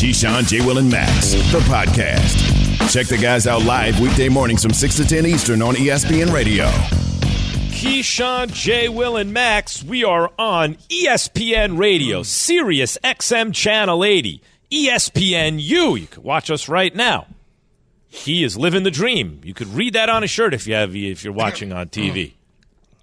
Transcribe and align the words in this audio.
Keyshawn, 0.00 0.48
J. 0.48 0.64
Will, 0.64 0.78
and 0.78 0.90
Max, 0.90 1.32
the 1.52 1.58
podcast. 1.68 2.90
Check 2.90 3.08
the 3.08 3.18
guys 3.18 3.46
out 3.46 3.66
live 3.66 4.00
weekday 4.00 4.30
mornings 4.30 4.62
from 4.62 4.72
6 4.72 4.96
to 4.96 5.06
10 5.06 5.26
Eastern 5.26 5.60
on 5.60 5.74
ESPN 5.74 6.32
Radio. 6.32 6.64
Keyshawn, 7.68 8.50
J. 8.50 8.88
Will, 8.88 9.18
and 9.18 9.34
Max, 9.34 9.84
we 9.84 10.02
are 10.02 10.32
on 10.38 10.76
ESPN 10.88 11.76
Radio, 11.76 12.22
Sirius 12.22 12.96
XM 13.04 13.52
Channel 13.52 14.02
80, 14.02 14.40
ESPN. 14.70 15.60
ESPNU. 15.60 16.00
You 16.00 16.06
can 16.06 16.22
watch 16.22 16.50
us 16.50 16.66
right 16.66 16.94
now. 16.94 17.26
He 18.08 18.42
is 18.42 18.56
living 18.56 18.84
the 18.84 18.90
dream. 18.90 19.42
You 19.44 19.52
could 19.52 19.68
read 19.68 19.92
that 19.92 20.08
on 20.08 20.24
a 20.24 20.26
shirt 20.26 20.54
if 20.54 20.66
you 20.66 20.72
have 20.72 20.96
if 20.96 21.22
you're 21.22 21.34
watching 21.34 21.74
on 21.74 21.90
TV. 21.90 22.32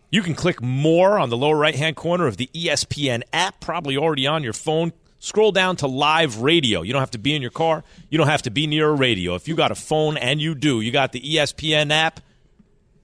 You 0.10 0.24
can 0.24 0.34
click 0.34 0.64
more 0.64 1.20
on 1.20 1.30
the 1.30 1.38
lower 1.38 1.58
right 1.58 1.76
hand 1.76 1.96
corner 1.96 2.26
of 2.26 2.38
the 2.38 2.50
ESPN 2.56 3.22
app, 3.32 3.60
probably 3.60 3.98
already 3.98 4.26
on 4.26 4.42
your 4.42 4.54
phone. 4.54 4.94
Scroll 5.28 5.52
down 5.52 5.76
to 5.76 5.88
live 5.88 6.38
radio. 6.38 6.84
You 6.84 6.94
don't 6.94 7.02
have 7.02 7.12
to 7.12 7.18
be 7.18 7.36
in 7.36 7.42
your 7.42 7.52
car. 7.52 7.84
You 8.10 8.18
don't 8.18 8.28
have 8.28 8.44
to 8.44 8.50
be 8.50 8.66
near 8.66 8.88
a 8.88 8.94
radio. 8.94 9.36
If 9.36 9.50
you 9.50 9.58
got 9.58 9.72
a 9.72 9.76
phone, 9.76 10.16
and 10.16 10.40
you 10.40 10.56
do, 10.56 10.80
you 10.80 10.90
got 10.90 11.12
the 11.12 11.20
ESPN 11.20 11.92
app. 11.92 12.22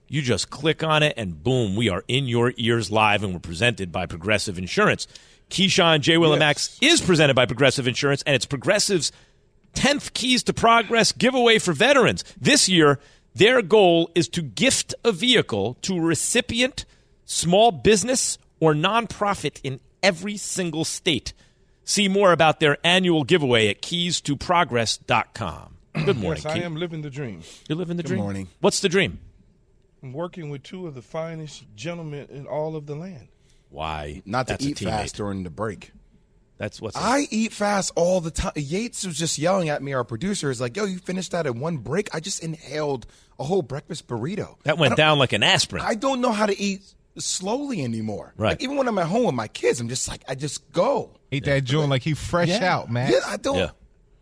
You 0.08 0.22
just 0.22 0.48
click 0.48 0.82
on 0.82 1.02
it, 1.02 1.12
and 1.18 1.44
boom, 1.44 1.76
we 1.76 1.90
are 1.90 2.02
in 2.08 2.26
your 2.26 2.54
ears 2.56 2.90
live, 2.90 3.22
and 3.22 3.34
we're 3.34 3.40
presented 3.40 3.92
by 3.92 4.06
Progressive 4.06 4.56
Insurance. 4.56 5.06
Keyshawn, 5.50 6.00
J. 6.00 6.16
Will, 6.16 6.32
and 6.32 6.40
Max 6.40 6.78
is 6.80 7.02
presented 7.02 7.36
by 7.36 7.44
Progressive 7.44 7.86
Insurance, 7.86 8.22
and 8.22 8.34
it's 8.34 8.46
Progressive's 8.46 9.12
10th 9.74 10.14
Keys 10.14 10.42
to 10.44 10.54
Progress 10.54 11.12
giveaway 11.12 11.58
for 11.58 11.74
veterans. 11.74 12.24
This 12.40 12.70
year, 12.70 13.00
their 13.34 13.60
goal 13.60 14.10
is 14.14 14.30
to 14.30 14.40
gift 14.40 14.94
a 15.04 15.12
vehicle 15.12 15.76
to 15.82 15.98
a 15.98 16.00
recipient, 16.00 16.86
small 17.26 17.70
business, 17.70 18.38
or 18.60 18.72
nonprofit 18.72 19.60
in 19.62 19.78
every 20.02 20.38
single 20.38 20.86
state. 20.86 21.34
See 21.84 22.08
more 22.08 22.32
about 22.32 22.60
their 22.60 22.78
annual 22.84 23.24
giveaway 23.24 23.68
at 23.68 23.82
keystoprogress.com. 23.82 25.76
Good 26.04 26.16
morning, 26.18 26.42
Yes, 26.42 26.46
I 26.46 26.58
Key. 26.58 26.64
am 26.64 26.76
living 26.76 27.02
the 27.02 27.10
dream. 27.10 27.42
You're 27.68 27.78
living 27.78 27.96
the 27.96 28.02
Good 28.02 28.08
dream. 28.08 28.18
Good 28.18 28.24
morning. 28.24 28.48
What's 28.60 28.80
the 28.80 28.88
dream? 28.88 29.20
I'm 30.02 30.12
working 30.12 30.50
with 30.50 30.62
two 30.64 30.86
of 30.86 30.94
the 30.94 31.02
finest 31.02 31.64
gentlemen 31.76 32.26
in 32.30 32.46
all 32.46 32.74
of 32.76 32.86
the 32.86 32.94
land. 32.96 33.28
Why? 33.70 34.22
Not 34.26 34.46
to 34.48 34.54
That's 34.54 34.64
a 34.64 34.68
eat 34.70 34.76
teammate. 34.78 34.84
fast 34.90 35.16
during 35.16 35.44
the 35.44 35.50
break. 35.50 35.92
That's 36.58 36.80
what's. 36.80 36.96
I 36.96 37.26
eat 37.30 37.52
fast 37.52 37.92
all 37.96 38.20
the 38.20 38.30
time. 38.30 38.52
Yates 38.56 39.04
was 39.06 39.18
just 39.18 39.38
yelling 39.38 39.68
at 39.68 39.82
me. 39.82 39.92
Our 39.92 40.04
producer 40.04 40.50
is 40.50 40.60
like, 40.60 40.76
"Yo, 40.76 40.84
you 40.84 40.98
finished 40.98 41.32
that 41.32 41.46
in 41.46 41.58
one 41.58 41.78
break." 41.78 42.14
I 42.14 42.20
just 42.20 42.42
inhaled 42.44 43.06
a 43.40 43.44
whole 43.44 43.62
breakfast 43.62 44.06
burrito. 44.06 44.56
that 44.62 44.78
went 44.78 44.96
down 44.96 45.18
like 45.18 45.32
an 45.32 45.42
aspirin. 45.42 45.82
I 45.84 45.94
don't 45.96 46.20
know 46.20 46.30
how 46.32 46.46
to 46.46 46.58
eat 46.60 46.82
slowly 47.18 47.82
anymore. 47.84 48.34
Right. 48.36 48.50
Like 48.50 48.62
even 48.62 48.76
when 48.76 48.88
I'm 48.88 48.98
at 48.98 49.06
home 49.06 49.24
with 49.24 49.34
my 49.34 49.48
kids, 49.48 49.80
I'm 49.80 49.88
just 49.88 50.08
like, 50.08 50.22
I 50.28 50.34
just 50.34 50.70
go. 50.72 51.10
Eat 51.30 51.44
that 51.44 51.64
joint 51.64 51.90
like 51.90 52.02
he 52.02 52.14
fresh 52.14 52.50
out, 52.50 52.90
man. 52.90 53.10
Yeah, 53.12 53.20
I 53.26 53.36
don't. 53.36 53.58
Yeah. 53.58 53.70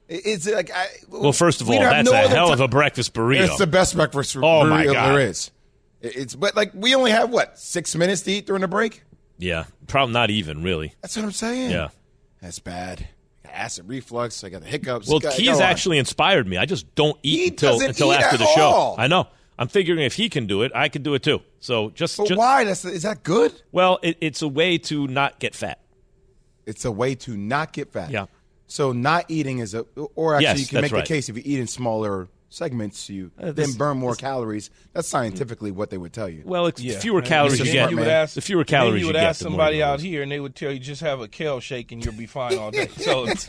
It's 0.08 0.46
like 0.50 0.70
I. 0.74 0.86
well, 1.08 1.32
first 1.32 1.60
of 1.62 1.70
all, 1.70 1.78
that's 1.80 2.10
no 2.10 2.12
a 2.12 2.28
hell 2.28 2.48
ti- 2.48 2.52
of 2.54 2.60
a 2.60 2.68
breakfast 2.68 3.14
burrito. 3.14 3.46
It's 3.46 3.58
the 3.58 3.66
best 3.66 3.94
breakfast 3.94 4.36
Oh, 4.36 4.40
burrito 4.40 4.68
my 4.70 4.84
God. 4.86 4.94
there 5.16 5.20
is. 5.26 5.50
It's 6.02 6.34
but 6.34 6.54
like 6.56 6.72
we 6.74 6.94
only 6.94 7.12
have 7.12 7.30
what 7.30 7.58
six 7.58 7.94
minutes 7.96 8.22
to 8.22 8.32
eat 8.32 8.46
during 8.46 8.60
the 8.62 8.68
break. 8.68 9.04
yeah, 9.38 9.64
probably 9.86 10.12
not 10.12 10.30
even 10.30 10.62
really. 10.62 10.94
That's 11.00 11.16
what 11.16 11.24
I'm 11.24 11.32
saying. 11.32 11.70
Yeah. 11.70 11.88
that's 12.42 12.58
bad. 12.58 13.06
Acid 13.44 13.86
reflux. 13.88 14.42
I 14.44 14.48
got 14.48 14.62
the 14.62 14.66
hiccups. 14.66 15.06
Well, 15.08 15.18
Go- 15.20 15.30
Keys 15.30 15.60
actually 15.60 15.98
inspired 15.98 16.46
me. 16.48 16.56
I 16.58 16.64
just 16.66 16.92
don't 16.94 17.16
eat 17.22 17.38
He 17.38 17.48
until 17.48 17.80
until 17.80 18.12
eat 18.12 18.16
after 18.16 18.34
at 18.36 18.38
the 18.40 18.46
show. 18.54 18.62
all. 18.62 18.94
I 18.98 19.06
know. 19.06 19.28
I'm 19.62 19.68
figuring 19.68 20.02
if 20.02 20.14
he 20.14 20.28
can 20.28 20.46
do 20.48 20.62
it, 20.62 20.72
I 20.74 20.88
can 20.88 21.04
do 21.04 21.14
it 21.14 21.22
too. 21.22 21.40
So 21.60 21.90
just, 21.90 22.16
But 22.16 22.26
just 22.26 22.36
why? 22.38 22.64
That's 22.64 22.84
is 22.84 23.04
that 23.04 23.22
good? 23.22 23.52
well, 23.70 24.00
it, 24.02 24.18
it's 24.20 24.42
a 24.42 24.48
way 24.48 24.76
to 24.78 25.06
not 25.06 25.38
get 25.38 25.54
fat. 25.54 25.78
It's 26.66 26.84
a 26.84 26.90
way 26.90 27.14
to 27.14 27.36
not 27.36 27.72
get 27.72 27.92
fat. 27.92 28.10
Yeah. 28.10 28.26
So 28.66 28.90
not 28.90 29.26
eating 29.28 29.58
is 29.58 29.72
a, 29.74 29.82
or 30.16 30.34
actually 30.34 30.46
Yes, 30.46 30.60
you 30.62 30.66
can 30.66 30.80
make 30.80 30.90
right. 30.90 31.04
the 31.04 31.06
case 31.06 31.28
if 31.28 31.36
you 31.36 31.42
eat 31.44 31.60
in 31.60 31.68
smaller 31.68 32.26
segments, 32.52 33.08
you 33.08 33.30
Uh, 33.40 33.50
then 33.52 33.72
burn 33.72 33.96
more 33.98 34.14
calories. 34.14 34.70
That's 34.92 35.08
scientifically 35.08 35.70
what 35.70 35.90
they 35.90 35.98
would 35.98 36.12
tell 36.12 36.28
you. 36.28 36.42
Well, 36.44 36.66
it's 36.66 36.80
Yeah. 36.80 36.98
fewer 36.98 37.18
And 37.20 37.26
calories 37.26 37.58
then 37.58 37.66
you 37.66 37.88
you 37.90 37.96
would 37.96 38.08
ask- 38.08 38.34
the 38.34 38.40
fewer 38.40 38.64
calories 38.64 38.94
you 38.94 38.98
you 39.00 39.06
would 39.06 39.14
get. 39.14 39.24
ask 39.24 39.38
the 39.40 39.44
more 39.50 39.58
somebody 39.58 39.82
out 39.82 40.00
here, 40.00 40.22
and 40.22 40.30
they 40.30 40.38
would 40.40 40.54
tell 40.54 40.70
you 40.70 40.78
just 40.78 41.00
have 41.00 41.20
a 41.20 41.28
kale 41.28 41.60
shake 41.60 41.92
and 41.92 42.04
you'll 42.04 42.14
be 42.14 42.26
fine 42.26 42.58
all 42.58 42.70
day. 42.70 42.88
So 42.98 43.24
it's 43.26 43.48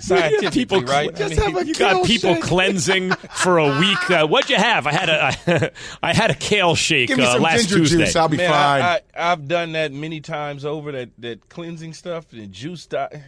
scientifically, 0.00 0.50
people 0.50 0.82
right? 0.82 1.14
cl- 1.16 1.26
I 1.26 1.28
Just 1.28 1.40
mean, 1.40 1.54
have 1.54 1.62
a 1.62 1.66
You 1.66 1.74
got 1.74 2.04
people 2.06 2.34
shake. 2.34 2.42
cleansing 2.42 3.10
for 3.12 3.58
a 3.58 3.78
week. 3.78 4.10
Uh, 4.10 4.26
what'd 4.26 4.50
you 4.50 4.56
have? 4.56 4.86
I 4.86 4.92
had 4.92 5.08
a 5.08 5.72
I 6.02 6.14
had 6.14 6.30
a 6.30 6.34
kale 6.34 6.74
shake 6.74 7.08
Give 7.08 7.18
me 7.18 7.24
uh, 7.24 7.32
some 7.34 7.42
last 7.42 7.68
ginger 7.68 7.76
Tuesday. 7.78 7.96
juice. 8.04 8.16
I'll 8.16 8.28
be 8.28 8.36
man, 8.38 8.50
fine. 8.50 8.82
I, 8.82 9.00
I, 9.14 9.32
I've 9.32 9.46
done 9.48 9.72
that 9.72 9.92
many 9.92 10.20
times 10.20 10.64
over. 10.64 10.92
That 10.92 11.10
that 11.18 11.48
cleansing 11.48 11.92
stuff 11.94 12.32
and 12.32 12.52
juice. 12.52 12.86
Di- 12.86 13.22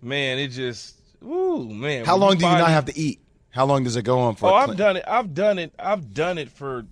man, 0.00 0.38
it 0.38 0.48
just. 0.48 0.94
Ooh, 1.24 1.68
man. 1.68 2.04
How 2.04 2.16
long 2.16 2.36
do 2.36 2.44
you 2.44 2.52
not 2.52 2.70
have 2.70 2.84
to 2.86 2.98
eat? 2.98 3.20
How 3.56 3.64
long 3.64 3.82
does 3.84 3.96
it 3.96 4.02
go 4.02 4.18
on 4.20 4.34
for? 4.36 4.46
Oh, 4.50 4.54
a 4.54 4.54
I've 4.54 4.64
clean- 4.66 4.76
done 4.78 4.96
it. 4.98 5.04
I've 5.08 5.34
done 5.34 5.58
it. 5.58 5.72
I've 5.78 6.12
done 6.14 6.36
it 6.38 6.50
for 6.50 6.84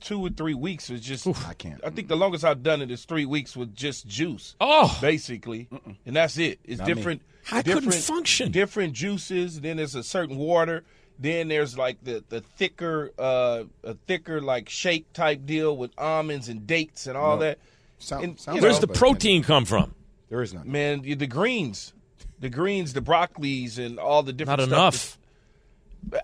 two 0.00 0.20
or 0.24 0.30
three 0.30 0.54
weeks. 0.54 0.88
It's 0.88 1.04
just 1.04 1.26
I 1.46 1.54
can't. 1.54 1.80
I 1.84 1.90
think 1.90 2.08
the 2.08 2.16
longest 2.16 2.44
I've 2.44 2.62
done 2.62 2.80
it 2.82 2.90
is 2.90 3.04
three 3.04 3.26
weeks 3.26 3.56
with 3.56 3.74
just 3.74 4.06
juice. 4.06 4.54
Oh. 4.60 4.96
basically, 5.00 5.68
and 6.06 6.14
that's 6.16 6.38
it. 6.38 6.60
It's 6.64 6.78
Not 6.78 6.88
me. 6.88 6.94
different. 6.94 7.22
I 7.52 7.62
couldn't 7.62 7.82
different, 7.84 8.04
function. 8.04 8.52
Different 8.52 8.92
juices. 8.94 9.60
Then 9.60 9.76
there's 9.76 9.94
a 9.94 10.02
certain 10.04 10.36
water. 10.38 10.84
Then 11.18 11.48
there's 11.48 11.76
like 11.76 11.98
the 12.04 12.22
the 12.28 12.40
thicker, 12.40 13.12
uh, 13.18 13.64
a 13.82 13.94
thicker 14.06 14.40
like 14.40 14.68
shake 14.68 15.12
type 15.12 15.44
deal 15.44 15.76
with 15.76 15.90
almonds 15.98 16.48
and 16.48 16.66
dates 16.66 17.06
and 17.06 17.16
all 17.16 17.36
No. 17.36 17.42
that. 17.42 17.58
Sound- 17.98 18.24
And, 18.24 18.40
sounds 18.40 18.60
Where's 18.62 18.74
know, 18.76 18.80
the 18.82 18.86
but- 18.88 18.96
protein 18.96 19.42
come 19.42 19.64
from? 19.64 19.94
There 20.28 20.42
is 20.42 20.52
none. 20.54 20.70
man? 20.70 21.02
The 21.02 21.26
greens, 21.26 21.92
the 22.40 22.48
greens, 22.50 22.92
the 22.92 23.00
broccolis, 23.00 23.78
and 23.78 23.98
all 23.98 24.22
the 24.22 24.32
different. 24.32 24.58
Not 24.60 24.68
stuff 24.68 24.78
enough. 24.78 25.18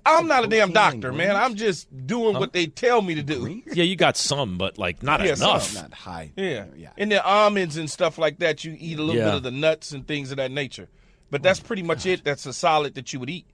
I'm 0.07 0.27
not 0.29 0.45
a 0.45 0.47
damn 0.47 0.73
doctor, 0.73 1.13
man. 1.13 1.35
I'm 1.37 1.55
just 1.57 1.89
doing 2.07 2.39
what 2.39 2.53
they 2.53 2.67
tell 2.67 3.03
me 3.03 3.15
to 3.17 3.23
do. 3.23 3.63
Yeah, 3.73 3.85
you 3.85 3.97
got 3.97 4.17
some, 4.17 4.59
but 4.59 4.79
like 4.79 5.03
not 5.03 5.21
Yeah, 5.21 5.35
enough. 5.35 5.63
some. 5.65 5.83
Not 5.83 5.95
high. 5.95 6.33
Yeah. 6.37 6.67
yeah. 6.77 6.91
And 6.99 7.11
the 7.11 7.25
almonds 7.25 7.77
and 7.77 7.91
stuff 7.91 8.19
like 8.19 8.39
that, 8.39 8.65
you 8.65 8.77
eat 8.79 8.99
a 8.99 9.03
little 9.03 9.21
Yeah. 9.21 9.27
bit 9.29 9.35
of 9.37 9.43
the 9.43 9.51
nuts 9.51 9.93
and 9.93 10.07
things 10.07 10.31
of 10.31 10.37
that 10.37 10.51
nature. 10.51 10.89
But 11.31 11.43
that's 11.43 11.61
pretty 11.61 11.83
much 11.83 12.07
it. 12.07 12.25
That's 12.25 12.45
a 12.47 12.53
solid 12.53 12.95
that 12.95 13.13
you 13.13 13.21
would 13.21 13.31
eat. 13.31 13.47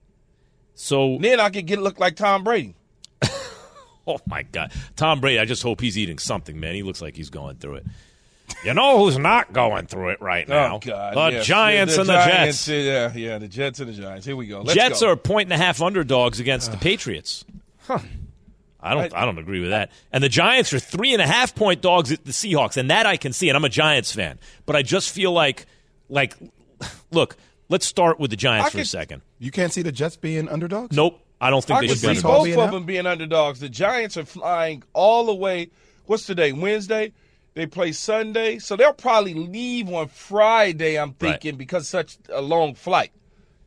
So, 0.73 1.17
Then 1.19 1.39
I 1.39 1.49
could 1.49 1.65
get 1.65 1.79
look 1.79 1.99
like 1.99 2.15
Tom 2.15 2.43
Brady. 2.43 2.75
oh 4.07 4.19
my 4.27 4.43
God, 4.43 4.71
Tom 4.95 5.19
Brady. 5.19 5.39
I 5.39 5.45
just 5.45 5.63
hope 5.63 5.81
he's 5.81 5.97
eating 5.97 6.17
something, 6.19 6.59
man. 6.59 6.75
He 6.75 6.83
looks 6.83 7.01
like 7.01 7.15
he's 7.15 7.29
going 7.29 7.57
through 7.57 7.75
it. 7.75 7.85
You 8.63 8.73
know 8.73 8.99
who's 8.99 9.17
not 9.17 9.53
going 9.53 9.87
through 9.87 10.09
it 10.09 10.21
right 10.21 10.45
oh, 10.49 10.53
now? 10.53 10.75
Oh 10.75 10.79
God! 10.79 11.15
the 11.15 11.37
yes. 11.37 11.45
Giants 11.45 11.97
and 11.97 12.09
the 12.09 12.13
Giants, 12.13 12.65
Jets. 12.65 12.67
Yeah, 12.67 13.13
yeah, 13.13 13.37
the 13.37 13.47
Jets 13.47 13.79
and 13.79 13.89
the 13.89 13.93
Giants. 13.93 14.25
Here 14.25 14.35
we 14.35 14.47
go. 14.47 14.61
Let's 14.61 14.73
Jets 14.73 15.01
go. 15.01 15.11
are 15.11 15.15
point 15.15 15.51
and 15.51 15.53
a 15.53 15.63
half 15.63 15.81
underdogs 15.81 16.39
against 16.39 16.71
the 16.71 16.77
Patriots. 16.77 17.45
Huh. 17.79 17.99
I 18.79 18.93
don't. 18.93 19.13
I, 19.13 19.25
don't 19.25 19.37
agree 19.37 19.59
with 19.59 19.69
that. 19.71 19.91
And 20.11 20.23
the 20.23 20.29
Giants 20.29 20.73
are 20.73 20.79
three 20.79 21.13
and 21.13 21.21
a 21.21 21.27
half 21.27 21.55
point 21.55 21.81
dogs 21.81 22.11
at 22.11 22.25
the 22.25 22.31
Seahawks, 22.31 22.77
and 22.77 22.89
that 22.89 23.05
I 23.05 23.17
can 23.17 23.33
see. 23.33 23.49
And 23.49 23.55
I'm 23.55 23.65
a 23.65 23.69
Giants 23.69 24.11
fan, 24.11 24.39
but 24.65 24.75
I 24.75 24.81
just 24.81 25.11
feel 25.11 25.31
like, 25.31 25.65
like, 26.09 26.35
look. 27.11 27.37
Let's 27.69 27.85
start 27.85 28.17
with 28.17 28.31
the 28.31 28.37
Giants 28.37 28.67
I 28.67 28.69
for 28.69 28.79
a 28.79 28.85
second. 28.85 29.23
You 29.39 29.51
can't 29.51 29.73
see 29.73 29.81
the 29.81 29.91
Jets 29.91 30.15
being 30.15 30.47
underdogs. 30.47 30.95
Nope, 30.95 31.19
I 31.41 31.49
don't 31.49 31.61
think 31.61 31.79
I 31.79 31.81
they 31.81 31.87
can 31.87 31.97
should 31.97 32.07
be. 32.07 32.15
see 32.15 32.21
Brees 32.21 32.25
underdogs. 32.25 32.55
both 32.55 32.65
of 32.65 32.71
them 32.71 32.85
being 32.85 33.05
underdogs. 33.05 33.59
The 33.59 33.67
Giants 33.67 34.15
are 34.15 34.23
flying 34.23 34.83
all 34.93 35.25
the 35.25 35.35
way. 35.35 35.69
What's 36.05 36.25
today? 36.25 36.53
Wednesday. 36.53 37.11
They 37.57 37.65
play 37.65 37.91
Sunday, 37.91 38.59
so 38.59 38.75
they'll 38.75 38.93
probably 38.93 39.33
leave 39.33 39.91
on 39.91 40.09
Friday. 40.09 40.95
I'm 40.95 41.09
Right. 41.09 41.17
thinking 41.41 41.55
because 41.55 41.87
such 41.87 42.19
a 42.29 42.39
long 42.39 42.75
flight. 42.75 43.11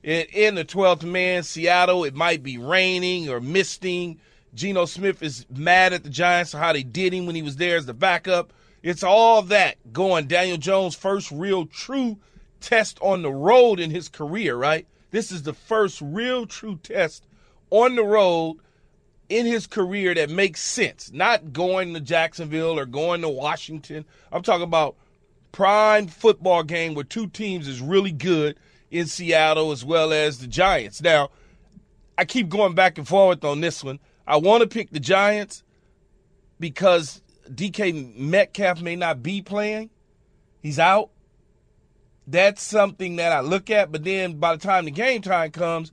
In, 0.05 0.27
in 0.33 0.55
the 0.55 0.65
12th 0.65 1.03
man, 1.03 1.43
Seattle, 1.43 2.05
it 2.05 2.15
might 2.15 2.45
be 2.45 2.57
raining 2.57 3.29
or 3.29 3.41
misting. 3.41 4.21
Geno 4.55 4.85
Smith 4.85 5.25
is 5.25 5.45
mad 5.51 5.93
at 5.93 6.05
the 6.05 6.09
Giants 6.09 6.53
for 6.53 6.59
how 6.59 6.73
they 6.73 6.85
did 6.85 7.13
him 7.13 7.27
when 7.27 7.35
he 7.35 7.43
was 7.43 7.57
there 7.57 7.77
as 7.77 7.87
the 7.87 7.93
backup. 7.93 8.53
It's 8.81 9.03
all 9.03 9.43
that 9.43 9.93
going. 9.93 10.29
Daniel 10.29 10.57
Jones' 10.57 10.95
first 10.95 11.33
real 11.33 11.67
true 11.67 12.17
test 12.61 12.97
on 13.03 13.23
the 13.23 13.33
road 13.33 13.81
in 13.81 13.91
his 13.91 14.09
career, 14.09 14.55
right? 14.55 14.87
This 15.11 15.33
is 15.33 15.43
the 15.43 15.53
first 15.53 16.01
real 16.01 16.47
true 16.47 16.79
test 16.81 17.27
on 17.71 17.97
the 17.97 18.05
road 18.05 18.59
in 19.31 19.47
his 19.47 19.67
career 19.67 20.13
that 20.15 20.29
makes 20.29 20.61
sense. 20.61 21.11
Not 21.13 21.53
going 21.53 21.95
to 21.95 22.01
Jacksonville 22.01 22.79
or 22.79 22.85
going 22.85 23.23
to 23.23 23.29
Washington. 23.29 24.05
I'm 24.31 24.43
talking 24.43 24.65
about 24.65 24.97
prime 25.53 26.09
football 26.09 26.63
game 26.63 26.95
where 26.95 27.05
two 27.05 27.29
teams 27.29 27.67
is 27.67 27.81
really 27.81 28.13
good 28.13 28.59
in 28.91 29.07
Seattle 29.07 29.71
as 29.71 29.85
well 29.85 30.13
as 30.13 30.39
the 30.39 30.49
Giants. 30.49 31.01
Now, 31.01 31.31
I 32.19 32.25
keep 32.25 32.49
going 32.49 32.75
back 32.75 32.99
and 32.99 33.07
forth 33.07 33.45
on 33.45 33.61
this 33.61 33.83
one. 33.83 34.01
I 34.27 34.37
want 34.37 34.63
to 34.63 34.69
pick 34.69 34.91
the 34.91 35.01
Giants 35.01 35.63
because 36.59 37.23
DK 37.49 38.17
Metcalf 38.17 38.83
may 38.83 38.97
not 38.97 39.23
be 39.23 39.43
playing. 39.43 39.91
He's 40.61 40.79
out. 40.79 41.11
That's 42.27 42.63
something 42.63 43.17
that 43.17 43.33
I 43.33 43.41
look 43.41 43.71
at, 43.71 43.91
but 43.91 44.05
then 44.05 44.35
by 44.35 44.55
the 44.55 44.63
time 44.63 44.85
the 44.85 44.91
game 44.91 45.23
time 45.23 45.51
comes, 45.51 45.93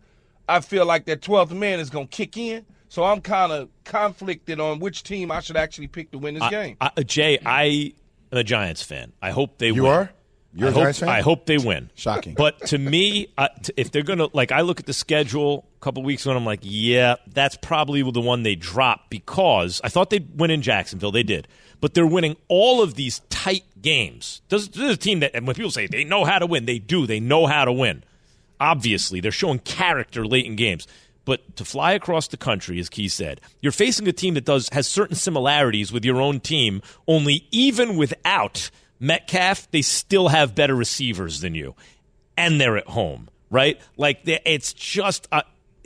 I 0.50 0.60
feel 0.60 0.86
like 0.86 1.06
that 1.06 1.22
12th 1.22 1.52
man 1.52 1.80
is 1.80 1.90
going 1.90 2.08
to 2.08 2.16
kick 2.16 2.36
in. 2.36 2.66
So 2.90 3.04
I'm 3.04 3.22
kind 3.22 3.52
of 3.52 3.70
conflicted 3.84 4.60
on 4.60 4.80
which 4.80 5.04
team 5.04 5.32
I 5.32 5.42
should 5.42 5.58
actually 5.58 5.88
pick 5.88 6.12
to 6.12 6.18
win 6.18 6.36
this 6.36 6.44
I- 6.44 6.50
game. 6.50 6.78
I- 6.80 7.04
Jay, 7.04 7.38
I 7.46 7.94
am 8.32 8.38
a 8.38 8.44
Giants 8.44 8.82
fan. 8.82 9.14
I 9.22 9.32
hope 9.32 9.58
they 9.58 9.68
You 9.72 9.84
win. 9.84 9.92
are? 9.92 10.10
You're 10.54 10.70
I 10.70 10.72
a 10.72 10.74
hope, 10.74 10.82
Giants 10.84 11.00
fan? 11.00 11.10
I 11.10 11.22
hope 11.22 11.46
they 11.46 11.58
win. 11.58 11.92
Shocking. 11.96 12.34
But 12.34 12.68
to 12.68 12.78
me, 12.78 13.28
uh, 13.38 13.50
t- 13.62 13.74
if 13.78 13.92
they're 13.92 14.02
going 14.04 14.20
to, 14.20 14.30
like, 14.34 14.52
I 14.52 14.62
look 14.62 14.80
at 14.80 14.86
the 14.86 14.94
schedule 14.94 15.68
a 15.76 15.84
couple 15.84 16.02
weeks 16.04 16.24
ago 16.24 16.32
and 16.32 16.40
I'm 16.40 16.46
like, 16.46 16.62
yeah, 16.64 17.16
that's 17.32 17.58
probably 17.62 18.02
the 18.10 18.22
one 18.22 18.44
they 18.44 18.56
drop 18.56 19.10
because 19.10 19.82
I 19.84 19.90
thought 19.90 20.10
they'd 20.10 20.28
win 20.40 20.50
in 20.50 20.62
Jacksonville. 20.62 21.12
They 21.12 21.24
did. 21.24 21.48
But 21.80 21.94
they're 21.94 22.08
winning 22.08 22.38
all 22.48 22.82
of 22.82 22.96
these 22.96 23.20
tight 23.30 23.66
games. 23.82 24.42
This, 24.50 24.68
this 24.70 24.82
is 24.84 24.94
a 24.96 24.98
team 24.98 25.20
that, 25.20 25.32
and 25.36 25.46
when 25.46 25.56
people 25.56 25.70
say 25.70 25.86
they 25.86 26.04
know 26.06 26.24
how 26.26 26.40
to 26.40 26.48
win, 26.48 26.66
they 26.66 26.80
do. 26.80 27.06
They 27.06 27.20
know 27.20 27.46
how 27.46 27.66
to 27.66 27.72
win. 27.74 28.04
Obviously, 28.60 29.20
they're 29.20 29.32
showing 29.32 29.60
character 29.60 30.26
late 30.26 30.46
in 30.48 30.56
games. 30.56 30.88
But 31.28 31.58
to 31.58 31.66
fly 31.66 31.92
across 31.92 32.30
the 32.30 32.38
country, 32.38 32.80
as 32.80 32.88
Key 32.88 33.10
said, 33.10 33.42
you're 33.60 33.74
facing 33.74 34.08
a 34.08 34.14
team 34.14 34.36
that 34.36 34.46
does 34.46 34.70
has 34.70 34.88
certain 34.88 35.18
similarities 35.18 35.92
with 35.92 36.06
your 36.06 36.22
own 36.22 36.40
team. 36.40 36.82
Only 37.06 37.50
even 37.52 37.98
without 37.98 38.72
Metcalf, 39.02 39.70
they 39.72 39.82
still 39.82 40.30
have 40.30 40.56
better 40.56 40.74
receivers 40.74 41.42
than 41.42 41.54
you, 41.54 41.76
and 42.38 42.62
they're 42.62 42.78
at 42.78 42.88
home, 42.88 43.28
right? 43.50 43.78
Like 43.98 44.22
it's 44.24 44.72
just 44.72 45.28
uh, 45.34 45.42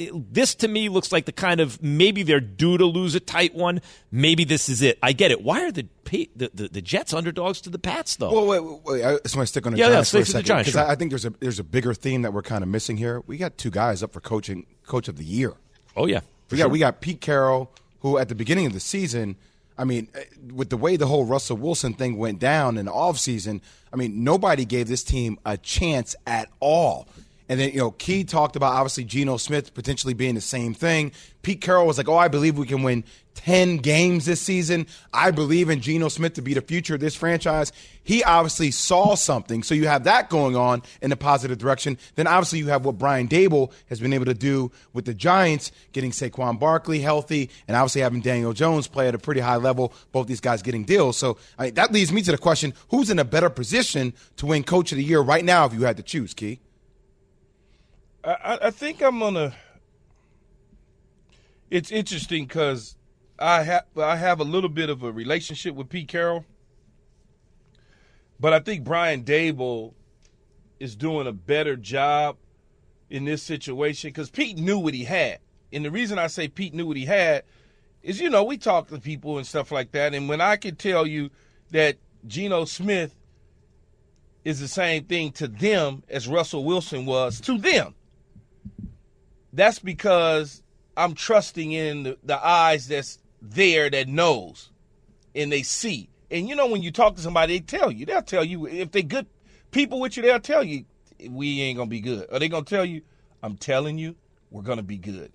it- 0.08 0.34
this 0.34 0.56
to 0.56 0.68
me 0.68 0.90
looks 0.90 1.12
like 1.12 1.26
the 1.26 1.32
kind 1.32 1.60
of 1.60 1.82
maybe 1.82 2.24
they're 2.24 2.40
due 2.40 2.78
to 2.78 2.86
lose 2.86 3.16
a 3.16 3.20
tight 3.20 3.54
one. 3.56 3.82
Maybe 4.12 4.44
this 4.44 4.70
is 4.70 4.82
it. 4.82 4.98
I 5.04 5.14
get 5.14 5.32
it. 5.32 5.42
Why 5.44 5.64
are 5.66 5.72
the 5.72 5.88
the, 6.36 6.52
the, 6.54 6.68
the 6.68 6.82
Jets 6.82 7.14
underdogs 7.14 7.62
to 7.62 7.70
the 7.70 7.80
Pats 7.80 8.18
though? 8.18 8.32
Well, 8.32 8.46
wait, 8.48 8.60
wait, 8.60 8.80
wait. 8.84 9.06
I 9.06 9.18
just 9.24 9.36
want 9.36 9.48
to 9.48 9.48
stick 9.48 9.66
on 9.66 9.72
the 9.74 9.80
Yeah, 9.80 9.86
yeah, 9.86 9.92
Giants 9.94 10.10
stay 10.10 10.18
for 10.20 10.22
a 10.24 10.26
second 10.26 10.58
because 10.58 10.72
sure. 10.74 10.82
I, 10.82 10.92
I 10.92 10.96
think 10.96 11.12
there's 11.12 11.26
a 11.26 11.30
there's 11.40 11.60
a 11.60 11.64
bigger 11.64 11.94
theme 11.94 12.22
that 12.24 12.34
we're 12.34 12.42
kind 12.42 12.64
of 12.64 12.70
missing 12.70 12.98
here. 12.98 13.22
We 13.28 13.38
got 13.38 13.58
two 13.58 13.70
guys 13.72 14.04
up 14.04 14.12
for 14.12 14.20
coaching 14.20 14.66
coach 14.86 15.08
of 15.08 15.16
the 15.18 15.24
year. 15.24 15.54
oh 15.96 16.06
yeah, 16.08 16.20
We 16.50 16.58
got 16.58 16.70
we 16.70 16.80
got 16.80 17.00
Pete 17.00 17.22
Carroll, 17.22 17.72
who 18.00 18.18
at 18.18 18.28
the 18.28 18.36
beginning 18.36 18.66
of 18.66 18.74
the 18.74 18.80
season, 18.82 19.38
I 19.78 19.86
mean, 19.86 20.10
eh, 20.14 20.24
with 20.54 20.70
the 20.70 20.76
way 20.78 20.98
the 20.98 21.08
whole 21.08 21.24
Russell 21.24 21.56
Wilson 21.56 21.94
thing 21.94 22.18
went 22.18 22.40
down 22.40 22.78
in 22.78 22.86
the 22.88 22.92
offseason, 22.92 23.62
I 23.94 23.96
mean, 23.96 24.24
nobody 24.26 24.66
gave 24.66 24.90
this 24.90 25.04
team 25.04 25.40
a 25.46 25.56
chance 25.58 26.14
at 26.28 26.50
all. 26.60 27.08
And 27.52 27.60
then, 27.60 27.72
you 27.74 27.80
know, 27.80 27.92
Key 27.92 28.24
talked 28.24 28.56
about 28.56 28.72
obviously 28.72 29.04
Geno 29.04 29.36
Smith 29.36 29.74
potentially 29.74 30.14
being 30.14 30.36
the 30.36 30.42
same 30.42 30.74
thing. 30.74 31.12
Pete 31.42 31.60
Carroll 31.60 31.86
was 31.86 31.98
like, 31.98 32.08
oh, 32.08 32.16
I 32.16 32.30
believe 32.30 32.58
we 32.58 32.66
can 32.66 32.82
win 32.82 33.04
10 33.36 33.80
games 33.80 34.26
this 34.26 34.40
season. 34.40 34.88
I 35.14 35.32
believe 35.32 35.70
in 35.70 35.82
Geno 35.82 36.08
Smith 36.08 36.36
to 36.36 36.42
be 36.42 36.54
the 36.54 36.62
future 36.62 36.96
of 36.96 37.02
this 37.02 37.14
franchise. 37.14 37.74
He 38.06 38.24
obviously 38.24 38.72
saw 38.72 39.16
something. 39.16 39.64
So 39.64 39.76
you 39.76 39.88
have 39.90 40.06
that 40.06 40.30
going 40.30 40.56
on 40.56 40.82
in 41.02 41.12
a 41.12 41.18
positive 41.18 41.58
direction. 41.58 41.98
Then 42.16 42.26
obviously 42.26 42.60
you 42.60 42.68
have 42.68 42.86
what 42.86 42.98
Brian 42.98 43.28
Daboll 43.28 43.74
has 43.90 44.00
been 44.00 44.14
able 44.14 44.28
to 44.28 44.34
do 44.34 44.72
with 44.94 45.04
the 45.04 45.14
Giants, 45.14 45.74
getting 45.92 46.12
Saquon 46.12 46.58
Barkley 46.58 47.00
healthy, 47.02 47.50
and 47.68 47.76
obviously 47.76 48.00
having 48.00 48.22
Daniel 48.22 48.54
Jones 48.54 48.88
play 48.88 49.10
at 49.10 49.16
a 49.16 49.20
pretty 49.20 49.42
high 49.42 49.58
level. 49.58 49.94
Both 50.14 50.28
these 50.28 50.40
guys 50.40 50.62
getting 50.62 50.86
deals. 50.86 51.18
So 51.18 51.38
I 51.60 51.72
that 51.72 51.92
leads 51.92 52.14
me 52.14 52.22
to 52.22 52.32
the 52.32 52.38
question 52.38 52.74
who's 52.92 53.10
in 53.10 53.20
a 53.20 53.26
better 53.26 53.50
position 53.50 54.14
to 54.38 54.46
win 54.46 54.64
Coach 54.64 54.94
of 54.94 54.98
the 54.98 55.04
Year 55.04 55.20
right 55.20 55.44
now 55.44 55.66
if 55.66 55.74
you 55.74 55.82
had 55.82 55.98
to 55.98 56.04
choose, 56.04 56.34
Key? 56.34 56.62
I, 58.24 58.60
I- 58.64 58.72
think 58.72 59.02
I'm 59.02 59.20
gonna. 59.20 59.54
It's 61.70 61.92
interesting 61.92 62.46
because 62.46 62.96
I 63.40 63.64
have 63.64 63.86
I 63.98 64.16
have 64.18 64.40
a 64.40 64.44
little 64.44 64.70
bit 64.70 64.90
of 64.90 65.04
a 65.04 65.12
relationship 65.12 65.74
with 65.76 65.90
Pete 65.90 66.08
Carroll, 66.08 66.46
but 68.40 68.54
I 68.54 68.60
think 68.60 68.84
Brian 68.84 69.24
Daboll 69.24 69.94
is 70.80 70.96
doing 70.96 71.28
a 71.28 71.32
better 71.32 71.76
job 71.76 72.38
in 73.10 73.26
this 73.26 73.42
situation 73.42 74.10
because 74.10 74.30
Pete 74.30 74.58
knew 74.58 74.78
what 74.78 74.94
he 74.94 75.04
had, 75.06 75.40
and 75.74 75.84
the 75.84 75.92
reason 75.92 76.20
I 76.20 76.28
say 76.28 76.48
Pete 76.48 76.74
knew 76.74 76.86
what 76.86 76.98
he 76.98 77.06
had 77.06 77.44
is 78.04 78.20
you 78.20 78.30
know 78.30 78.44
we 78.44 78.58
talk 78.58 78.90
to 78.90 79.00
people 79.00 79.38
and 79.38 79.48
stuff 79.48 79.72
like 79.72 79.92
that, 79.94 80.14
and 80.14 80.30
when 80.30 80.42
I 80.42 80.58
can 80.58 80.76
tell 80.76 81.08
you 81.08 81.30
that 81.72 81.98
Geno 82.28 82.66
Smith 82.66 83.16
is 84.44 84.60
the 84.60 84.68
same 84.68 85.06
thing 85.06 85.32
to 85.32 85.48
them 85.48 86.04
as 86.10 86.28
Russell 86.28 86.64
Wilson 86.66 87.06
was 87.06 87.40
to 87.42 87.58
them 87.58 87.96
that's 89.54 89.80
because 89.80 90.64
I'm 90.96 91.14
trusting 91.14 91.72
in 91.72 92.04
the, 92.04 92.18
the 92.24 92.46
eyes 92.46 92.88
that's 92.88 93.20
there 93.42 93.90
that 93.90 94.08
knows 94.08 94.70
and 95.36 95.52
they 95.52 95.64
see. 95.64 96.10
And 96.30 96.48
you 96.48 96.56
know, 96.56 96.68
when 96.68 96.82
you 96.82 96.92
talk 96.92 97.16
to 97.16 97.22
somebody, 97.22 97.60
they 97.60 97.66
tell 97.66 97.92
you. 97.92 98.06
They'll 98.06 98.22
tell 98.22 98.44
you 98.44 98.68
if 98.68 98.92
they 98.92 99.04
good 99.04 99.28
people 99.72 100.00
with 100.00 100.16
you. 100.16 100.24
They'll 100.24 100.40
tell 100.40 100.64
you 100.64 100.86
we 101.30 101.62
ain't 101.62 101.78
gonna 101.78 101.90
be 101.90 102.00
good. 102.00 102.28
Or 102.32 102.40
they 102.40 102.48
gonna 102.50 102.66
tell 102.66 102.86
you, 102.86 103.02
I'm 103.44 103.58
telling 103.58 103.98
you, 103.98 104.16
we're 104.50 104.62
gonna 104.62 104.84
be 104.84 104.98
good. 104.98 105.32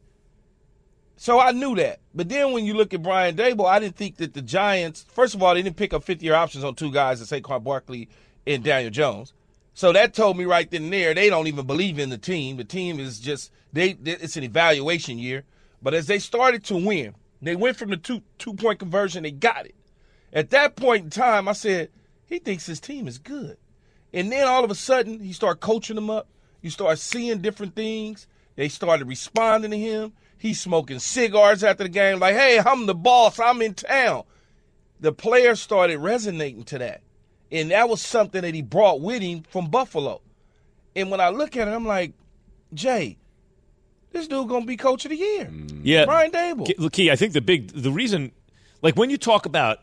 So 1.16 1.40
I 1.40 1.52
knew 1.52 1.74
that. 1.76 2.00
But 2.14 2.28
then 2.28 2.52
when 2.52 2.64
you 2.64 2.74
look 2.74 2.92
at 2.92 3.02
Brian 3.02 3.36
Daboll, 3.36 3.68
I 3.68 3.78
didn't 3.78 3.96
think 3.96 4.16
that 4.16 4.34
the 4.34 4.42
Giants. 4.42 5.04
First 5.08 5.34
of 5.34 5.42
all, 5.42 5.54
they 5.54 5.62
didn't 5.62 5.76
pick 5.76 5.92
up 5.94 6.04
50 6.04 6.24
year 6.24 6.34
options 6.34 6.64
on 6.64 6.74
two 6.74 6.92
guys, 6.92 7.26
that 7.26 7.42
Saquon 7.42 7.64
Barkley 7.64 8.08
and 8.46 8.62
Daniel 8.62 8.90
Jones. 8.90 9.32
So 9.76 9.92
that 9.92 10.14
told 10.14 10.38
me 10.38 10.46
right 10.46 10.70
then 10.70 10.84
and 10.84 10.92
there 10.92 11.12
they 11.12 11.28
don't 11.28 11.48
even 11.48 11.66
believe 11.66 11.98
in 11.98 12.08
the 12.08 12.16
team. 12.16 12.56
The 12.56 12.64
team 12.64 12.98
is 12.98 13.20
just 13.20 13.52
they. 13.74 13.90
It's 14.06 14.38
an 14.38 14.42
evaluation 14.42 15.18
year. 15.18 15.44
But 15.82 15.92
as 15.92 16.06
they 16.06 16.18
started 16.18 16.64
to 16.64 16.78
win, 16.78 17.14
they 17.42 17.56
went 17.56 17.76
from 17.76 17.90
the 17.90 17.98
two 17.98 18.22
two 18.38 18.54
point 18.54 18.78
conversion. 18.78 19.22
They 19.22 19.32
got 19.32 19.66
it. 19.66 19.74
At 20.32 20.48
that 20.48 20.76
point 20.76 21.04
in 21.04 21.10
time, 21.10 21.46
I 21.46 21.52
said 21.52 21.90
he 22.24 22.38
thinks 22.38 22.64
his 22.64 22.80
team 22.80 23.06
is 23.06 23.18
good. 23.18 23.58
And 24.14 24.32
then 24.32 24.48
all 24.48 24.64
of 24.64 24.70
a 24.70 24.74
sudden, 24.74 25.20
he 25.20 25.34
started 25.34 25.60
coaching 25.60 25.96
them 25.96 26.08
up. 26.08 26.26
You 26.62 26.70
start 26.70 26.98
seeing 26.98 27.42
different 27.42 27.74
things. 27.74 28.26
They 28.54 28.70
started 28.70 29.06
responding 29.06 29.72
to 29.72 29.78
him. 29.78 30.14
He's 30.38 30.58
smoking 30.58 31.00
cigars 31.00 31.62
after 31.62 31.84
the 31.84 31.90
game, 31.90 32.18
like, 32.18 32.34
"Hey, 32.34 32.58
I'm 32.58 32.86
the 32.86 32.94
boss. 32.94 33.38
I'm 33.38 33.60
in 33.60 33.74
town." 33.74 34.24
The 35.00 35.12
players 35.12 35.60
started 35.60 35.98
resonating 35.98 36.64
to 36.64 36.78
that. 36.78 37.02
And 37.50 37.70
that 37.70 37.88
was 37.88 38.00
something 38.00 38.42
that 38.42 38.54
he 38.54 38.62
brought 38.62 39.00
with 39.00 39.22
him 39.22 39.42
from 39.48 39.70
Buffalo. 39.70 40.20
And 40.94 41.10
when 41.10 41.20
I 41.20 41.28
look 41.28 41.56
at 41.56 41.68
it, 41.68 41.70
I'm 41.70 41.86
like, 41.86 42.12
Jay, 42.74 43.16
this 44.12 44.26
dude 44.26 44.48
gonna 44.48 44.64
be 44.64 44.76
coach 44.76 45.04
of 45.04 45.10
the 45.10 45.16
year. 45.16 45.44
Mm. 45.44 45.80
Yeah, 45.84 46.04
Brian 46.06 46.30
Daboll. 46.30 46.92
Key, 46.92 47.10
I 47.10 47.16
think 47.16 47.32
the 47.32 47.40
big 47.40 47.68
the 47.68 47.92
reason, 47.92 48.32
like 48.82 48.96
when 48.96 49.10
you 49.10 49.18
talk 49.18 49.46
about 49.46 49.80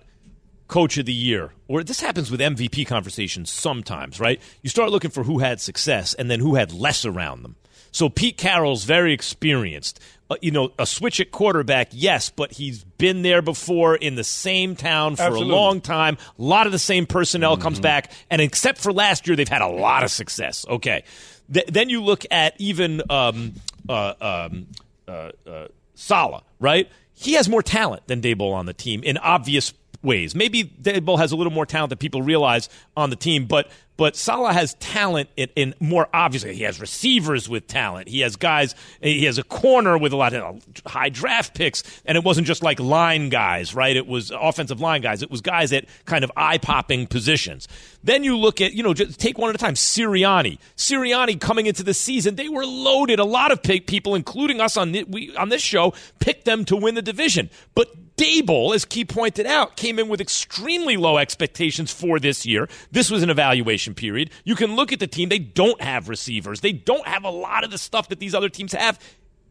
coach 0.67 0.97
of 0.97 1.05
the 1.05 1.13
year, 1.13 1.51
or 1.67 1.83
this 1.83 2.01
happens 2.01 2.31
with 2.31 2.39
MVP 2.39 2.87
conversations 2.87 3.51
sometimes, 3.51 4.19
right? 4.19 4.41
You 4.61 4.69
start 4.69 4.89
looking 4.89 5.11
for 5.11 5.23
who 5.23 5.39
had 5.39 5.61
success 5.61 6.13
and 6.13 6.31
then 6.31 6.39
who 6.39 6.55
had 6.55 6.73
less 6.73 7.05
around 7.05 7.43
them. 7.43 7.55
So 7.91 8.09
Pete 8.09 8.37
Carroll's 8.37 8.85
very 8.85 9.13
experienced. 9.13 9.99
Uh, 10.33 10.37
you 10.41 10.51
know, 10.51 10.71
a 10.79 10.85
switch 10.85 11.19
at 11.19 11.31
quarterback, 11.31 11.89
yes, 11.91 12.29
but 12.29 12.51
he's 12.51 12.83
been 12.83 13.21
there 13.21 13.41
before 13.41 13.95
in 13.95 14.15
the 14.15 14.23
same 14.23 14.75
town 14.75 15.15
for 15.15 15.23
Absolutely. 15.23 15.53
a 15.53 15.55
long 15.55 15.79
time. 15.81 16.17
A 16.39 16.41
lot 16.41 16.65
of 16.65 16.71
the 16.71 16.79
same 16.79 17.05
personnel 17.05 17.55
comes 17.57 17.79
back, 17.79 18.11
and 18.31 18.41
except 18.41 18.79
for 18.79 18.91
last 18.91 19.27
year, 19.27 19.35
they've 19.35 19.47
had 19.47 19.61
a 19.61 19.67
lot 19.67 20.03
of 20.03 20.11
success. 20.11 20.65
Okay, 20.67 21.03
Th- 21.51 21.67
then 21.67 21.89
you 21.89 22.01
look 22.01 22.25
at 22.31 22.55
even 22.59 23.01
um, 23.09 23.53
uh, 23.87 24.13
um, 24.21 24.67
uh, 25.07 25.31
uh, 25.45 25.67
Salah, 25.95 26.43
right? 26.59 26.89
He 27.13 27.33
has 27.33 27.47
more 27.47 27.61
talent 27.61 28.07
than 28.07 28.21
Daboll 28.21 28.53
on 28.53 28.65
the 28.65 28.73
team 28.73 29.03
in 29.03 29.17
obvious 29.17 29.73
ways. 30.01 30.35
Maybe 30.35 30.63
Daboll 30.63 31.17
has 31.19 31.31
a 31.31 31.35
little 31.35 31.53
more 31.53 31.65
talent 31.65 31.89
than 31.89 31.97
people 31.97 32.21
realize 32.21 32.69
on 32.97 33.09
the 33.09 33.15
team, 33.15 33.45
but 33.45 33.69
but 33.97 34.15
Salah 34.15 34.53
has 34.53 34.73
talent 34.75 35.29
in, 35.37 35.49
in 35.55 35.75
more 35.79 36.07
obviously. 36.13 36.55
He 36.55 36.63
has 36.63 36.79
receivers 36.79 37.47
with 37.47 37.67
talent. 37.67 38.07
He 38.07 38.21
has 38.21 38.35
guys. 38.35 38.75
He 39.01 39.25
has 39.25 39.37
a 39.37 39.43
corner 39.43 39.97
with 39.97 40.13
a 40.13 40.15
lot 40.15 40.33
of 40.33 40.63
high 40.85 41.09
draft 41.09 41.53
picks, 41.53 41.83
and 42.05 42.17
it 42.17 42.23
wasn't 42.23 42.47
just 42.47 42.63
like 42.63 42.79
line 42.79 43.29
guys, 43.29 43.75
right? 43.75 43.95
It 43.95 44.07
was 44.07 44.31
offensive 44.31 44.81
line 44.81 45.01
guys. 45.01 45.21
It 45.21 45.29
was 45.29 45.41
guys 45.41 45.71
at 45.73 45.85
kind 46.05 46.23
of 46.23 46.31
eye 46.35 46.57
popping 46.57 47.07
positions. 47.07 47.67
Then 48.03 48.23
you 48.23 48.37
look 48.37 48.61
at 48.61 48.73
you 48.73 48.83
know 48.83 48.93
just 48.93 49.19
take 49.19 49.37
one 49.37 49.49
at 49.49 49.55
a 49.55 49.59
time. 49.59 49.75
Sirianni, 49.75 50.57
Sirianni 50.75 51.39
coming 51.39 51.67
into 51.67 51.83
the 51.83 51.93
season, 51.93 52.35
they 52.35 52.49
were 52.49 52.65
loaded. 52.65 53.19
A 53.19 53.25
lot 53.25 53.51
of 53.51 53.61
pe- 53.61 53.79
people, 53.79 54.15
including 54.15 54.59
us 54.59 54.75
on 54.77 54.91
the, 54.91 55.03
we 55.03 55.35
on 55.35 55.49
this 55.49 55.61
show, 55.61 55.93
picked 56.19 56.45
them 56.45 56.65
to 56.65 56.75
win 56.75 56.95
the 56.95 57.01
division, 57.01 57.49
but. 57.75 57.89
Daboll, 58.17 58.75
as 58.75 58.85
Key 58.85 59.05
pointed 59.05 59.45
out, 59.45 59.75
came 59.75 59.97
in 59.97 60.07
with 60.07 60.21
extremely 60.21 60.97
low 60.97 61.17
expectations 61.17 61.91
for 61.91 62.19
this 62.19 62.45
year. 62.45 62.69
This 62.91 63.09
was 63.09 63.23
an 63.23 63.29
evaluation 63.29 63.95
period. 63.95 64.29
You 64.43 64.55
can 64.55 64.75
look 64.75 64.93
at 64.93 64.99
the 64.99 65.07
team. 65.07 65.29
They 65.29 65.39
don't 65.39 65.81
have 65.81 66.09
receivers. 66.09 66.61
They 66.61 66.71
don't 66.71 67.07
have 67.07 67.23
a 67.23 67.29
lot 67.29 67.63
of 67.63 67.71
the 67.71 67.77
stuff 67.77 68.09
that 68.09 68.19
these 68.19 68.35
other 68.35 68.49
teams 68.49 68.73
have. 68.73 68.99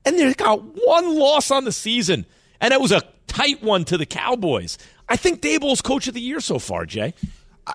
And 0.04 0.19
they 0.19 0.33
got 0.35 0.62
one 0.62 1.19
loss 1.19 1.50
on 1.50 1.64
the 1.64 1.73
season. 1.73 2.26
And 2.61 2.73
it 2.73 2.81
was 2.81 2.92
a 2.92 3.02
tight 3.26 3.62
one 3.62 3.85
to 3.87 3.99
the 3.99 4.07
Cowboys. 4.07 4.78
I 5.09 5.16
think 5.16 5.40
Daboll's 5.40 5.83
coach 5.83 6.07
of 6.07 6.14
the 6.14 6.21
year 6.21 6.40
so 6.40 6.59
far, 6.59 6.87
Jay. 6.87 7.14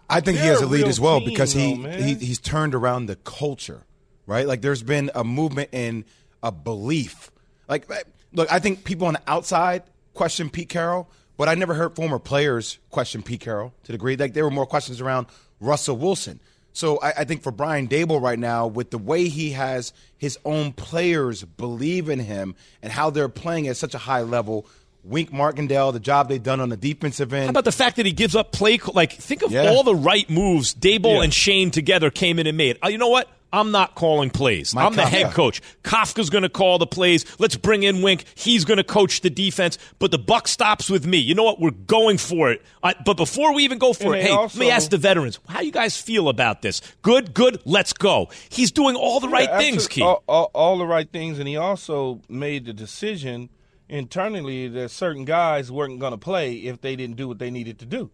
I 0.09 0.21
think 0.21 0.37
he 0.37 0.43
They're 0.43 0.53
has 0.53 0.61
a 0.61 0.65
a 0.65 0.67
lead 0.67 0.79
real 0.79 0.89
as 0.89 0.99
well 0.99 1.19
team, 1.19 1.29
because 1.29 1.53
he, 1.53 1.75
though, 1.75 1.89
he 1.89 2.15
he's 2.15 2.39
turned 2.39 2.75
around 2.75 3.05
the 3.05 3.15
culture 3.15 3.85
right? 4.27 4.45
Like 4.45 4.61
there's 4.61 4.83
been 4.83 5.09
a 5.15 5.23
movement 5.23 5.69
in 5.71 6.05
a 6.43 6.51
belief. 6.51 7.31
Like, 7.67 7.89
look, 8.31 8.51
I 8.51 8.59
think 8.59 8.83
people 8.83 9.07
on 9.07 9.13
the 9.13 9.21
outside 9.25 9.83
question 10.17 10.49
Pete 10.49 10.67
Carroll, 10.67 11.09
but 11.37 11.47
I 11.47 11.55
never 11.55 11.73
heard 11.73 11.95
former 11.95 12.19
players 12.19 12.79
question 12.89 13.23
Pete 13.23 13.41
Carroll 13.41 13.73
to 13.83 13.91
the 13.91 13.93
degree 13.93 14.17
like 14.17 14.33
there 14.33 14.43
were 14.43 14.51
more 14.51 14.65
questions 14.65 14.99
around 14.99 15.27
Russell 15.61 15.95
Wilson. 15.95 16.41
So 16.73 16.99
I, 16.99 17.09
I, 17.19 17.23
think 17.23 17.41
for 17.41 17.51
Brian 17.51 17.87
Daboll 17.87 18.21
right 18.21 18.37
now, 18.37 18.67
with 18.67 18.91
the 18.91 18.99
way 18.99 19.29
he 19.29 19.51
has 19.51 19.93
his 20.15 20.37
own 20.45 20.73
players 20.73 21.43
believe 21.43 22.07
in 22.07 22.19
him 22.19 22.55
and 22.83 22.91
how 22.91 23.09
they're 23.09 23.29
playing 23.29 23.67
at 23.67 23.77
such 23.77 23.95
a 23.95 23.97
high 23.97 24.21
level, 24.21 24.67
Wink 25.03 25.31
Martindale, 25.33 25.91
the 25.91 25.99
job 25.99 26.29
they've 26.29 26.41
done 26.41 26.59
on 26.59 26.69
the 26.69 26.77
defensive 26.77 27.33
end. 27.33 27.45
How 27.45 27.49
about 27.49 27.65
the 27.65 27.71
fact 27.71 27.95
that 27.95 28.05
he 28.05 28.11
gives 28.11 28.35
up 28.35 28.51
play? 28.51 28.77
Like, 28.93 29.13
think 29.13 29.41
of 29.41 29.51
yeah. 29.51 29.69
all 29.69 29.83
the 29.83 29.95
right 29.95 30.29
moves 30.29 30.75
Daboll 30.75 31.17
yeah. 31.17 31.23
and 31.23 31.33
Schoen 31.33 31.71
together 31.71 32.11
came 32.11 32.37
in 32.37 32.45
and 32.45 32.57
made. 32.57 32.77
Uh, 32.83 32.89
you 32.89 32.97
know 32.97 33.09
what? 33.09 33.27
I'm 33.51 33.71
not 33.71 33.95
calling 33.95 34.29
plays. 34.29 34.75
I'm 34.75 34.95
the 34.95 35.05
head 35.05 35.31
coach. 35.33 35.61
Kafka's 35.83 36.29
going 36.29 36.43
to 36.43 36.49
call 36.49 36.77
the 36.77 36.87
plays. 36.87 37.25
Let's 37.39 37.55
bring 37.55 37.83
in 37.83 38.01
Wink. 38.01 38.25
He's 38.35 38.65
going 38.65 38.77
to 38.77 38.83
coach 38.83 39.21
the 39.21 39.29
defense. 39.29 39.77
But 39.99 40.11
the 40.11 40.17
buck 40.17 40.47
stops 40.47 40.89
with 40.89 41.05
me. 41.05 41.17
You 41.17 41.33
know 41.33 41.43
what? 41.43 41.59
We're 41.59 41.71
going 41.71 42.17
for 42.17 42.51
it. 42.51 42.61
Uh, 42.83 42.93
but 43.05 43.15
before 43.15 43.53
we 43.53 43.63
even 43.63 43.77
go 43.77 43.93
for 43.93 44.13
and 44.13 44.15
it, 44.15 44.23
hey, 44.23 44.31
also, 44.31 44.59
let 44.59 44.65
me 44.65 44.71
ask 44.71 44.89
the 44.89 44.97
veterans: 44.97 45.39
How 45.47 45.61
you 45.61 45.71
guys 45.71 45.99
feel 45.99 46.27
about 46.29 46.61
this? 46.61 46.81
Good, 47.01 47.33
good. 47.33 47.61
Let's 47.65 47.93
go. 47.93 48.29
He's 48.49 48.71
doing 48.71 48.95
all 48.95 49.19
the 49.19 49.29
right 49.29 49.49
things, 49.57 49.87
Key. 49.87 50.01
All, 50.01 50.23
all, 50.27 50.51
all, 50.53 50.77
the 50.77 50.85
right 50.85 51.09
things, 51.09 51.39
and 51.39 51.47
he 51.47 51.55
also 51.55 52.21
made 52.27 52.65
the 52.65 52.73
decision 52.73 53.49
internally 53.89 54.67
that 54.67 54.91
certain 54.91 55.23
guys 55.23 55.71
weren't 55.71 55.99
going 55.99 56.11
to 56.11 56.17
play 56.17 56.55
if 56.55 56.81
they 56.81 56.95
didn't 56.97 57.15
do 57.15 57.27
what 57.27 57.39
they 57.39 57.49
needed 57.49 57.79
to 57.79 57.85
do, 57.85 58.11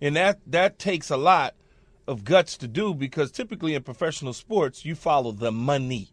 and 0.00 0.16
that 0.16 0.40
that 0.46 0.78
takes 0.78 1.08
a 1.10 1.16
lot 1.16 1.54
of 2.06 2.24
guts 2.24 2.56
to 2.58 2.68
do 2.68 2.94
because 2.94 3.30
typically 3.30 3.74
in 3.74 3.82
professional 3.82 4.32
sports, 4.32 4.84
you 4.84 4.94
follow 4.94 5.32
the 5.32 5.52
money. 5.52 6.08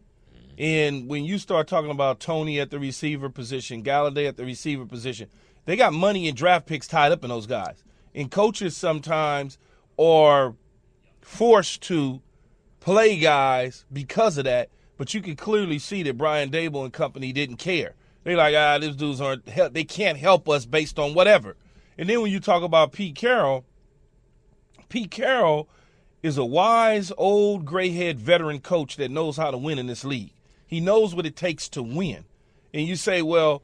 And 0.58 1.08
when 1.08 1.24
you 1.24 1.38
start 1.38 1.68
talking 1.68 1.92
about 1.92 2.20
Toney 2.20 2.60
at 2.60 2.70
the 2.70 2.80
receiver 2.80 3.30
position, 3.30 3.84
Golladay 3.84 4.28
at 4.28 4.38
the 4.38 4.46
receiver 4.46 4.86
position, 4.86 5.30
they 5.66 5.76
got 5.76 5.94
money 5.94 6.28
and 6.28 6.36
draft 6.36 6.66
picks 6.66 6.88
tied 6.88 7.12
up 7.12 7.24
in 7.24 7.30
those 7.30 7.48
guys. 7.48 7.84
And 8.14 8.30
coaches 8.30 8.76
sometimes 8.76 9.58
are 9.98 10.56
forced 11.22 11.82
to 11.84 12.22
play 12.80 13.18
guys 13.18 13.86
because 13.92 14.38
of 14.38 14.46
that. 14.46 14.70
But 14.98 15.14
you 15.14 15.22
can 15.22 15.38
clearly 15.38 15.80
see 15.80 16.04
that 16.04 16.18
Brian 16.18 16.50
Daboll 16.50 16.84
and 16.84 16.92
company 16.92 17.32
didn't 17.32 17.58
care. 17.58 17.96
They're 18.24 18.36
like, 18.36 18.54
ah, 18.56 18.78
these 18.80 18.98
dudes 18.98 19.22
aren't. 19.22 19.46
They 19.46 19.86
can't 19.86 20.18
help 20.18 20.50
us 20.50 20.66
based 20.66 21.00
on 21.00 21.14
whatever. 21.14 21.56
And 21.98 22.10
then 22.10 22.22
when 22.22 22.32
you 22.32 22.40
talk 22.40 22.64
about 22.64 22.92
Pete 22.92 23.16
Carroll, 23.16 23.66
Pete 24.90 25.12
Carroll 25.12 25.70
is 26.22 26.38
a 26.38 26.46
wise, 26.46 27.12
old, 27.18 27.66
gray 27.66 27.90
haired 27.90 28.20
veteran 28.20 28.60
coach 28.60 28.98
that 28.98 29.12
knows 29.12 29.38
how 29.38 29.52
to 29.52 29.58
win 29.58 29.80
in 29.80 29.88
this 29.88 30.04
league. 30.04 30.34
He 30.68 30.80
knows 30.80 31.16
what 31.16 31.26
it 31.26 31.36
takes 31.36 31.70
to 31.70 31.84
win. 31.84 32.26
And 32.74 32.86
you 32.86 32.96
say, 32.96 33.22
well, 33.22 33.64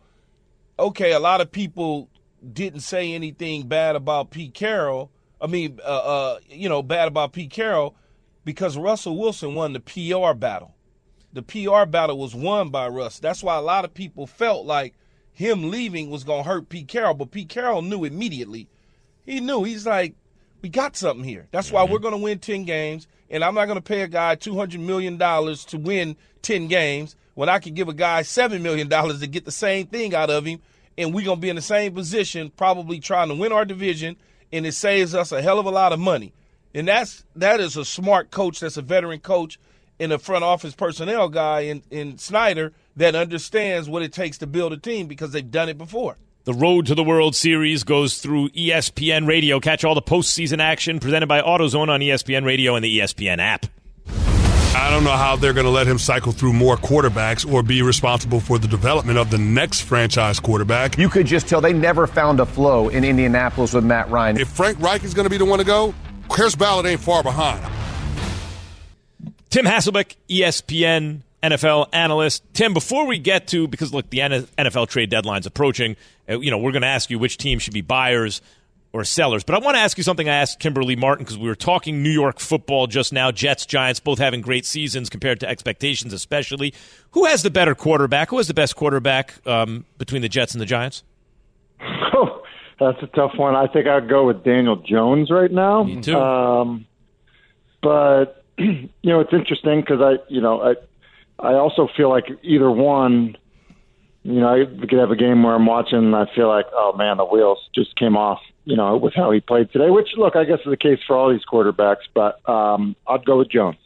okay, 0.79 1.12
a 1.12 1.19
lot 1.19 1.41
of 1.41 1.51
people 1.51 2.09
didn't 2.53 2.79
say 2.81 3.13
anything 3.13 3.67
bad 3.67 3.95
about 3.95 4.31
Pete 4.31 4.53
Carroll. 4.53 5.12
I 5.41 5.47
mean, 5.47 5.79
uh, 5.83 5.88
uh, 5.88 6.39
you 6.50 6.69
know, 6.69 6.81
bad 6.81 7.07
about 7.07 7.33
Pete 7.33 7.51
Carroll 7.51 7.95
because 8.43 8.77
Russell 8.77 9.17
Wilson 9.17 9.53
won 9.53 9.74
the 9.74 9.79
PR 9.79 10.33
battle. 10.33 10.74
The 11.33 11.41
PR 11.43 11.85
battle 11.85 12.17
was 12.17 12.33
won 12.33 12.69
by 12.69 12.88
Russ. 12.88 13.19
That's 13.19 13.43
why 13.43 13.57
a 13.57 13.62
lot 13.62 13.83
of 13.83 13.93
people 13.93 14.25
felt 14.25 14.65
like 14.65 14.93
him 15.33 15.69
leaving 15.69 16.09
was 16.09 16.24
going 16.24 16.43
to 16.43 16.50
hurt 16.50 16.69
Pete 16.69 16.88
Carroll, 16.88 17.13
but 17.13 17.31
Pete 17.31 17.50
Carroll 17.50 17.81
knew 17.81 18.05
immediately. 18.05 18.69
He 19.25 19.41
knew. 19.41 19.63
He's 19.63 19.85
like, 19.85 20.15
we 20.62 20.69
got 20.69 20.95
something 20.95 21.24
here. 21.24 21.47
That's 21.51 21.71
why 21.71 21.83
mm-hmm. 21.83 21.93
we're 21.93 22.00
going 22.00 22.13
to 22.13 22.21
win 22.21 22.39
10 22.39 22.63
games. 22.63 23.07
And 23.29 23.43
I'm 23.43 23.55
not 23.55 23.65
going 23.65 23.77
to 23.77 23.81
pay 23.81 24.01
a 24.01 24.07
guy 24.07 24.35
$200 24.35 24.79
million 24.79 25.17
to 25.17 25.77
win 25.77 26.15
10 26.41 26.67
games 26.67 27.15
when 27.33 27.50
I 27.50 27.59
can 27.59 27.74
give 27.74 27.89
a 27.89 27.93
guy 27.93 28.21
$7 28.21 28.62
million 28.62 28.89
to 28.89 29.27
get 29.27 29.45
the 29.45 29.51
same 29.51 29.88
thing 29.88 30.13
out 30.13 30.29
of 30.29 30.45
him. 30.45 30.62
And 30.97 31.13
we're 31.13 31.25
going 31.25 31.38
to 31.38 31.41
be 31.41 31.50
in 31.50 31.55
the 31.55 31.62
same 31.62 31.93
position, 31.93 32.51
probably 32.55 33.00
trying 33.00 33.29
to 33.29 33.35
win 33.35 33.51
our 33.51 33.65
division. 33.65 34.15
And 34.53 34.65
it 34.65 34.74
saves 34.74 35.13
us 35.13 35.31
a 35.31 35.41
hell 35.41 35.59
of 35.59 35.65
a 35.65 35.71
lot 35.71 35.91
of 35.91 36.00
money. 36.00 36.33
And 36.74 36.88
that's 36.88 37.24
that 37.35 37.59
is 37.59 37.77
a 37.77 37.85
smart 37.85 38.31
coach. 38.31 38.59
That's 38.59 38.77
a 38.77 38.81
veteran 38.81 39.19
coach 39.19 39.59
and 40.00 40.12
a 40.12 40.19
front 40.19 40.43
office 40.43 40.75
personnel 40.75 41.29
guy 41.29 41.62
in, 41.62 41.83
in 41.89 42.17
Schneider 42.17 42.74
that 42.97 43.15
understands 43.15 43.89
what 43.89 44.03
it 44.03 44.13
takes 44.13 44.38
to 44.39 44.47
build 44.47 44.74
a 44.74 44.77
team 44.77 45.07
because 45.07 45.31
they've 45.31 45.50
done 45.50 45.69
it 45.69 45.77
before. 45.77 46.17
The 46.46 46.54
road 46.54 46.86
to 46.86 46.94
the 46.94 47.04
World 47.04 47.36
Series 47.36 47.84
goes 47.84 48.20
through 48.20 48.50
ESPN 48.50 49.28
Radio. 49.28 49.60
Catch 49.60 49.84
all 49.84 49.96
the 49.96 50.02
postseason 50.04 50.60
action 50.60 51.00
presented 51.00 51.25
by 51.25 51.42
AutoZone 51.42 51.90
on 51.90 52.02
ESPN 52.02 52.46
Radio 52.46 52.75
and 52.75 52.86
the 52.86 53.00
ESPN 53.00 53.40
app. 53.40 53.66
I 54.75 54.92
don't 54.92 55.04
know 55.04 55.10
how 55.10 55.38
they're 55.38 55.54
going 55.54 55.66
to 55.66 55.72
let 55.72 55.88
him 55.88 55.98
cycle 55.98 56.32
through 56.32 56.54
more 56.54 56.78
quarterbacks 56.78 57.52
or 57.52 57.64
be 57.64 57.82
responsible 57.82 58.40
for 58.40 58.60
the 58.60 58.68
development 58.68 59.18
of 59.18 59.32
the 59.32 59.40
next 59.40 59.82
franchise 59.82 60.40
quarterback. 60.40 61.00
You 61.00 61.10
could 61.10 61.25
just 61.25 61.48
tell 61.48 61.62
they 61.62 61.74
never 61.74 62.06
found 62.06 62.40
a 62.40 62.46
flow 62.46 62.90
in 62.90 63.04
Indianapolis 63.04 63.74
with 63.74 63.84
Matt 63.84 64.12
Ryan. 64.12 64.38
If 64.38 64.50
Frank 64.50 64.80
Reich 64.80 65.04
is 65.04 65.16
going 65.16 65.25
to 65.25 65.32
be 65.32 65.40
the 65.40 65.46
one 65.46 65.58
to 65.58 65.66
go, 65.66 65.96
Chris 66.30 66.56
Ballard 66.56 66.86
ain't 66.86 67.02
far 67.02 67.24
behind. 67.24 67.66
Tim 69.50 69.66
Hasselbeck, 69.66 70.16
ESPN 70.30 71.22
NFL 71.50 71.88
analyst. 71.94 72.44
Tim, 72.54 72.74
before 72.74 73.06
we 73.06 73.18
get 73.18 73.48
to, 73.48 73.68
because 73.68 73.94
look, 73.94 74.10
the 74.10 74.20
NFL 74.20 74.88
trade 74.88 75.10
deadline's 75.10 75.46
approaching, 75.46 75.96
uh, 76.30 76.40
you 76.40 76.52
know, 76.52 76.58
we're 76.58 76.72
going 76.72 76.82
to 76.82 76.88
ask 76.88 77.10
you 77.10 77.20
which 77.20 77.38
team 77.38 77.60
should 77.60 77.74
be 77.74 77.82
buyers 77.82 78.42
or 78.96 79.04
sellers. 79.04 79.44
But 79.44 79.56
I 79.56 79.60
want 79.60 79.75
to 79.75 79.82
ask 79.82 79.98
you 79.98 80.04
something 80.04 80.30
I 80.30 80.36
asked 80.36 80.60
Kimberly 80.60 80.96
Martin 80.96 81.25
because 81.25 81.38
we 81.38 81.50
were 81.50 81.56
talking 81.56 82.02
New 82.02 82.10
York 82.10 82.40
football 82.40 82.88
just 82.88 83.12
now. 83.12 83.30
Jets, 83.30 83.66
Giants, 83.66 84.00
both 84.00 84.20
having 84.20 84.40
great 84.40 84.66
seasons 84.66 85.10
compared 85.10 85.42
to 85.42 85.50
expectations, 85.50 86.14
especially. 86.14 86.74
Who 87.12 87.25
has 87.25 87.44
the 87.44 87.50
better 87.50 87.75
quarterback? 87.75 88.30
Who 88.30 88.38
has 88.38 88.48
the 88.48 88.54
best 88.54 88.75
quarterback 88.75 89.36
um, 89.46 89.86
between 89.98 90.22
the 90.22 90.30
Jets 90.30 90.54
and 90.54 90.62
the 90.62 90.66
Giants? 90.66 91.04
Oh, 92.18 92.44
that's 92.80 93.02
a 93.04 93.08
tough 93.08 93.34
one. 93.36 93.56
I 93.56 93.68
think 93.68 93.88
I'd 93.88 94.08
go 94.08 94.25
with 94.28 94.44
Daniel 94.44 94.78
Jones 94.78 95.30
right 95.30 95.52
now. 95.52 95.84
Me 95.84 96.00
too. 96.00 96.18
Um, 96.18 96.86
but 97.82 98.44
you 98.58 98.90
know, 99.04 99.20
it's 99.20 99.34
interesting 99.34 99.82
because 99.82 100.00
I, 100.02 100.14
you 100.30 100.40
know, 100.40 100.62
I 100.62 100.75
I 101.39 101.54
also 101.54 101.88
feel 101.96 102.10
like 102.10 102.25
either 102.44 102.72
one, 102.72 103.38
you 104.24 104.39
know, 104.39 104.48
I 104.48 104.65
could 104.65 105.00
have 105.00 105.12
a 105.12 105.15
game 105.15 105.44
where 105.44 105.54
I'm 105.54 105.65
watching 105.65 106.00
and 106.00 106.15
I 106.15 106.25
feel 106.34 106.48
like, 106.48 106.65
oh 106.74 106.94
man, 106.98 107.18
the 107.18 107.25
wheels 107.25 107.60
just 107.74 107.96
came 107.96 108.15
off, 108.15 108.39
you 108.63 108.75
know, 108.75 108.98
with 108.98 109.13
how 109.13 109.32
he 109.32 109.39
played 109.39 109.72
today. 109.72 109.89
Which, 109.89 110.10
look, 110.18 110.36
I 110.36 110.46
guess 110.46 110.60
is 110.60 110.70
the 110.70 110.77
case 110.77 111.00
for 111.06 111.15
all 111.15 111.32
these 111.32 111.46
quarterbacks, 111.51 112.08
but 112.13 112.48
um, 112.50 112.96
I'd 113.08 113.25
go 113.25 113.38
with 113.38 113.50
Jones. 113.50 113.77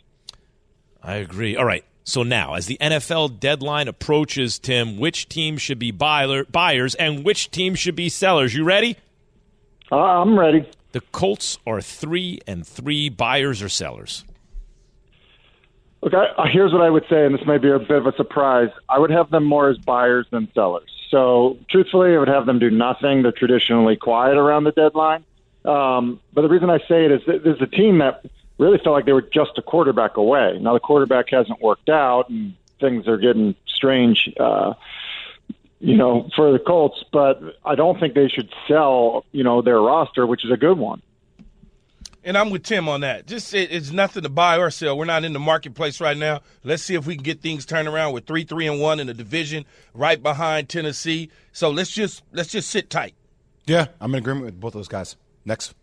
I 1.01 1.15
agree. 1.15 1.56
All 1.56 1.65
right. 1.65 1.84
So 2.03 2.24
now, 2.24 2.56
as 2.56 2.65
the 2.65 2.77
NFL 2.82 3.39
deadline 3.39 3.88
approaches, 3.88 4.58
Tim, 4.58 4.98
which 4.98 5.29
team 5.29 5.58
should 5.58 5.77
be 5.77 5.91
buyer, 5.91 6.44
buyers 6.46 6.96
and 6.96 7.24
which 7.24 7.51
team 7.51 7.75
should 7.75 7.96
be 7.96 8.10
sellers? 8.10 8.53
You 8.53 8.63
ready? 8.63 8.98
Uh, 9.91 9.98
I'm 9.98 10.38
ready. 10.38 10.68
The 10.91 11.01
Colts 11.01 11.60
are 11.68 11.82
three 11.82 12.39
and 12.48 12.65
three 12.65 13.10
buyers 13.10 13.62
or 13.62 13.70
sellers. 13.70 14.25
Look, 16.01 16.13
I, 16.13 16.48
here's 16.48 16.72
what 16.72 16.82
I 16.82 16.89
would 16.89 17.06
say, 17.10 17.25
and 17.25 17.36
this 17.36 17.46
may 17.46 17.58
be 17.58 17.70
a 17.70 17.79
bit 17.79 17.98
of 17.98 18.08
a 18.08 18.15
surprise. 18.15 18.70
I 18.88 19.00
would 19.00 19.10
have 19.10 19.29
them 19.32 19.44
more 19.44 19.70
as 19.70 19.77
buyers 19.77 20.27
than 20.32 20.50
sellers. 20.53 20.89
So, 21.10 21.58
truthfully, 21.70 22.15
I 22.15 22.20
would 22.20 22.29
have 22.29 22.46
them 22.46 22.60
do 22.60 22.70
nothing. 22.70 23.24
They're 23.24 23.32
traditionally 23.32 23.98
quiet 23.98 24.38
around 24.38 24.63
the 24.63 24.72
deadline. 24.72 25.25
Um, 25.65 26.22
but 26.34 26.44
the 26.44 26.48
reason 26.48 26.70
I 26.70 26.77
say 26.88 27.06
it 27.06 27.12
is 27.12 27.22
that 27.27 27.44
there's 27.44 27.62
a 27.62 27.68
team 27.68 27.98
that 27.98 28.25
really 28.58 28.77
felt 28.77 28.94
like 28.94 29.06
they 29.06 29.12
were 29.13 29.22
just 29.22 29.58
a 29.58 29.62
quarterback 29.62 30.15
away. 30.15 30.58
Now, 30.62 30.74
the 30.74 30.79
quarterback 30.79 31.29
hasn't 31.29 31.62
worked 31.62 31.89
out, 31.89 32.29
and 32.29 32.53
things 32.79 33.08
are 33.08 33.18
getting 33.18 33.56
strange, 33.68 34.29
uh, 34.39 34.75
you 35.79 35.98
know, 35.98 36.29
for 36.34 36.53
the 36.53 36.60
Colts. 36.60 37.03
But 37.12 37.41
I 37.65 37.75
don't 37.75 38.00
think 38.00 38.13
they 38.13 38.29
should 38.29 38.50
sell, 38.70 39.25
you 39.34 39.44
know, 39.44 39.62
their 39.62 39.82
roster, 39.82 40.25
which 40.25 40.46
is 40.46 40.51
a 40.51 40.58
good 40.58 40.77
one. 40.77 41.01
And 42.23 42.38
I'm 42.38 42.49
with 42.49 42.63
Tim 42.63 42.89
on 42.89 43.01
that. 43.01 43.27
Just 43.27 43.53
it, 43.53 43.71
it's 43.71 43.91
nothing 43.91 44.23
to 44.23 44.29
buy 44.29 44.57
or 44.57 44.69
sell. 44.69 44.97
We're 44.97 45.05
not 45.05 45.23
in 45.23 45.33
the 45.33 45.39
marketplace 45.39 46.01
right 46.01 46.17
now. 46.17 46.41
Let's 46.63 46.83
see 46.83 46.95
if 46.95 47.07
we 47.07 47.15
can 47.15 47.23
get 47.23 47.41
things 47.41 47.65
turned 47.65 47.88
around. 47.88 48.13
with 48.13 48.25
three, 48.25 48.43
three, 48.43 48.67
and 48.67 48.79
one 48.81 48.99
in 48.99 49.07
the 49.07 49.13
division, 49.13 49.65
right 49.93 50.21
behind 50.21 50.69
Tennessee. 50.69 51.29
So 51.53 51.69
let's 51.69 51.91
just 51.91 52.23
let's 52.33 52.51
just 52.51 52.69
sit 52.69 52.89
tight. 52.89 53.15
Yeah, 53.65 53.88
I'm 54.01 54.13
in 54.13 54.19
agreement 54.19 54.45
with 54.45 54.59
both 54.59 54.73
those 54.73 54.88
guys. 54.88 55.15
Next. 55.45 55.75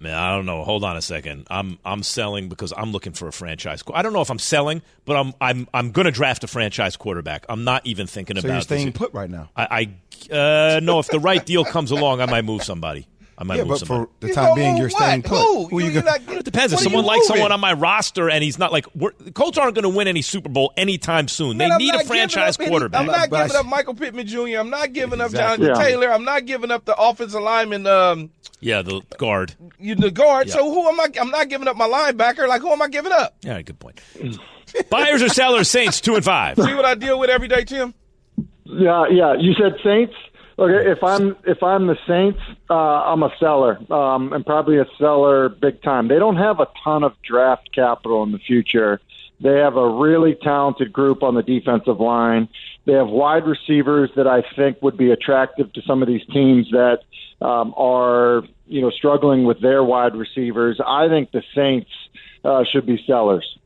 Man, 0.00 0.14
I 0.14 0.34
don't 0.34 0.44
know. 0.44 0.64
Hold 0.64 0.84
on 0.84 0.96
a 0.96 1.02
second. 1.02 1.46
I'm 1.48 1.78
I'm 1.84 2.02
selling 2.02 2.48
because 2.48 2.74
I'm 2.76 2.90
looking 2.90 3.12
for 3.12 3.28
a 3.28 3.32
franchise. 3.32 3.82
I 3.94 4.02
don't 4.02 4.12
know 4.12 4.20
if 4.20 4.30
I'm 4.30 4.40
selling, 4.40 4.82
but 5.04 5.16
I'm 5.16 5.32
I'm 5.40 5.68
I'm 5.72 5.92
going 5.92 6.06
to 6.06 6.10
draft 6.10 6.42
a 6.44 6.46
franchise 6.46 6.96
quarterback. 6.96 7.46
I'm 7.48 7.64
not 7.64 7.86
even 7.86 8.06
thinking 8.06 8.36
so 8.36 8.40
about. 8.40 8.52
you're 8.54 8.60
staying 8.62 8.86
this. 8.88 8.96
put 8.96 9.14
right 9.14 9.30
now. 9.30 9.50
I, 9.56 9.88
I 10.30 10.76
uh, 10.76 10.80
no. 10.80 10.98
If 10.98 11.08
the 11.08 11.20
right 11.20 11.44
deal 11.46 11.64
comes 11.64 11.90
along, 11.90 12.20
I 12.20 12.26
might 12.26 12.44
move 12.44 12.64
somebody. 12.64 13.06
I 13.36 13.44
might 13.44 13.56
yeah, 13.56 13.64
but 13.64 13.78
somebody. 13.78 14.10
for 14.20 14.26
the 14.26 14.32
time 14.32 14.54
being, 14.54 14.76
you're 14.76 14.90
staying 14.90 15.22
put. 15.22 15.38
Who? 15.38 15.66
Who 15.68 15.80
you, 15.80 15.90
you 15.90 16.02
not, 16.02 16.20
it 16.28 16.44
depends. 16.44 16.72
If 16.72 16.80
someone 16.80 17.04
likes 17.04 17.26
someone 17.26 17.50
on 17.50 17.60
my 17.60 17.72
roster 17.72 18.30
and 18.30 18.44
he's 18.44 18.58
not 18.58 18.70
like 18.70 18.86
the 18.94 19.32
Colts 19.32 19.58
aren't 19.58 19.74
going 19.74 19.82
to 19.82 19.88
win 19.88 20.06
any 20.06 20.22
Super 20.22 20.48
Bowl 20.48 20.72
anytime 20.76 21.26
soon. 21.26 21.56
Man, 21.56 21.70
they 21.70 21.76
need 21.78 21.94
a 21.94 22.04
franchise 22.04 22.56
quarterback. 22.56 23.00
Any, 23.00 23.10
I'm 23.10 23.20
not 23.20 23.30
but 23.30 23.46
giving 23.48 23.56
up 23.56 23.66
Michael 23.66 23.94
Pittman 23.94 24.26
Jr. 24.26 24.58
I'm 24.58 24.70
not 24.70 24.92
giving 24.92 25.20
exactly. 25.20 25.40
up 25.40 25.58
Jonathan 25.58 25.66
yeah. 25.66 25.74
Taylor. 25.74 26.12
I'm 26.12 26.24
not 26.24 26.46
giving 26.46 26.70
up 26.70 26.84
the 26.84 26.94
offensive 26.96 27.42
lineman. 27.42 27.86
Um, 27.86 28.30
yeah, 28.60 28.82
the 28.82 29.02
guard. 29.18 29.54
You 29.78 29.96
the 29.96 30.10
guard. 30.10 30.46
Yeah. 30.46 30.54
So 30.54 30.72
who 30.72 30.88
am 30.88 31.00
I? 31.00 31.08
I'm 31.20 31.30
not 31.30 31.48
giving 31.48 31.66
up 31.66 31.76
my 31.76 31.88
linebacker. 31.88 32.46
Like 32.46 32.60
who 32.60 32.70
am 32.70 32.82
I 32.82 32.88
giving 32.88 33.12
up? 33.12 33.36
Yeah, 33.42 33.60
good 33.62 33.78
point. 33.78 34.00
Buyers 34.90 35.22
or 35.22 35.28
sellers, 35.28 35.68
Saints, 35.68 36.00
two 36.00 36.14
and 36.14 36.24
five. 36.24 36.56
See 36.56 36.74
what 36.74 36.84
I 36.84 36.94
deal 36.94 37.18
with 37.18 37.30
every 37.30 37.48
day, 37.48 37.64
Tim? 37.64 37.94
Yeah, 38.64 39.06
yeah. 39.10 39.34
You 39.38 39.54
said 39.54 39.74
Saints. 39.84 40.14
Okay, 40.56 40.88
if 40.88 41.02
I'm 41.02 41.36
if 41.44 41.62
I'm 41.64 41.88
the 41.88 41.96
Saints, 42.06 42.38
uh, 42.70 42.74
I'm 42.74 43.24
a 43.24 43.30
seller, 43.40 43.78
um, 43.92 44.32
and 44.32 44.46
probably 44.46 44.78
a 44.78 44.86
seller 44.98 45.48
big 45.48 45.82
time. 45.82 46.06
They 46.06 46.20
don't 46.20 46.36
have 46.36 46.60
a 46.60 46.68
ton 46.84 47.02
of 47.02 47.12
draft 47.22 47.70
capital 47.74 48.22
in 48.22 48.30
the 48.30 48.38
future. 48.38 49.00
They 49.40 49.58
have 49.58 49.76
a 49.76 49.88
really 49.88 50.36
talented 50.40 50.92
group 50.92 51.24
on 51.24 51.34
the 51.34 51.42
defensive 51.42 51.98
line. 51.98 52.48
They 52.86 52.92
have 52.92 53.08
wide 53.08 53.46
receivers 53.46 54.10
that 54.14 54.28
I 54.28 54.44
think 54.54 54.80
would 54.80 54.96
be 54.96 55.10
attractive 55.10 55.72
to 55.72 55.82
some 55.82 56.02
of 56.02 56.08
these 56.08 56.24
teams 56.32 56.70
that 56.70 57.00
um, 57.44 57.74
are 57.76 58.44
you 58.66 58.80
know 58.80 58.90
struggling 58.90 59.42
with 59.42 59.60
their 59.60 59.82
wide 59.82 60.14
receivers. 60.14 60.80
I 60.86 61.08
think 61.08 61.32
the 61.32 61.42
Saints 61.52 61.90
uh, 62.44 62.62
should 62.70 62.86
be 62.86 63.02
sellers. 63.08 63.58